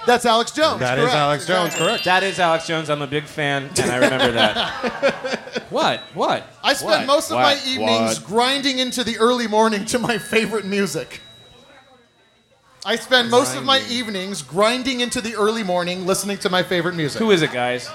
That's 0.07 0.25
Alex 0.25 0.51
Jones. 0.51 0.79
That 0.79 0.97
is 0.97 1.03
correct. 1.03 1.15
Alex 1.17 1.45
Jones, 1.45 1.75
correct? 1.75 2.05
that 2.05 2.23
is 2.23 2.39
Alex 2.39 2.65
Jones. 2.65 2.89
I'm 2.89 3.01
a 3.01 3.07
big 3.07 3.25
fan, 3.25 3.69
and 3.77 3.91
I 3.91 3.97
remember 3.97 4.31
that. 4.31 5.65
what? 5.69 5.99
What? 6.13 6.47
I 6.63 6.71
spend 6.73 6.91
What? 7.01 7.05
most 7.07 7.29
of 7.29 7.35
What? 7.35 7.41
my 7.57 7.61
evenings 7.69 8.21
What? 8.21 8.27
grinding 8.29 8.79
into 8.79 9.03
the 9.03 9.17
early 9.17 9.47
morning 9.47 9.83
to 9.87 9.99
my 9.99 10.17
favorite 10.17 10.63
music. 10.65 11.19
I 12.87 12.95
spend 12.95 13.29
most 13.29 13.53
of 13.57 13.65
my 13.65 13.81
evenings 13.89 14.41
grinding 14.41 15.01
into 15.01 15.19
the 15.19 15.35
early 15.35 15.61
morning 15.61 16.05
listening 16.05 16.37
to 16.37 16.49
my 16.49 16.63
favorite 16.63 16.95
music. 16.95 17.19
Who 17.19 17.31
is 17.31 17.41
it, 17.41 17.51
guys? 17.51 17.89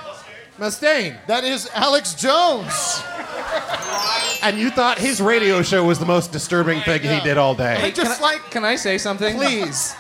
Mustaine. 0.59 1.17
That 1.29 1.45
is 1.45 1.67
Alex 1.73 2.13
Jones. 2.13 3.03
And 4.43 4.59
you 4.59 4.69
thought 4.69 4.99
his 4.99 5.23
radio 5.23 5.63
show 5.63 5.83
was 5.83 5.99
the 5.99 6.05
most 6.05 6.31
disturbing 6.31 6.83
thing 6.83 7.01
he 7.01 7.21
did 7.21 7.39
all 7.39 7.55
I 7.59 7.77
day. 7.81 7.91
just 7.93 8.21
like, 8.21 8.43
Can 8.51 8.67
I 8.67 8.77
say 8.77 8.99
something? 8.99 9.35
please. 9.35 9.95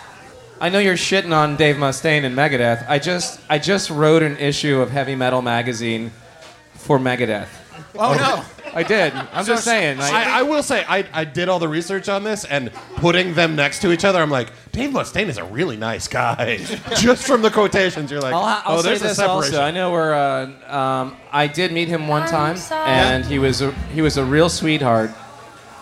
I 0.61 0.68
know 0.68 0.78
you're 0.78 0.94
shitting 0.96 1.35
on 1.35 1.57
Dave 1.57 1.76
Mustaine 1.76 2.24
and 2.24 2.37
Megadeth. 2.37 2.85
I 2.87 2.98
just 2.98 3.40
I 3.48 3.59
just 3.59 3.88
wrote 3.88 4.22
an 4.22 4.37
issue 4.37 4.83
of 4.83 4.90
Heavy 4.90 5.14
Metal 5.14 5.40
magazine 5.40 6.12
for 6.74 6.98
Megadeth. 6.98 7.48
Oh 7.94 8.12
no. 8.12 8.62
I 8.74 8.82
did. 8.82 9.12
I'm 9.12 9.44
just 9.44 9.64
saying. 9.64 10.00
I, 10.00 10.11
I, 10.11 10.38
I 10.40 10.42
will 10.42 10.62
say, 10.62 10.85
I, 10.88 11.04
I 11.12 11.24
did 11.24 11.48
all 11.48 11.58
the 11.58 11.68
research 11.68 12.08
on 12.08 12.24
this, 12.24 12.44
and 12.44 12.72
putting 12.96 13.35
them 13.35 13.54
next 13.56 13.80
to 13.82 13.92
each 13.92 14.04
other, 14.04 14.20
I'm 14.20 14.30
like, 14.30 14.50
Dave 14.72 14.90
Mustaine 14.90 15.28
is 15.28 15.38
a 15.38 15.44
really 15.44 15.76
nice 15.76 16.08
guy. 16.08 16.56
Just 16.96 17.26
from 17.26 17.42
the 17.42 17.50
quotations, 17.50 18.11
you're 18.11 18.20
like, 18.20 18.35
I'll, 18.35 18.42
I'll 18.42 18.78
oh, 18.78 18.82
say 18.82 18.88
there's 18.90 19.00
a 19.02 19.04
this 19.04 19.16
separation. 19.16 19.54
also. 19.54 19.62
I 19.62 19.70
know 19.70 19.92
we're. 19.92 20.14
Uh, 20.14 20.74
um, 20.74 21.16
I 21.30 21.46
did 21.46 21.72
meet 21.72 21.88
him 21.88 22.08
one 22.08 22.26
time, 22.28 22.56
and 22.70 23.24
he 23.24 23.38
was 23.38 23.61
a, 23.61 23.72
he 23.94 24.00
was 24.00 24.16
a 24.16 24.24
real 24.24 24.48
sweetheart. 24.48 25.11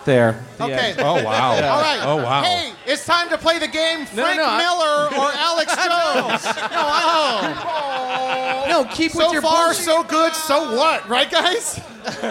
There. 0.03 0.43
The 0.57 0.63
Okay. 0.63 0.73
end. 0.73 0.99
Oh 0.99 1.23
wow! 1.23 1.51
All 1.51 1.59
right. 1.59 1.99
Oh 2.03 2.15
wow! 2.15 2.41
Hey, 2.41 2.70
it's 2.85 3.05
time 3.05 3.29
to 3.29 3.37
play 3.37 3.59
the 3.59 3.67
game. 3.67 4.05
Frank 4.05 4.37
no, 4.37 4.45
I- 4.47 4.57
Miller 4.57 5.07
or 5.21 5.31
Alex 5.35 5.75
Jones. 5.75 6.43
no, 6.45 6.87
I, 6.89 8.65
No, 8.69 8.85
keep 8.85 9.13
with 9.15 9.25
so 9.25 9.31
your 9.33 9.41
far, 9.41 9.67
bullshit. 9.67 9.83
so 9.85 10.03
good. 10.03 10.33
So 10.33 10.75
what? 10.77 11.07
Right, 11.09 11.29
guys? 11.29 11.79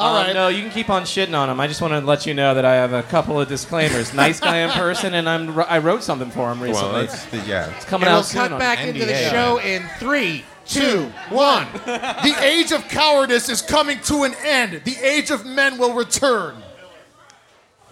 All 0.00 0.14
right, 0.14 0.28
Um, 0.30 0.34
no, 0.34 0.46
you 0.48 0.62
can 0.62 0.70
keep 0.70 0.90
on 0.90 1.02
shitting 1.02 1.36
on 1.36 1.50
him. 1.50 1.58
I 1.58 1.66
just 1.66 1.80
want 1.82 1.92
to 1.92 1.98
let 2.00 2.24
you 2.24 2.32
know 2.32 2.54
that 2.54 2.64
I 2.64 2.76
have 2.76 2.92
a 2.92 3.02
couple 3.02 3.40
of 3.40 3.48
disclaimers. 3.48 4.14
nice 4.14 4.38
guy 4.38 4.58
in 4.58 4.70
person, 4.70 5.14
and 5.14 5.28
I'm 5.28 5.58
I 5.58 5.78
wrote 5.78 6.04
something 6.04 6.30
for 6.30 6.52
him 6.52 6.62
recently. 6.62 6.90
Well, 6.92 7.00
that's 7.00 7.24
the, 7.26 7.38
yeah. 7.38 7.74
it's 7.74 7.84
coming 7.84 8.06
And 8.06 8.12
we'll 8.14 8.20
out 8.20 8.26
soon. 8.26 8.42
cut 8.42 8.52
on- 8.52 8.58
back 8.60 8.78
into 8.86 9.04
the 9.04 9.16
show 9.30 9.58
in 9.60 9.82
three, 9.98 10.44
two, 10.68 11.10
one. 11.30 11.66
the 11.84 12.36
age 12.42 12.70
of 12.72 12.86
cowardice 12.88 13.48
is 13.48 13.62
coming 13.62 13.98
to 14.02 14.22
an 14.24 14.34
end. 14.44 14.82
The 14.84 14.96
age 15.02 15.30
of 15.30 15.44
men 15.44 15.78
will 15.78 15.94
return. 15.94 16.62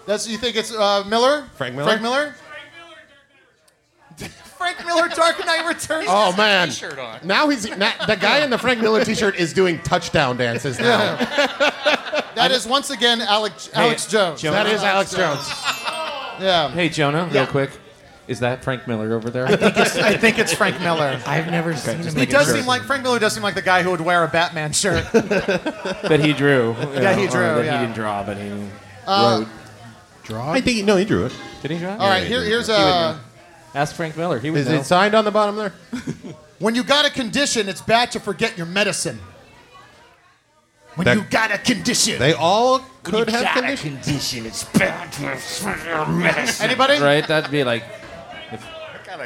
That's 0.07 0.29
you 0.29 0.39
think 0.39 0.55
it's 0.57 0.73
uh, 0.73 1.03
Miller? 1.09 1.49
Frank 1.57 1.75
Miller? 1.75 1.89
Frank 1.89 2.03
Miller. 2.03 2.35
Frank 4.57 4.87
Miller, 4.87 5.09
Dark 5.09 5.39
Knight 5.45 5.67
Returns. 5.69 6.07
Oh 6.11 6.35
man! 6.37 6.69
T-shirt 6.69 6.99
on. 6.99 7.21
Now 7.25 7.49
he's 7.49 7.69
now, 7.77 7.93
the 8.07 8.17
guy 8.17 8.43
in 8.43 8.49
the 8.51 8.57
Frank 8.57 8.81
Miller 8.81 9.05
T-shirt 9.05 9.37
is 9.37 9.53
doing 9.53 9.79
touchdown 9.81 10.37
dances 10.39 10.79
now. 10.79 11.17
that 12.35 12.51
is 12.53 12.67
once 12.67 12.89
again 12.91 13.21
Alex 13.21 13.69
Alex 13.75 14.07
Jones. 14.07 14.41
Joe- 14.41 14.53
That 14.53 14.67
is 14.67 14.83
Alex 14.83 15.13
Jones. 15.15 15.47
Yeah. 16.41 16.71
Hey, 16.71 16.89
Jonah, 16.89 17.25
real 17.27 17.35
Yeah. 17.35 17.47
quick. 17.47 17.71
Is 18.29 18.41
that 18.41 18.65
Frank 18.65 18.89
Miller 18.89 19.15
over 19.15 19.31
there? 19.31 19.47
I 19.47 20.17
think 20.17 20.39
it's 20.39 20.53
Frank 20.53 20.81
Miller. 20.81 21.21
I've 21.27 21.51
never 21.51 21.77
seen 21.77 21.99
him. 22.01 22.15
He 22.17 22.27
does 22.27 22.53
seem 22.53 22.67
like 22.67 22.83
Frank 22.83 23.03
Miller 23.05 23.19
does 23.21 23.35
seem 23.35 23.43
like 23.43 23.55
the 23.55 23.63
guy 23.63 23.83
who 23.83 23.91
would 23.91 24.01
wear 24.01 24.25
a 24.25 24.29
Batman 24.29 24.73
shirt. 24.73 25.11
that 25.13 26.21
he 26.23 26.33
drew. 26.33 26.75
Yeah, 26.95 27.15
he 27.15 27.29
drew, 27.29 27.41
That 27.41 27.65
yeah. 27.65 27.75
Uh, 27.77 27.79
he 27.81 27.87
didn't 27.87 27.95
draw, 27.95 28.23
but 28.25 28.37
he 28.37 28.51
wrote. 28.51 29.47
Draw? 30.25 30.53
I 30.53 30.61
think 30.61 30.85
no, 30.85 30.97
he 30.97 31.05
drew 31.05 31.27
it. 31.27 31.33
Did 31.63 31.71
he 31.71 31.79
draw? 31.79 31.95
It? 31.95 32.01
All 32.01 32.09
right, 32.09 32.27
here, 32.27 32.43
here's 32.43 32.69
a. 32.69 33.21
Ask 33.75 33.95
Frank 33.95 34.17
Miller. 34.17 34.39
He 34.41 34.51
would 34.51 34.61
Is 34.61 34.69
know. 34.69 34.75
it 34.77 34.85
signed 34.85 35.15
on 35.15 35.25
the 35.25 35.31
bottom 35.31 35.57
there? 35.57 35.73
When 36.59 36.75
you 36.75 36.83
got 36.85 37.05
a 37.05 37.11
condition, 37.11 37.69
it's 37.69 37.83
bad 37.83 38.11
to 38.13 38.21
forget 38.21 38.57
your 38.57 38.65
medicine. 38.67 39.19
when 40.95 41.05
That- 41.05 41.19
you 41.19 41.25
got 41.25 41.53
a 41.53 41.59
condition. 41.59 42.19
They 42.19 42.33
all 42.33 42.79
could 43.03 43.29
have 43.29 43.43
got 43.45 43.59
a 43.59 43.77
conditions. 43.77 44.05
condition. 44.07 44.47
It's 44.47 44.65
bad 44.65 45.13
for 45.15 46.07
medicine. 46.11 46.65
Anybody? 46.67 46.99
Right? 46.99 47.27
That'd 47.29 47.51
be 47.51 47.63
like. 47.63 47.85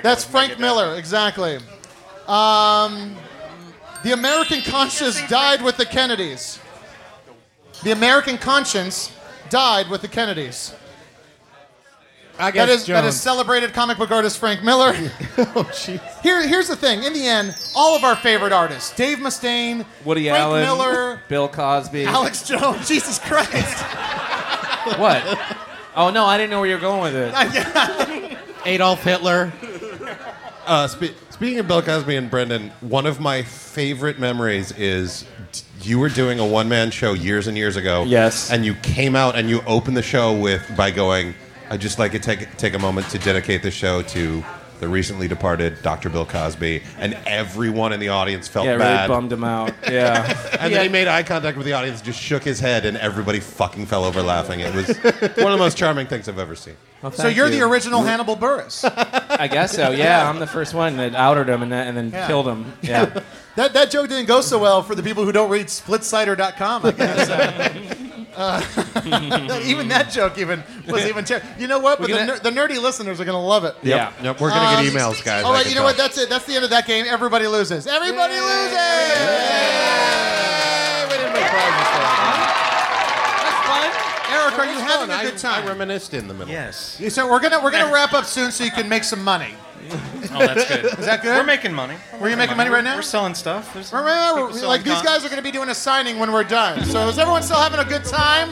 That's 0.03 0.25
Frank 0.25 0.59
Miller, 0.59 0.97
exactly. 0.97 1.59
Um, 2.29 3.17
the 4.03 4.13
American 4.13 4.63
conscience 4.63 5.21
died 5.29 5.63
with 5.63 5.77
the 5.77 5.85
Kennedys. 5.87 6.59
The 7.83 7.93
American 7.93 8.39
conscience 8.39 9.13
died 9.49 9.89
with 9.91 10.03
the 10.03 10.09
Kennedys. 10.09 10.75
I 12.39 12.51
guess 12.51 12.69
That 12.69 12.73
is 12.73 12.87
Jones. 12.87 13.15
is 13.15 13.21
celebrated 13.21 13.75
comic 13.75 13.99
book 13.99 14.11
artist 14.11 14.39
Frank 14.39 14.63
Miller. 14.63 14.93
oh, 14.97 15.69
jeez. 15.73 16.01
Here, 16.23 16.47
here's 16.47 16.69
the 16.69 16.77
thing. 16.77 17.03
In 17.03 17.13
the 17.13 17.27
end, 17.27 17.55
all 17.77 17.95
of 17.95 18.03
our 18.03 18.17
favorite 18.17 18.53
artists: 18.53 18.95
Dave 18.97 19.19
Mustaine, 19.19 19.85
Woody 20.07 20.29
Frank 20.29 20.39
Allen, 20.41 20.63
Miller, 20.63 21.21
Bill 21.29 21.49
Cosby. 21.49 22.05
Alex 22.07 22.43
Jones. 22.43 22.89
Jesus 22.89 23.19
Christ! 23.19 23.83
What? 24.99 25.23
Oh 25.95 26.11
no, 26.11 26.25
I 26.25 26.39
didn't 26.39 26.51
know 26.51 26.61
where 26.61 26.69
you 26.71 26.77
were 26.77 26.81
going 26.81 27.13
with 27.13 27.15
it. 27.15 28.39
Adolf 28.67 29.03
Hitler. 29.03 29.53
Uh, 30.71 30.87
spe- 30.87 31.13
speaking 31.31 31.59
of 31.59 31.67
Bill 31.67 31.83
Cosby 31.83 32.15
and 32.15 32.31
Brendan, 32.31 32.71
one 32.81 33.05
of 33.05 33.19
my 33.19 33.43
favorite 33.43 34.21
memories 34.21 34.71
is 34.79 35.25
t- 35.51 35.65
you 35.83 35.99
were 35.99 36.09
doing 36.09 36.39
a 36.39 36.47
one-man 36.47 36.93
show 36.93 37.13
years 37.13 37.49
and 37.49 37.57
years 37.57 37.75
ago. 37.75 38.05
Yes. 38.05 38.53
And 38.53 38.65
you 38.65 38.75
came 38.77 39.17
out 39.17 39.35
and 39.35 39.51
you 39.51 39.63
opened 39.67 39.97
the 39.97 40.03
show 40.03 40.33
with 40.33 40.63
by 40.77 40.93
going, 40.93 41.35
"I'd 41.71 41.81
just 41.81 41.99
like 41.99 42.13
to 42.13 42.21
take 42.21 42.57
take 42.57 42.75
a 42.75 42.79
moment 42.79 43.09
to 43.11 43.19
dedicate 43.19 43.65
the 43.65 43.71
show 43.73 44.03
to 44.03 44.45
the 44.79 44.87
recently 44.87 45.27
departed 45.27 45.83
Dr. 45.83 46.09
Bill 46.09 46.25
Cosby," 46.25 46.85
and 47.01 47.19
everyone 47.27 47.93
in 47.93 47.99
the 47.99 48.11
audience 48.11 48.47
felt 48.47 48.67
Yeah, 48.67 48.75
it 48.75 48.77
really 48.77 49.09
bummed 49.09 49.33
him 49.33 49.43
out. 49.43 49.73
Yeah. 49.91 50.23
And 50.61 50.73
then 50.73 50.85
he 50.85 50.89
made 50.89 51.09
eye 51.09 51.25
contact 51.25 51.57
with 51.57 51.67
the 51.67 51.73
audience, 51.73 52.01
just 52.01 52.21
shook 52.21 52.45
his 52.45 52.61
head, 52.61 52.87
and 52.87 52.97
everybody 52.97 53.41
fucking 53.41 53.87
fell 53.87 54.05
over 54.05 54.23
laughing. 54.23 54.61
It 54.61 54.73
was 54.73 54.87
one 55.37 55.51
of 55.53 55.59
the 55.59 55.65
most 55.67 55.77
charming 55.77 56.07
things 56.07 56.29
I've 56.29 56.39
ever 56.39 56.55
seen. 56.55 56.77
Well, 57.03 57.13
So 57.13 57.29
you're 57.29 57.47
you. 57.49 57.53
the 57.61 57.63
original 57.63 58.03
Hannibal 58.03 58.37
Buress. 58.37 58.85
I 59.41 59.49
guess 59.49 59.75
so. 59.75 59.91
Yeah, 59.91 60.29
I'm 60.29 60.39
the 60.39 60.47
first 60.47 60.75
one 60.75 60.97
that 60.99 61.15
outed 61.15 61.49
him 61.49 61.63
and, 61.63 61.73
then- 61.73 61.87
and 61.89 61.97
then 61.97 62.11
Yeah. 62.11 62.27
killed 62.27 62.47
him. 62.47 62.73
Yeah. 62.83 63.21
That, 63.57 63.73
that 63.73 63.91
joke 63.91 64.09
didn't 64.09 64.27
go 64.27 64.43
so 64.43 64.61
well 64.61 64.81
for 64.85 64.95
the 64.95 65.03
people 65.03 65.25
who 65.25 65.33
don't 65.33 65.51
read 65.51 65.67
splitsider.com, 65.67 66.87
I 66.87 66.91
guess. 66.93 67.29
Uh, 68.37 68.63
even 69.65 69.89
that 69.89 70.09
joke 70.13 70.39
even 70.39 70.63
was 70.87 71.05
even 71.05 71.25
ter- 71.25 71.43
You 71.59 71.67
know 71.67 71.81
what? 71.81 71.99
But 71.99 72.09
We're 72.09 72.15
the, 72.15 72.27
gonna- 72.27 72.55
ner- 72.61 72.69
the 72.69 72.75
nerdy 72.77 72.81
listeners 72.81 73.21
are 73.21 73.25
going 73.25 73.35
to 73.37 73.41
love 73.45 73.65
it. 73.65 73.75
Yeah. 73.83 74.13
Yep, 74.23 74.41
we're 74.41 74.51
gonna 74.51 74.79
Um, 74.79 74.85
get 74.85 74.95
emails, 74.95 75.23
guys. 75.23 75.43
All 75.45 75.51
I 75.51 75.57
right, 75.57 75.63
can 75.65 75.73
you 75.73 75.77
know 75.79 75.83
what? 75.85 75.97
That's 75.97 76.17
it. 76.17 76.29
That's 76.31 76.45
the 76.47 76.55
end 76.55 76.63
of 76.65 76.71
that 76.71 76.87
game. 76.87 77.07
Everybody 77.09 77.49
loses. 77.49 77.89
Everybody 77.89 78.35
loses. 78.41 78.77
Eric, 84.31 84.59
are 84.59 84.67
you 84.67 84.79
having 84.79 85.11
a 85.15 85.23
good 85.31 85.39
time? 85.39 85.65
I 85.65 85.69
reminisced 85.69 86.15
in 86.15 86.29
the 86.29 86.35
middle. 86.35 86.53
Yes. 86.53 87.01
So 87.13 87.29
we're 87.31 87.41
gonna 87.41 87.63
we're 87.63 87.71
gonna 87.71 87.93
wrap 87.93 88.13
up 88.13 88.25
soon, 88.25 88.51
so 88.53 88.65
you 88.65 88.71
can 88.71 88.89
make 88.89 89.05
some 89.05 89.23
money. 89.25 89.55
Oh, 90.33 90.39
that's 90.47 90.69
good. 90.69 90.85
Is 90.85 91.07
that 91.07 91.23
good? 91.23 91.35
We're 91.37 91.43
making 91.43 91.73
money. 91.73 91.97
Were 92.21 92.29
you 92.29 92.37
making 92.37 92.57
money 92.57 92.71
right 92.71 92.85
now? 92.85 92.95
We're 92.95 93.03
selling 93.03 93.35
stuff. 93.35 93.75
There's 93.75 93.93
Remember, 93.93 94.43
people 94.43 94.53
selling 94.53 94.69
like 94.69 94.85
these 94.85 94.95
con- 94.95 95.05
guys 95.05 95.25
are 95.25 95.29
going 95.29 95.39
to 95.39 95.43
be 95.43 95.51
doing 95.51 95.69
a 95.71 95.75
signing 95.75 96.21
when 96.21 96.31
we're 96.31 96.45
done. 96.45 96.85
So 96.85 97.09
is 97.09 97.19
everyone 97.19 97.43
still 97.43 97.57
having 97.59 97.81
a 97.81 97.85
good 97.85 98.05
time? 98.05 98.51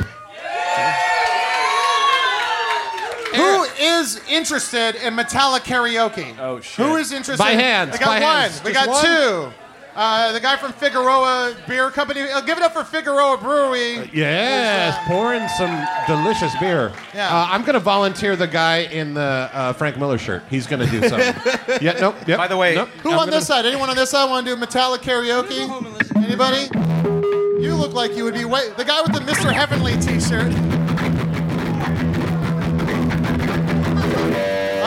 Who 3.36 3.64
is 3.78 4.20
interested 4.28 4.96
in 4.96 5.14
Metallica 5.14 5.60
karaoke? 5.60 6.36
Oh, 6.40 6.60
shit. 6.60 6.84
Who 6.84 6.96
is 6.96 7.12
interested? 7.12 7.42
By 7.44 7.50
hands, 7.52 7.92
We 7.92 7.98
got 7.98 8.06
by 8.06 8.20
one. 8.20 8.22
hands. 8.22 8.64
We 8.64 8.72
Just 8.72 8.86
got 8.86 8.92
one? 8.92 9.04
two. 9.04 9.52
Uh, 10.00 10.30
the 10.30 10.38
guy 10.38 10.56
from 10.56 10.72
Figueroa 10.74 11.56
Beer 11.66 11.90
Company. 11.90 12.20
Uh, 12.20 12.40
give 12.42 12.56
it 12.56 12.62
up 12.62 12.72
for 12.72 12.84
Figueroa 12.84 13.36
Brewery. 13.38 14.08
Yes, 14.12 14.96
pouring 15.08 15.48
some 15.58 15.84
delicious 16.06 16.54
beer. 16.60 16.92
Yeah. 17.12 17.28
Uh, 17.36 17.48
I'm 17.50 17.62
going 17.62 17.74
to 17.74 17.80
volunteer 17.80 18.36
the 18.36 18.46
guy 18.46 18.82
in 18.82 19.14
the 19.14 19.50
uh, 19.52 19.72
Frank 19.72 19.98
Miller 19.98 20.16
shirt. 20.16 20.44
He's 20.48 20.68
going 20.68 20.86
to 20.86 20.90
do 20.90 21.00
something. 21.08 21.34
yeah, 21.82 21.94
nope, 22.00 22.14
yep. 22.28 22.38
By 22.38 22.46
the 22.46 22.56
way- 22.56 22.76
nope. 22.76 22.88
Who 23.02 23.08
I'm 23.10 23.18
on 23.18 23.26
gonna- 23.26 23.32
this 23.38 23.48
side? 23.48 23.66
Anyone 23.66 23.90
on 23.90 23.96
this 23.96 24.10
side 24.10 24.30
want 24.30 24.46
to 24.46 24.54
do 24.54 24.60
Metallic 24.60 25.00
karaoke? 25.00 25.66
Anybody? 26.16 26.68
You 27.60 27.74
look 27.74 27.92
like 27.92 28.14
you 28.14 28.22
would 28.22 28.34
be. 28.34 28.44
Wait, 28.44 28.76
the 28.76 28.84
guy 28.84 29.02
with 29.02 29.12
the 29.14 29.18
Mr. 29.20 29.52
Heavenly 29.52 29.98
T-shirt. 29.98 30.52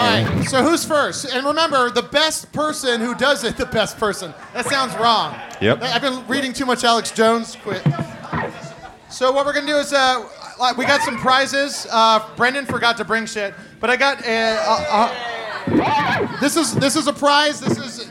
All 0.02 0.08
right. 0.08 0.44
So 0.50 0.64
who's 0.64 0.84
first? 0.84 1.26
And 1.34 1.46
remember, 1.46 1.90
the 1.92 2.02
best 2.02 2.52
person 2.52 3.00
who 3.02 3.14
does 3.16 3.44
it, 3.44 3.56
the 3.58 3.66
best 3.68 3.98
person. 3.98 4.34
That 4.54 4.66
sounds 4.66 4.96
wrong. 4.96 5.36
Yep. 5.62 5.84
I've 5.84 6.02
been 6.02 6.26
reading 6.28 6.54
too 6.54 6.66
much 6.66 6.84
Alex 6.84 7.12
Jones. 7.12 7.56
Quit. 7.62 7.84
So 9.10 9.32
what 9.32 9.46
we're 9.46 9.54
gonna 9.54 9.68
do 9.68 9.78
is, 9.78 9.94
uh, 9.94 10.26
we 10.78 10.86
got 10.86 11.02
some 11.02 11.18
prizes. 11.18 11.86
Uh, 11.92 12.26
Brendan 12.36 12.66
forgot 12.66 12.98
to 12.98 13.06
bring 13.06 13.26
shit, 13.26 13.54
but 13.80 13.90
I 13.90 13.96
got. 13.98 14.26
Uh, 14.26 14.30
uh, 14.30 15.14
uh, 15.84 16.40
this 16.40 16.56
is 16.58 16.74
this 16.76 16.96
is 16.96 17.08
a 17.08 17.14
prize. 17.14 17.60
This 17.60 17.78
is 17.78 18.10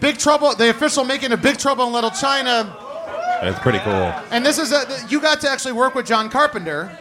Big 0.00 0.18
Trouble. 0.18 0.54
The 0.54 0.68
official 0.70 1.04
making 1.04 1.32
a 1.32 1.36
Big 1.36 1.56
Trouble 1.58 1.86
in 1.86 1.92
Little 1.92 2.10
China, 2.10 2.76
That's 3.40 3.58
pretty 3.60 3.78
cool. 3.78 4.12
and 4.30 4.44
this 4.44 4.58
is 4.58 4.72
a, 4.72 4.84
you 5.08 5.20
got 5.20 5.40
to 5.42 5.48
actually 5.50 5.72
work 5.72 5.94
with 5.94 6.06
John 6.06 6.28
Carpenter. 6.28 6.98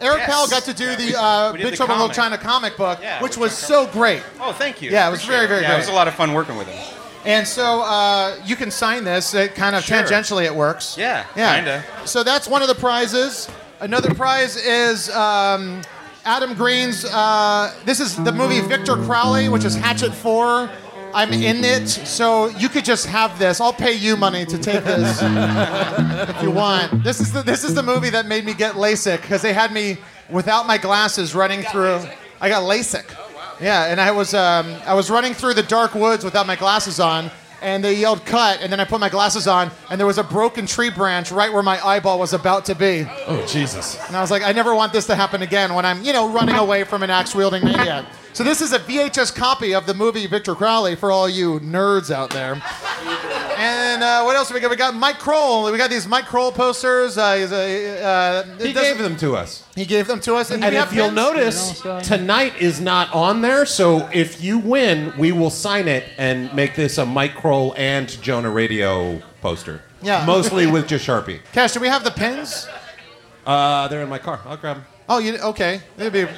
Eric 0.00 0.18
Yes. 0.18 0.30
Powell 0.30 0.46
got 0.48 0.62
to 0.64 0.74
do 0.74 0.94
the 0.96 1.18
uh, 1.18 1.52
Big 1.52 1.74
Trouble 1.74 1.94
in 1.94 2.00
Little. 2.00 2.14
China 2.14 2.38
comic 2.38 2.76
book, 2.76 2.98
Yeah, 3.02 3.22
which 3.22 3.36
was 3.36 3.52
so 3.56 3.86
great. 3.88 4.22
Oh, 4.40 4.52
thank 4.52 4.80
you. 4.80 4.90
Yeah, 4.90 5.08
it 5.08 5.10
was 5.10 5.20
Appreciate 5.20 5.36
very, 5.36 5.48
very 5.48 5.62
Yeah, 5.62 5.74
it 5.74 5.78
was 5.78 5.88
a 5.88 5.92
lot 5.92 6.06
of 6.08 6.14
fun 6.14 6.32
working 6.34 6.56
with 6.56 6.68
him. 6.68 6.94
And 7.24 7.46
so 7.46 7.82
uh, 7.82 8.36
you 8.44 8.54
can 8.56 8.70
sign 8.70 9.04
this. 9.04 9.34
It 9.34 9.54
kind 9.54 9.74
of 9.74 9.82
Sure. 9.84 9.98
tangentially 9.98 10.44
it 10.44 10.54
works. 10.54 10.96
Yeah, 10.96 11.26
yeah. 11.36 11.56
kinda. 11.56 11.84
So 12.06 12.22
that's 12.22 12.46
one 12.48 12.62
of 12.62 12.68
the 12.68 12.74
prizes. 12.76 13.48
Another 13.80 14.14
prize 14.14 14.56
is 14.56 15.10
um, 15.10 15.82
Adam 16.24 16.54
Green's. 16.54 17.04
Uh, 17.04 17.74
this 17.84 18.00
is 18.00 18.16
the 18.22 18.32
movie 18.32 18.60
Victor 18.60 18.96
Crowley, 18.96 19.48
which 19.48 19.64
is 19.64 19.74
Hatchet 19.74 20.14
Four. 20.14 20.70
I'm 21.14 21.32
in 21.32 21.64
it, 21.64 21.88
so 21.88 22.46
you 22.48 22.68
could 22.68 22.84
just 22.84 23.06
have 23.06 23.38
this. 23.38 23.60
I'll 23.60 23.72
pay 23.72 23.92
you 23.94 24.16
money 24.16 24.44
to 24.46 24.58
take 24.58 24.84
this 24.84 25.18
if 25.22 26.42
you 26.42 26.50
want. 26.50 27.02
This 27.02 27.20
is 27.20 27.32
the 27.32 27.42
this 27.42 27.64
is 27.64 27.74
the 27.74 27.82
movie 27.82 28.10
that 28.10 28.26
made 28.26 28.44
me 28.44 28.54
get 28.54 28.74
LASIK 28.74 29.20
because 29.22 29.42
they 29.42 29.52
had 29.52 29.72
me 29.72 29.96
without 30.30 30.66
my 30.66 30.78
glasses 30.78 31.34
running 31.34 31.62
through. 31.62 32.00
I 32.40 32.48
got 32.48 32.62
LASIK. 32.62 33.04
Yeah, 33.60 33.86
and 33.86 34.00
I 34.00 34.10
was 34.12 34.34
um, 34.34 34.74
I 34.86 34.94
was 34.94 35.10
running 35.10 35.34
through 35.34 35.54
the 35.54 35.62
dark 35.64 35.94
woods 35.94 36.24
without 36.24 36.46
my 36.46 36.54
glasses 36.54 37.00
on, 37.00 37.30
and 37.60 37.82
they 37.82 37.94
yelled 37.94 38.24
cut, 38.24 38.60
and 38.62 38.70
then 38.70 38.78
I 38.78 38.84
put 38.84 39.00
my 39.00 39.08
glasses 39.08 39.48
on, 39.48 39.70
and 39.90 39.98
there 39.98 40.06
was 40.06 40.18
a 40.18 40.22
broken 40.24 40.64
tree 40.66 40.90
branch 40.90 41.32
right 41.32 41.52
where 41.52 41.62
my 41.64 41.84
eyeball 41.84 42.20
was 42.20 42.32
about 42.32 42.66
to 42.66 42.76
be, 42.76 43.04
Oh, 43.26 43.44
Jesus. 43.46 43.98
and 44.06 44.16
I 44.16 44.20
was 44.20 44.30
like, 44.30 44.42
I 44.44 44.52
never 44.52 44.74
want 44.76 44.92
this 44.92 45.06
to 45.06 45.16
happen 45.16 45.42
again 45.42 45.74
when 45.74 45.84
I'm 45.84 46.04
you 46.04 46.12
know 46.12 46.30
running 46.32 46.54
away 46.54 46.84
from 46.84 47.02
an 47.02 47.10
axe 47.10 47.34
wielding 47.34 47.64
maniac. 47.64 48.04
So 48.32 48.44
this 48.44 48.60
is 48.60 48.72
a 48.72 48.78
VHS 48.78 49.34
copy 49.34 49.74
of 49.74 49.86
the 49.86 49.94
movie 49.94 50.26
Victor 50.26 50.54
Crowley 50.54 50.94
for 50.94 51.10
all 51.10 51.28
you 51.28 51.58
nerds 51.60 52.10
out 52.14 52.30
there. 52.30 52.62
And 53.56 54.02
uh, 54.04 54.22
what 54.22 54.36
else 54.36 54.46
do 54.48 54.54
we 54.54 54.60
got? 54.60 54.70
We 54.70 54.76
got 54.76 54.94
Mike 54.94 55.18
Kroll. 55.18 55.70
We 55.72 55.76
got 55.76 55.90
these 55.90 56.06
Mike 56.06 56.26
Kroll 56.26 56.52
posters. 56.52 57.18
Uh, 57.18 57.34
he's 57.34 57.50
a, 57.50 58.00
uh, 58.04 58.44
He 58.58 58.72
gave 58.72 58.98
them 58.98 59.16
to 59.16 59.34
us. 59.34 59.64
He 59.74 59.84
gave 59.84 60.06
them 60.06 60.20
to 60.20 60.36
us. 60.36 60.52
And, 60.52 60.62
And 60.62 60.76
if 60.76 60.92
you'll 60.92 61.06
pins. 61.06 61.16
notice, 61.84 62.06
tonight 62.06 62.54
is 62.60 62.80
not 62.80 63.12
on 63.12 63.40
there. 63.42 63.66
So 63.66 64.08
if 64.12 64.40
you 64.40 64.58
win, 64.60 65.12
we 65.18 65.32
will 65.32 65.50
sign 65.50 65.88
it 65.88 66.04
and 66.16 66.52
make 66.54 66.76
this 66.76 66.98
a 66.98 67.06
Mike 67.06 67.34
Kroll 67.34 67.74
and 67.76 68.08
Jonah 68.22 68.50
Radio 68.50 69.20
poster. 69.40 69.82
Yeah. 70.00 70.24
Mostly 70.24 70.68
with 70.68 70.86
just 70.86 71.04
Sharpie. 71.04 71.40
Cash, 71.52 71.72
do 71.72 71.80
we 71.80 71.88
have 71.88 72.04
the 72.04 72.12
pins? 72.12 72.68
Uh, 73.44 73.88
they're 73.88 74.02
in 74.02 74.08
my 74.08 74.18
car. 74.18 74.38
I'll 74.44 74.56
grab 74.56 74.76
them. 74.76 74.86
Oh, 75.08 75.18
you 75.18 75.36
okay? 75.38 75.80
Maybe. 75.96 76.28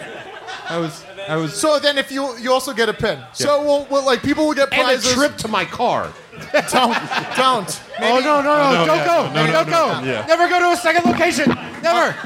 I 0.71 0.79
was, 0.79 1.05
I 1.31 1.37
was. 1.37 1.55
So 1.59 1.79
then, 1.79 1.97
if 1.97 2.11
you 2.11 2.37
you 2.39 2.53
also 2.53 2.73
get 2.73 2.89
a 2.89 2.93
pin. 2.93 3.23
So 3.33 3.63
we'll, 3.63 3.87
we'll 3.89 4.05
like 4.05 4.21
people 4.21 4.47
will 4.49 4.55
get 4.55 4.73
and 4.73 4.81
a 4.81 4.85
prizes. 4.85 5.13
trip 5.15 5.37
to 5.39 5.49
my 5.49 5.65
car. 5.65 6.13
Don't 6.73 6.97
don't. 7.37 7.83
Oh 8.01 8.19
no 8.19 8.41
no 8.41 8.43
no! 8.43 8.87
don't 8.87 9.05
go! 9.05 9.53
don't 9.53 9.69
go! 9.69 10.01
Yeah. 10.03 10.25
Never 10.27 10.49
go 10.49 10.59
to 10.59 10.71
a 10.73 10.77
second 10.77 11.05
location. 11.05 11.51
Never. 11.83 12.17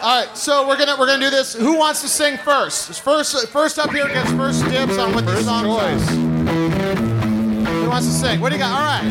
All 0.00 0.20
right, 0.24 0.36
so 0.36 0.66
we're 0.68 0.78
gonna 0.78 0.96
we're 0.98 1.06
gonna 1.08 1.24
do 1.24 1.30
this. 1.30 1.54
Who 1.54 1.76
wants 1.76 2.00
to 2.02 2.08
sing 2.08 2.38
first? 2.38 3.00
First 3.02 3.48
first 3.48 3.78
up 3.78 3.90
here 3.90 4.06
gets 4.06 4.30
first 4.32 4.64
dibs 4.66 4.96
on 4.96 5.12
what 5.12 5.26
these 5.26 5.44
song 5.44 5.64
choice. 5.64 6.08
Who 6.08 7.88
wants 7.88 8.06
to 8.06 8.12
sing? 8.12 8.40
What 8.40 8.50
do 8.50 8.56
you 8.56 8.62
got? 8.62 8.72
All 8.72 8.86
right. 8.86 9.02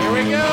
Here 0.00 0.12
we 0.12 0.30
go. 0.30 0.46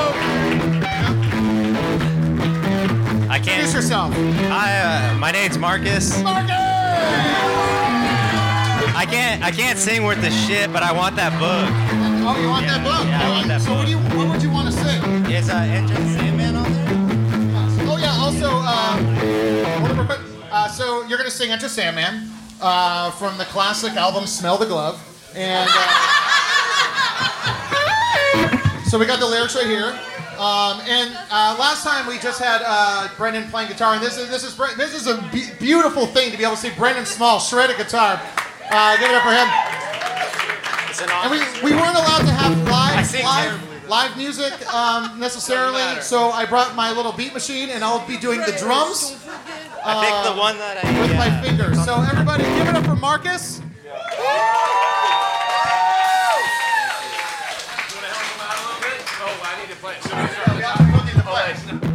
I 3.30 3.38
Introduce 3.38 3.45
can't. 3.45 3.73
yourself. 3.73 4.13
I, 4.15 5.11
uh, 5.13 5.17
my 5.17 5.32
name's 5.32 5.57
Marcus. 5.57 6.21
Marcus! 6.21 6.76
I 8.95 9.05
can't. 9.09 9.43
I 9.43 9.51
can't 9.51 9.77
sing 9.77 10.03
worth 10.03 10.21
the 10.21 10.31
shit, 10.31 10.71
but 10.73 10.83
I 10.83 10.91
want 10.91 11.15
that 11.17 11.31
book. 11.39 11.69
Oh, 12.27 12.35
you 12.41 12.49
want 12.49 12.65
that 12.67 12.83
book? 12.83 13.05
yeah, 13.07 13.25
I 13.25 13.29
want 13.29 13.47
that 13.47 13.61
so 13.61 13.73
what 13.73 13.85
do 13.85 13.91
you 13.91 13.99
what 14.17 14.27
would 14.29 14.41
you 14.43 14.51
want 14.51 14.67
to 14.67 14.73
sing? 14.73 15.01
Is 15.31 15.49
uh, 15.49 15.55
Enter 15.55 15.93
the 15.93 16.09
Sandman 16.17 16.55
on 16.55 16.71
there? 16.73 16.88
Oh 17.88 17.97
yeah. 17.97 18.17
Also, 18.19 18.49
uh, 18.51 18.97
hold 19.79 19.91
on 19.91 19.97
real 19.97 20.05
quick. 20.05 20.19
Uh, 20.51 20.67
so 20.67 21.05
you're 21.07 21.17
gonna 21.17 21.29
sing 21.29 21.51
Enter 21.51 21.69
Sandman 21.69 22.29
uh, 22.59 23.11
from 23.11 23.38
the 23.38 23.45
classic 23.45 23.93
album 23.93 24.25
Smell 24.27 24.57
the 24.57 24.65
Glove, 24.65 24.99
and 25.35 25.69
uh, 25.71 26.13
So 28.89 28.97
we 28.97 29.05
got 29.05 29.19
the 29.19 29.25
lyrics 29.27 29.55
right 29.55 29.67
here. 29.67 29.97
Um, 30.38 30.81
and 30.88 31.15
uh, 31.31 31.55
last 31.59 31.83
time 31.83 32.07
we 32.07 32.19
just 32.19 32.39
had 32.39 32.61
uh, 32.63 33.09
Brendan 33.17 33.49
playing 33.49 33.69
guitar, 33.69 33.95
and 33.95 34.03
this 34.03 34.17
is 34.17 34.29
this 34.29 34.43
is 34.43 34.55
this 34.77 34.93
is 34.93 35.07
a 35.07 35.21
be- 35.31 35.49
beautiful 35.59 36.05
thing 36.05 36.31
to 36.31 36.38
be 36.38 36.43
able 36.43 36.55
to 36.55 36.61
see 36.61 36.71
Brendan 36.77 37.05
Small 37.05 37.39
shred 37.39 37.69
a 37.69 37.75
guitar. 37.77 38.21
Uh, 38.69 38.97
give 38.97 39.09
it 39.09 39.15
up 39.15 39.23
for 39.23 39.33
him. 39.33 39.47
And 40.99 41.31
we, 41.31 41.39
we 41.63 41.75
weren't 41.75 41.95
allowed 41.95 42.25
to 42.25 42.31
have 42.31 42.57
live 42.67 43.23
live, 43.23 43.89
live 43.89 44.17
music 44.17 44.73
um, 44.73 45.19
necessarily, 45.19 46.01
so 46.01 46.31
I 46.31 46.45
brought 46.45 46.75
my 46.75 46.91
little 46.91 47.11
beat 47.11 47.33
machine, 47.33 47.69
and 47.69 47.83
I'll 47.83 48.05
be 48.07 48.17
doing 48.17 48.39
the 48.41 48.55
drums 48.59 49.15
I 49.83 50.03
picked 50.03 50.35
the 50.35 50.39
one 50.39 50.57
that 50.57 50.83
I. 50.83 50.99
with 51.01 51.15
my 51.15 51.41
fingers. 51.41 51.83
So 51.85 52.01
everybody, 52.01 52.43
give 52.43 52.67
it 52.67 52.75
up 52.75 52.85
for 52.85 52.95
Marcus. 52.95 53.61
Say 59.88 61.86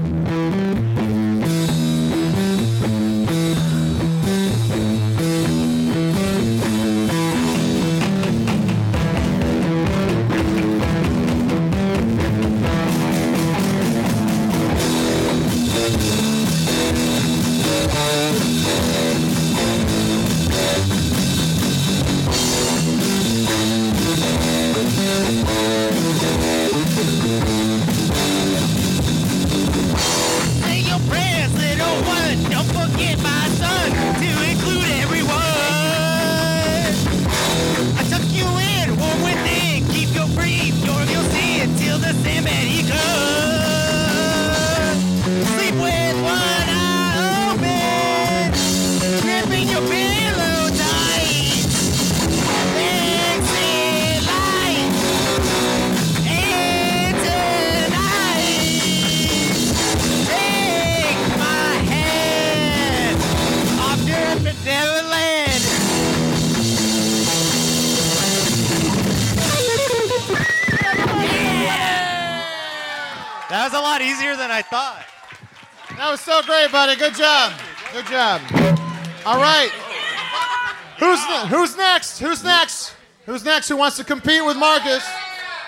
next? 83.52 83.68
Who 83.68 83.76
wants 83.76 83.96
to 83.98 84.04
compete 84.04 84.44
with 84.44 84.56
Marcus? 84.56 85.04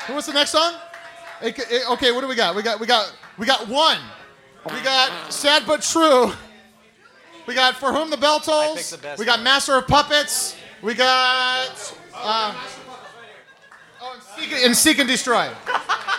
Who 0.06 0.14
wants 0.14 0.26
the 0.26 0.32
next 0.34 0.50
song? 0.50 0.74
It- 1.42 1.58
it- 1.58 1.88
Okay, 1.90 2.12
what 2.12 2.20
do 2.22 2.26
we 2.28 2.34
got? 2.34 2.54
We 2.54 2.62
got 2.62 2.80
we 2.80 2.86
got 2.86 3.12
we 3.38 3.46
got 3.46 3.68
one. 3.68 3.98
We 4.72 4.80
got 4.80 5.32
sad 5.32 5.64
but 5.66 5.82
true. 5.82 6.32
We 7.46 7.54
got 7.54 7.76
for 7.76 7.92
whom 7.92 8.08
the 8.08 8.16
bell 8.16 8.40
tolls. 8.40 8.90
the 8.90 9.16
We 9.18 9.26
got 9.26 9.42
master 9.42 9.74
of 9.76 9.86
puppets. 9.86 10.56
We 10.80 10.94
got 10.94 11.94
uh, 12.14 12.54
oh, 14.00 14.12
and 14.14 14.22
seek, 14.22 14.64
and 14.64 14.76
seek 14.76 14.98
and 14.98 15.08
destroy. 15.08 15.48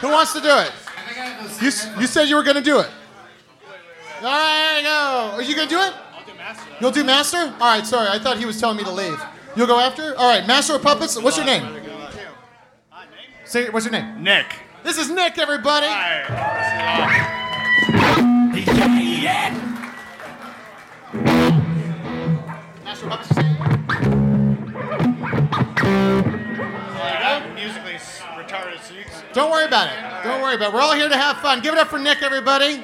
Who 0.01 0.09
wants 0.09 0.33
to 0.33 0.41
do 0.41 0.55
it? 0.59 0.71
You, 1.61 1.71
you 2.01 2.07
said 2.07 2.27
you 2.27 2.35
were 2.35 2.43
going 2.43 2.57
to 2.57 2.61
do 2.73 2.79
it. 2.79 2.89
All 4.21 4.23
right, 4.23 4.77
you 4.77 4.83
go. 4.83 5.31
Are 5.35 5.41
you 5.41 5.55
going 5.55 5.67
to 5.67 5.75
do 5.75 5.81
it? 5.81 5.93
I'll 6.13 6.25
do 6.25 6.33
master. 6.35 6.69
You'll 6.81 6.91
do 6.91 7.03
master? 7.03 7.37
All 7.37 7.73
right, 7.73 7.85
sorry. 7.85 8.09
I 8.09 8.19
thought 8.19 8.37
he 8.37 8.45
was 8.45 8.59
telling 8.59 8.77
me 8.77 8.83
to 8.83 8.91
leave. 8.91 9.19
You'll 9.55 9.67
go 9.67 9.79
after? 9.79 10.17
All 10.17 10.27
right, 10.29 10.45
master 10.45 10.75
of 10.75 10.81
puppets. 10.81 11.19
What's 11.21 11.37
your 11.37 11.45
name? 11.45 11.81
Say, 13.45 13.69
what's 13.69 13.85
your 13.85 13.93
name? 13.93 14.21
Nick. 14.21 14.47
This 14.83 14.97
is 14.97 15.09
Nick, 15.09 15.37
everybody. 15.37 15.87
Master 22.83 23.05
of 23.05 23.11
puppets. 23.11 23.29
you 23.29 23.35
say? 23.35 23.43
I'm 27.25 27.55
musically 27.55 27.93
retarded, 27.93 28.81
so 28.81 28.93
you 28.93 29.03
can. 29.03 29.23
Don't 29.33 29.51
worry 29.51 29.65
about 29.65 29.87
it. 29.87 30.23
Don't 30.23 30.41
worry 30.41 30.55
about 30.55 30.69
it. 30.69 30.73
We're 30.73 30.81
all 30.81 30.95
here 30.95 31.07
to 31.07 31.17
have 31.17 31.37
fun. 31.37 31.61
Give 31.61 31.73
it 31.73 31.79
up 31.79 31.87
for 31.87 31.99
Nick, 31.99 32.21
everybody. 32.21 32.83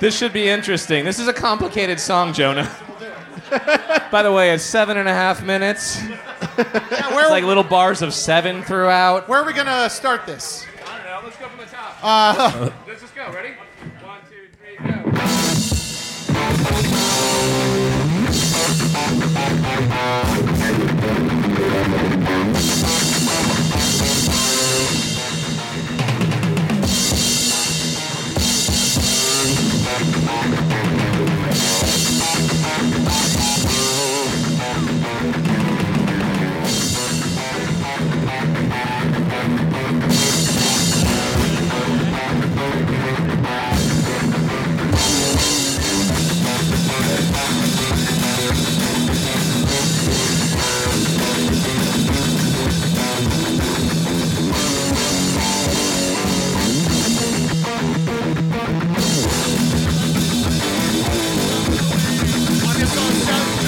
This 0.00 0.16
should 0.16 0.32
be 0.32 0.48
interesting. 0.48 1.04
This 1.04 1.18
is 1.18 1.28
a 1.28 1.32
complicated 1.32 2.00
song, 2.00 2.32
Jonah. 2.32 2.70
By 4.10 4.22
the 4.22 4.32
way, 4.32 4.50
it's 4.52 4.64
seven 4.64 4.96
and 4.96 5.06
a 5.06 5.12
half 5.12 5.44
minutes. 5.44 6.00
Yeah, 6.02 6.16
where, 7.14 7.20
It's 7.22 7.30
like 7.30 7.44
little 7.44 7.62
bars 7.62 8.00
of 8.00 8.14
seven 8.14 8.62
throughout. 8.62 9.28
where 9.28 9.40
are 9.40 9.46
we 9.46 9.52
going 9.52 9.66
to 9.66 9.90
start 9.90 10.24
this? 10.24 10.64
I 10.86 10.96
don't 10.96 11.06
know. 11.06 11.20
Let's 11.24 11.36
go 11.36 11.48
from 11.48 11.58
the 11.58 11.66
top. 11.66 11.98
Uh, 12.02 12.70
Let's 12.88 13.02
just 13.02 13.14
go. 13.14 13.30
Ready? 13.30 13.50
One, 14.02 14.20
two, 14.30 14.48
three, 14.56 14.78
go. 20.86 20.89
I'm 29.92 30.30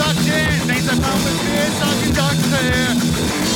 construction. 0.02 0.66
Things 0.66 0.88
I 0.88 0.94
found 0.96 1.22
with 1.24 1.40
this 1.46 1.76
on 1.82 1.94
conductor. 2.02 2.72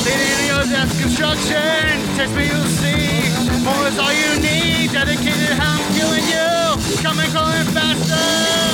Leading 0.05 0.47
your 0.47 0.63
death 0.63 0.91
construction. 0.99 1.83
Test 2.15 2.33
me, 2.35 2.47
you'll 2.47 2.71
see. 2.79 3.63
More 3.63 3.87
is 3.87 3.99
all 3.99 4.13
you 4.13 4.39
need. 4.39 4.91
Dedicated, 4.91 5.57
how 5.59 5.79
I'm 5.79 5.93
killing 5.95 6.25
you. 6.25 7.03
Coming, 7.03 7.31
calling 7.31 7.67
faster. 7.75 8.66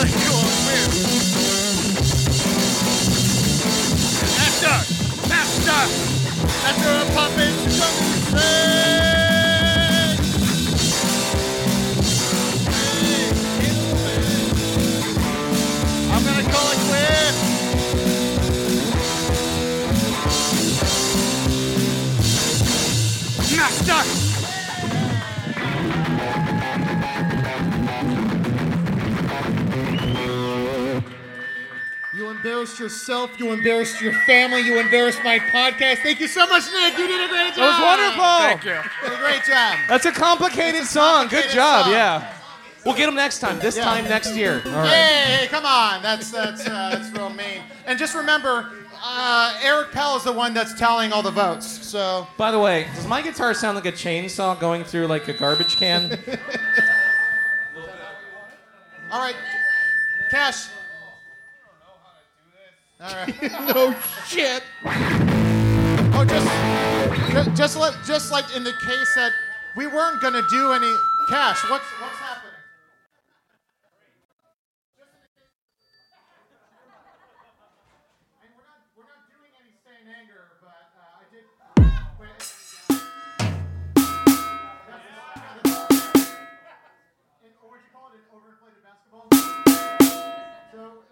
Master! 0.00 0.16
Master! 5.28 5.80
Master 6.62 6.92
of 7.02 7.08
puppets, 7.14 8.79
embarrassed 32.40 32.78
yourself. 32.80 33.30
You 33.38 33.52
embarrassed 33.52 34.00
your 34.00 34.12
family. 34.24 34.60
You 34.60 34.80
embarrassed 34.80 35.20
my 35.22 35.38
podcast. 35.38 35.98
Thank 36.02 36.20
you 36.20 36.28
so 36.28 36.46
much, 36.46 36.64
Nick. 36.72 36.96
You 36.98 37.06
did 37.06 37.24
a 37.24 37.28
great 37.32 37.48
job. 37.48 37.56
That 37.56 37.68
was 37.70 37.80
wonderful. 37.82 38.38
Thank 38.38 38.64
you. 38.64 38.70
You 39.02 39.10
did 39.10 39.18
a 39.18 39.22
great 39.22 39.44
job. 39.44 39.78
That's 39.88 40.06
a 40.06 40.12
complicated 40.12 40.84
song. 40.86 41.28
Good 41.28 41.50
job. 41.50 41.84
song. 41.84 41.92
Yeah. 41.92 42.32
We'll 42.84 42.94
get 42.96 43.06
them 43.06 43.14
next 43.14 43.40
time. 43.40 43.58
This 43.58 43.76
Yeah. 43.76 43.84
time 43.84 44.04
next 44.04 44.34
year. 44.34 44.62
All 44.64 44.72
right. 44.72 44.88
Hey, 44.88 45.36
hey, 45.42 45.46
come 45.48 45.66
on. 45.66 46.02
That's 46.02 46.30
that's 46.30 46.66
uh, 46.66 46.90
that's 46.96 47.10
real 47.10 47.28
mean. 47.28 47.60
And 47.84 47.98
just 47.98 48.14
remember, 48.14 48.70
uh, 49.04 49.52
Eric 49.62 49.92
Powell 49.92 50.16
is 50.16 50.24
the 50.24 50.32
one 50.32 50.54
that's 50.54 50.72
tallying 50.78 51.12
all 51.12 51.22
the 51.22 51.30
votes. 51.30 51.66
So 51.86 52.26
By 52.38 52.50
the 52.50 52.58
way, 52.58 52.86
does 52.94 53.06
my 53.06 53.20
guitar 53.20 53.52
sound 53.52 53.76
like 53.76 53.84
a 53.84 53.92
chainsaw 53.92 54.58
going 54.58 54.84
through 54.84 55.08
like 55.08 55.28
a 55.28 55.34
garbage 55.34 55.76
can? 55.76 56.18
all 59.12 59.20
right, 59.20 59.36
Cash. 60.30 60.68
All 63.02 63.14
right. 63.14 63.42
no 63.74 63.94
shit. 64.26 64.62
Oh, 66.12 66.24
just, 66.28 67.46
ju- 67.46 67.56
just 67.56 67.76
let, 67.78 67.94
just 68.04 68.30
like 68.30 68.44
in 68.54 68.62
the 68.62 68.74
case 68.84 69.14
that 69.14 69.32
we 69.76 69.86
weren't 69.86 70.20
gonna 70.20 70.42
do 70.50 70.72
any 70.72 70.94
cash. 71.30 71.62
What's 71.70 71.84
what's 72.00 72.16
happening? 72.16 72.50
And 90.72 91.09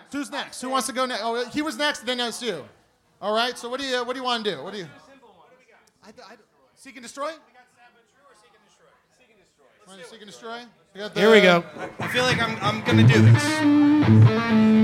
next? 0.00 0.12
Who's 0.12 0.30
next? 0.30 0.60
Who 0.60 0.70
wants 0.70 0.86
to 0.88 0.92
go 0.92 1.06
next? 1.06 1.22
Oh, 1.24 1.44
he 1.50 1.62
was 1.62 1.76
next, 1.76 2.04
then 2.04 2.20
it's 2.20 2.42
you. 2.42 2.64
All 3.22 3.34
right. 3.34 3.56
So 3.56 3.68
what 3.68 3.80
do 3.80 3.86
you 3.86 4.04
what 4.04 4.14
do 4.14 4.18
you 4.18 4.24
want 4.24 4.44
to 4.44 4.50
do? 4.50 4.62
What 4.62 4.72
do 4.72 4.78
you? 4.80 4.88
I, 6.02 6.08
I, 6.08 6.36
seek 6.74 6.96
and 6.96 7.02
destroy. 7.02 7.32
Want 9.86 10.00
to 10.02 10.08
seek 10.08 10.20
and 10.20 10.30
destroy? 10.30 10.60
We 10.94 11.00
got 11.00 11.14
the- 11.14 11.20
Here 11.20 11.30
we 11.30 11.40
go. 11.40 11.64
I 11.98 12.08
feel 12.08 12.22
like 12.22 12.40
I'm, 12.40 12.56
I'm 12.62 12.82
gonna 12.84 13.06
do 13.06 13.22
this. 13.22 14.79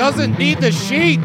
Doesn't 0.00 0.38
need 0.38 0.62
the 0.62 0.72
sheet. 0.72 1.20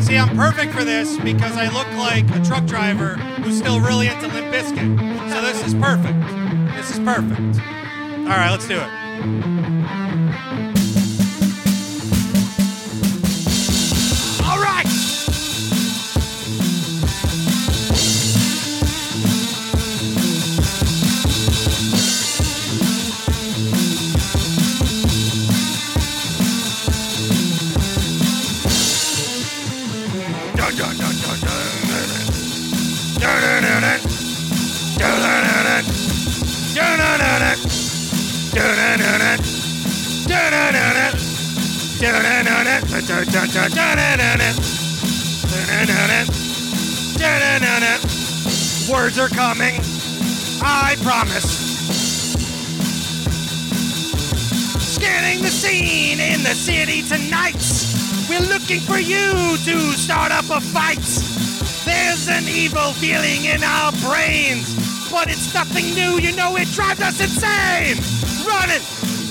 See, 0.00 0.16
I'm 0.16 0.36
perfect 0.36 0.72
for 0.72 0.84
this 0.84 1.18
because 1.18 1.56
I 1.56 1.68
look 1.74 1.88
like 1.98 2.30
a 2.36 2.44
truck 2.44 2.66
driver 2.66 3.16
who's 3.42 3.58
still 3.58 3.80
really 3.80 4.06
into 4.06 4.28
Limp 4.28 4.54
Bizkit. 4.54 5.32
So 5.32 5.40
this 5.42 5.66
is 5.66 5.74
perfect. 5.74 6.20
This 6.76 6.88
is 6.92 7.00
perfect. 7.00 7.58
All 8.20 8.36
right, 8.36 8.50
let's 8.52 8.68
do 8.68 8.78
it. 8.80 9.79
Words 48.90 49.18
are 49.18 49.28
coming. 49.28 49.80
I 50.62 50.96
promise. 51.02 51.44
Scanning 54.94 55.42
the 55.42 55.50
scene 55.50 56.20
in 56.20 56.42
the 56.42 56.54
city 56.54 57.02
tonight. 57.02 57.56
We're 58.28 58.46
looking 58.48 58.80
for 58.80 58.98
you 58.98 59.56
to 59.64 59.92
start 59.92 60.32
up 60.32 60.50
a 60.50 60.60
fight. 60.60 60.98
There's 61.84 62.28
an 62.28 62.48
evil 62.48 62.92
feeling 62.94 63.44
in 63.44 63.62
our 63.62 63.92
brains, 63.92 64.74
but 65.10 65.28
it's 65.28 65.54
nothing 65.54 65.94
new. 65.94 66.18
You 66.18 66.34
know 66.34 66.56
it 66.56 66.68
drives 66.68 67.00
us 67.00 67.20
insane. 67.20 67.98
Running, 68.46 68.82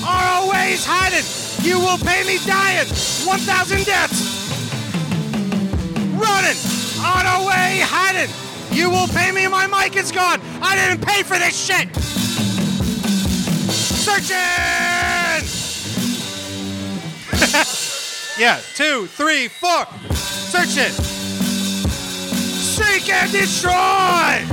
are 0.04 0.40
always 0.40 0.84
hiding. 0.84 1.39
You 1.62 1.78
will 1.78 1.98
pay 1.98 2.24
me 2.24 2.38
dying. 2.46 2.86
1,000 2.86 3.84
deaths. 3.84 4.40
Running, 6.14 6.56
on 7.04 7.26
our 7.26 7.46
way 7.46 7.80
hiding. 7.84 8.30
You 8.72 8.88
will 8.88 9.08
pay 9.08 9.30
me. 9.30 9.46
My 9.46 9.66
mic 9.66 9.96
is 9.96 10.10
gone. 10.10 10.40
I 10.62 10.74
didn't 10.74 11.04
pay 11.04 11.22
for 11.22 11.38
this 11.38 11.54
shit. 11.56 11.94
Searching. 14.00 14.36
yeah, 18.38 18.60
two, 18.74 19.06
three, 19.08 19.48
four. 19.48 19.86
Search 20.14 20.76
it. 20.78 20.92
Seek 22.80 23.08
and 23.10 23.30
destroy. 23.30 24.44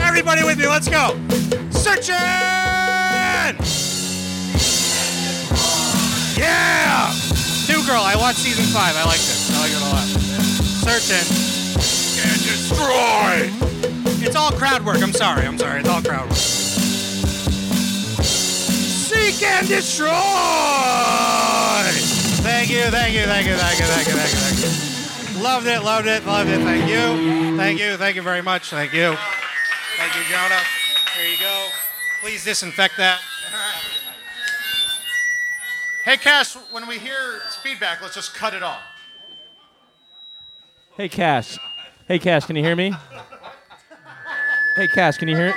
Everybody 0.00 0.44
with 0.44 0.58
me, 0.58 0.68
let's 0.68 0.88
go. 0.88 1.18
Searching. 1.70 2.63
Yeah. 6.44 7.08
New 7.68 7.80
Girl, 7.88 8.04
I 8.04 8.16
watched 8.16 8.44
season 8.44 8.64
five. 8.68 8.94
I 8.96 9.04
like 9.08 9.20
this. 9.24 9.48
I 9.48 9.56
like 9.64 9.72
it 9.72 9.80
a 9.80 9.88
lot. 9.88 10.04
Searching. 10.84 11.24
And 12.20 12.38
destroy. 12.44 13.48
It's 14.20 14.36
all 14.36 14.52
crowd 14.52 14.84
work. 14.84 15.02
I'm 15.02 15.12
sorry. 15.12 15.46
I'm 15.46 15.56
sorry. 15.58 15.80
It's 15.80 15.88
all 15.88 16.02
crowd 16.02 16.28
work. 16.28 16.36
Seek 18.24 19.42
and 19.42 19.68
destroy. 19.68 20.10
Thank 22.44 22.68
you, 22.70 22.82
thank 22.90 23.14
you, 23.14 23.24
thank 23.24 23.46
you, 23.46 23.54
thank 23.54 23.78
you, 23.78 23.86
thank 23.86 24.06
you, 24.06 24.14
thank 24.14 24.32
you, 24.32 24.38
thank 24.38 25.36
you. 25.36 25.42
Loved 25.42 25.66
it, 25.66 25.82
loved 25.82 26.06
it, 26.06 26.26
loved 26.26 26.50
it. 26.50 26.60
Thank 26.60 26.88
you, 26.90 27.56
thank 27.56 27.78
you, 27.80 27.96
thank 27.96 28.16
you 28.16 28.22
very 28.22 28.42
much. 28.42 28.70
Thank 28.70 28.92
you, 28.92 29.16
thank 29.96 30.14
you, 30.14 30.22
Jonah. 30.28 30.60
Here 31.16 31.30
you 31.30 31.38
go. 31.38 31.68
Please 32.20 32.44
disinfect 32.44 32.96
that. 32.98 33.20
Hey, 36.04 36.18
Cash. 36.18 36.54
When 36.70 36.86
we 36.86 36.98
hear 36.98 37.40
feedback, 37.62 38.02
let's 38.02 38.14
just 38.14 38.34
cut 38.34 38.52
it 38.52 38.62
off. 38.62 38.82
Hey, 40.98 41.08
Cash. 41.08 41.58
Hey, 42.06 42.18
Cash, 42.18 42.44
can 42.44 42.56
you 42.56 42.62
hear 42.62 42.76
me? 42.76 42.92
Hey, 44.76 44.86
Cash, 44.88 45.16
can 45.16 45.28
you 45.28 45.34
hear 45.34 45.48
it? 45.48 45.56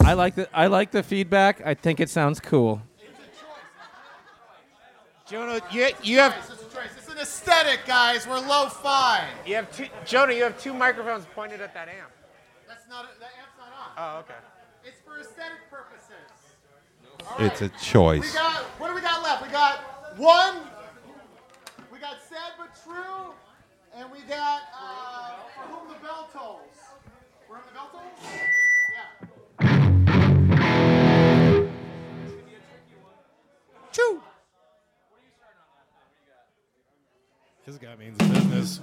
I 0.00 0.14
like 0.14 0.34
the 0.34 0.48
I 0.56 0.68
like 0.68 0.92
the 0.92 1.02
feedback. 1.02 1.60
I 1.66 1.74
think 1.74 2.00
it 2.00 2.08
sounds 2.08 2.40
cool. 2.40 2.80
Jonah, 5.28 5.60
you, 5.70 5.88
you 6.02 6.18
have 6.18 6.34
It's 6.38 6.62
a 6.62 6.74
choice. 6.74 6.90
It's 6.96 7.08
an 7.10 7.18
aesthetic, 7.18 7.80
guys. 7.86 8.26
We're 8.26 8.38
lo-fi. 8.38 9.28
you 9.44 9.56
have 9.56 9.70
two, 9.76 9.88
Jonah, 10.06 10.32
you 10.32 10.44
have 10.44 10.58
two 10.58 10.72
microphones 10.72 11.26
pointed 11.34 11.60
at 11.60 11.74
that 11.74 11.88
amp. 11.88 12.12
That's 12.66 12.88
not. 12.88 13.06
That 13.20 13.30
amp's 13.42 13.58
not 13.58 13.68
on. 13.98 14.16
Oh, 14.16 14.20
okay. 14.20 14.40
It's 14.84 15.00
for 15.04 15.20
aesthetic 15.20 15.68
purposes. 15.68 16.06
It's 17.38 17.62
a 17.62 17.68
choice. 17.84 18.34
We 19.56 19.60
got. 19.62 19.78
What 20.16 20.52
do 20.52 20.60
we 20.60 20.68
got 20.68 20.76
left? 20.82 21.00
We 21.02 21.16
got 21.16 21.32
one. 21.78 21.88
We 21.90 21.98
got 21.98 22.16
sad 22.28 22.52
but 22.58 22.76
true, 22.84 23.32
and 23.96 24.12
we 24.12 24.18
got 24.28 24.60
uh, 24.78 25.36
for 25.54 25.62
whom 25.62 25.88
the 25.88 25.94
bell 26.06 26.28
tolls. 26.30 26.60
For 27.48 27.54
whom 27.56 27.64
the 27.66 27.72
bell 27.72 27.88
tolls? 27.90 28.20
Yeah. 28.92 29.16
Choo. 33.92 34.22
This 37.64 37.78
guy 37.78 37.96
means 37.96 38.18
business. 38.18 38.80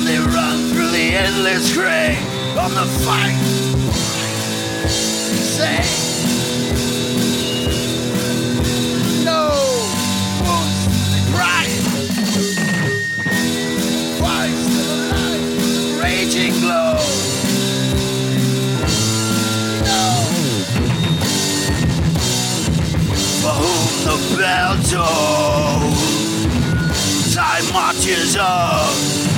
Now 0.00 0.06
they 0.06 0.18
run 0.18 0.68
through 0.70 0.90
the 0.90 1.14
endless 1.14 1.72
gray 1.74 2.16
on 2.58 2.74
the 2.74 2.86
fight. 3.04 3.36
Say, 4.88 5.82
no, 9.24 9.50
wounds 10.44 10.86
they 11.12 11.22
pride. 11.32 11.70
Why 14.20 14.48
still 14.48 14.90
alive? 14.94 16.02
Raging 16.02 16.54
glow. 16.60 16.98
No. 19.84 20.04
For 23.40 23.54
whom 23.60 23.90
the 24.04 24.16
bell 24.36 24.74
tolls, 24.84 26.00
time 27.34 27.66
marches 27.72 28.36
on. 28.36 29.29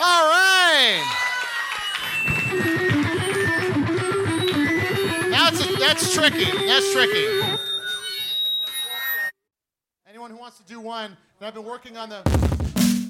All 0.00 0.24
right. 0.28 1.02
That's 5.30 5.78
that's 5.78 6.14
tricky. 6.14 6.44
That's 6.44 6.92
tricky. 6.92 7.26
Anyone 10.08 10.30
who 10.30 10.36
wants 10.36 10.58
to 10.58 10.64
do 10.64 10.80
one? 10.80 11.16
I've 11.40 11.54
been 11.54 11.64
working 11.64 11.96
on 11.96 12.08
the. 12.08 12.22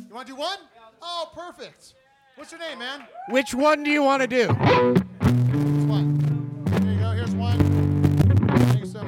You 0.08 0.14
want 0.14 0.26
to 0.26 0.32
do 0.32 0.38
one? 0.38 0.58
Oh, 1.02 1.30
perfect. 1.34 1.94
What's 2.36 2.52
your 2.52 2.60
name, 2.60 2.78
man? 2.78 3.04
Which 3.28 3.54
one 3.54 3.82
do 3.82 3.90
you 3.90 4.02
want 4.02 4.22
to 4.22 4.28
do? 4.28 5.47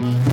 Thank 0.00 0.29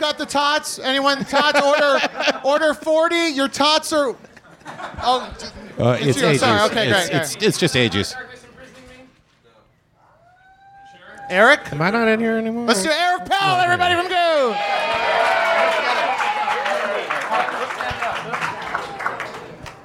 got 0.00 0.18
the 0.18 0.26
tots? 0.26 0.78
Anyone 0.78 1.24
tots? 1.24 1.60
Order 1.60 2.00
order 2.44 2.74
40. 2.74 3.16
Your 3.28 3.48
tots 3.48 3.92
are. 3.92 4.16
Oh, 5.02 5.32
Uh, 5.78 5.96
It's 6.00 6.08
it's 6.08 6.20
you. 6.20 6.26
ages. 6.28 6.40
Sorry, 6.40 6.60
okay, 6.70 6.88
it's, 6.90 7.08
great, 7.08 7.20
It's, 7.20 7.34
great. 7.36 7.48
it's 7.48 7.58
just 7.58 7.76
ages. 7.76 8.14
Eric? 11.30 11.60
Am 11.72 11.80
I 11.80 11.90
not 11.90 12.08
in 12.08 12.18
here 12.20 12.36
anymore? 12.36 12.66
Let's 12.66 12.82
do 12.82 12.90
Eric 12.90 13.26
Powell, 13.26 13.60
everybody 13.60 13.94
from 13.94 14.08
Go. 14.08 14.56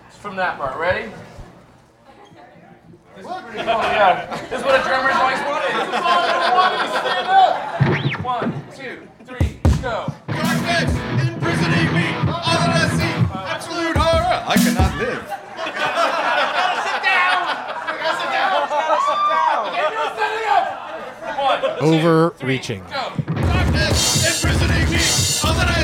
It's 0.07 0.18
from 0.18 0.36
that 0.36 0.57
part. 0.57 0.78
Ready? 0.80 1.11
This 3.16 3.26
is 3.26 3.32
pretty 3.43 3.57
cool, 3.59 3.66
yeah. 3.66 4.26
This 4.49 4.59
is 4.59 4.66
what 4.66 4.80
a 4.80 4.84
drummer's 4.84 5.16
always 5.16 5.39
wanted. 5.39 5.72
This 5.80 5.88
is 5.88 5.95
all 5.95 6.22
I 6.26 6.51
wanted 6.53 6.80
to 6.84 6.89
stand 6.99 7.28
up. 7.28 8.14
One, 9.86 9.93
two, 9.93 10.13
three, 10.25 10.33
go. 10.33 10.33
Darkness 10.33 10.89
imprisoning 11.27 11.93
me. 11.93 12.07
All 12.25 12.57
that 12.57 12.73
I 12.73 13.45
absolute 13.53 13.95
horror. 13.95 14.43
I 14.47 14.57
cannot 14.57 14.97
live. 14.97 15.21
sit 15.61 17.01
down. 17.05 17.45
sit 18.17 18.29
down. 18.33 18.65
sit 19.05 19.21
down. 19.29 19.61
Get 19.77 19.93
your 19.93 20.09
setting 20.17 20.49
up. 20.49 20.65
One, 21.38 21.93
Overreaching. 21.93 22.81
Darkness 22.89 24.25
imprisoning 24.25 24.89
me. 24.89 25.01
All 25.45 25.53
that 25.53 25.74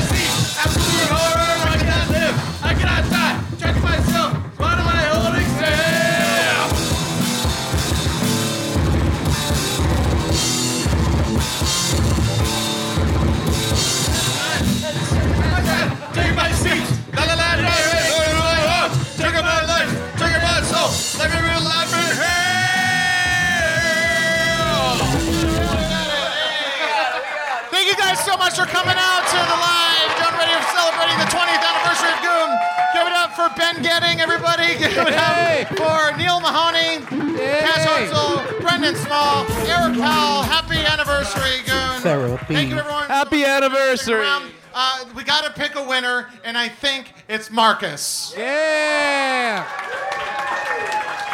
much 28.52 28.68
for 28.68 28.74
coming 28.74 28.96
out 28.96 29.24
to 29.28 29.36
the 29.36 29.58
live 29.64 30.10
Done 30.20 30.34
Ready 30.36 30.52
for 30.52 30.76
celebrating 30.76 31.16
the 31.18 31.30
20th 31.30 31.64
anniversary 31.64 32.12
of 32.12 32.20
Goon. 32.20 32.50
Give 32.92 33.06
it 33.06 33.12
up 33.12 33.32
for 33.32 33.48
Ben 33.56 33.82
Getting, 33.82 34.20
everybody. 34.20 34.66
Give 34.78 34.92
it 34.92 35.14
up 35.14 35.68
for 35.68 36.16
Neil 36.18 36.40
Mahoney, 36.40 37.04
Cash 37.36 38.10
Hutzel, 38.10 38.60
Brendan 38.60 38.96
Small, 38.96 39.46
Eric 39.66 39.98
Powell. 39.98 40.42
Happy 40.42 40.78
anniversary, 40.78 41.64
Goon. 41.64 42.00
Therapy. 42.02 42.54
Thank 42.54 42.70
you, 42.70 42.78
everyone. 42.78 43.06
Happy 43.06 43.44
anniversary. 43.44 44.26
Uh, 44.74 45.04
we 45.14 45.24
got 45.24 45.44
to 45.44 45.50
pick 45.58 45.74
a 45.76 45.88
winner, 45.88 46.28
and 46.44 46.58
I 46.58 46.68
think 46.68 47.12
it's 47.28 47.50
Marcus. 47.50 48.34
Yeah. 48.36 49.91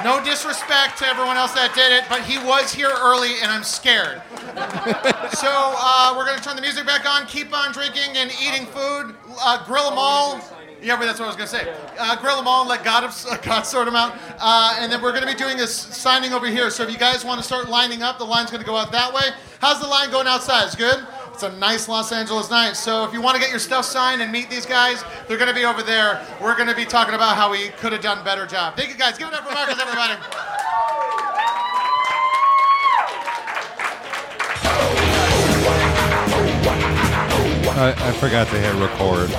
No 0.05 0.22
disrespect 0.22 0.99
to 0.99 1.07
everyone 1.07 1.36
else 1.36 1.53
that 1.55 1.74
did 1.74 1.90
it, 1.90 2.05
but 2.09 2.22
he 2.22 2.38
was 2.38 2.72
here 2.72 2.90
early, 2.90 3.34
and 3.42 3.51
I'm 3.51 3.64
scared. 3.64 4.22
so 5.34 5.51
uh, 5.51 6.14
we're 6.16 6.24
gonna 6.24 6.40
turn 6.40 6.55
the 6.55 6.62
music 6.62 6.86
back 6.86 7.05
on. 7.05 7.26
Keep 7.26 7.53
on 7.53 7.72
drinking 7.72 8.16
and 8.16 8.30
eating 8.40 8.66
food. 8.66 9.16
Uh, 9.40 9.64
grill 9.66 9.90
them 9.90 9.99
all. 9.99 10.40
Yeah, 10.80 10.96
but 10.96 11.07
that's 11.07 11.18
what 11.18 11.24
I 11.24 11.28
was 11.28 11.36
gonna 11.36 11.49
say. 11.49 11.74
Uh, 11.99 12.14
grill 12.20 12.36
them 12.36 12.46
all 12.46 12.61
and 12.61 12.70
let 12.70 12.84
God, 12.84 13.12
God 13.42 13.62
sort 13.62 13.86
them 13.86 13.96
out. 13.96 14.16
Uh, 14.38 14.76
and 14.78 14.92
then 14.92 15.03
we're 15.03 15.12
gonna 15.12 15.26
be 15.26 15.34
doing 15.34 15.57
this 15.57 15.74
signing 15.74 16.32
over 16.32 16.46
here. 16.46 16.70
So 16.70 16.84
if 16.84 16.92
you 16.92 16.99
guys 16.99 17.24
want 17.24 17.40
to 17.40 17.44
start 17.44 17.68
lining 17.68 18.03
up, 18.03 18.18
the 18.18 18.24
line's 18.24 18.53
gonna 18.53 18.62
go 18.62 18.76
out 18.76 18.92
that 18.92 19.12
way. 19.12 19.30
How's 19.61 19.80
the 19.80 19.88
line 19.88 20.11
going 20.12 20.28
outside? 20.28 20.66
It's 20.66 20.76
good. 20.76 21.05
It's 21.39 21.45
a 21.45 21.57
nice 21.57 21.89
Los 21.89 22.11
Angeles 22.11 22.51
night. 22.51 22.72
So 22.72 23.05
if 23.05 23.12
you 23.12 23.22
want 23.22 23.36
to 23.36 23.41
get 23.41 23.51
your 23.51 23.61
stuff 23.61 23.84
signed 23.84 24.20
and 24.20 24.32
meet 24.32 24.51
these 24.51 24.66
guys, 24.66 25.05
they're 25.28 25.39
going 25.39 25.47
to 25.47 25.55
be 25.55 25.64
over 25.64 25.84
there. 25.84 26.26
We're 26.43 26.57
going 26.57 26.68
to 26.68 26.74
be 26.74 26.84
talking 26.84 27.14
about 27.14 27.36
how 27.36 27.49
we 27.49 27.68
could 27.68 27.93
have 27.93 28.01
done 28.03 28.18
a 28.18 28.24
better 28.24 28.45
job. 28.45 28.76
Thank 28.76 28.89
you 28.89 28.97
guys. 28.97 29.16
Give 29.16 29.28
it 29.28 29.34
up 29.34 29.47
for 29.47 29.55
Marcus, 29.55 29.78
everybody. 29.80 30.14
I, 37.70 37.95
I 37.97 38.12
forgot 38.14 38.49
to 38.49 38.59
hit 38.59 38.74
record. 38.74 39.30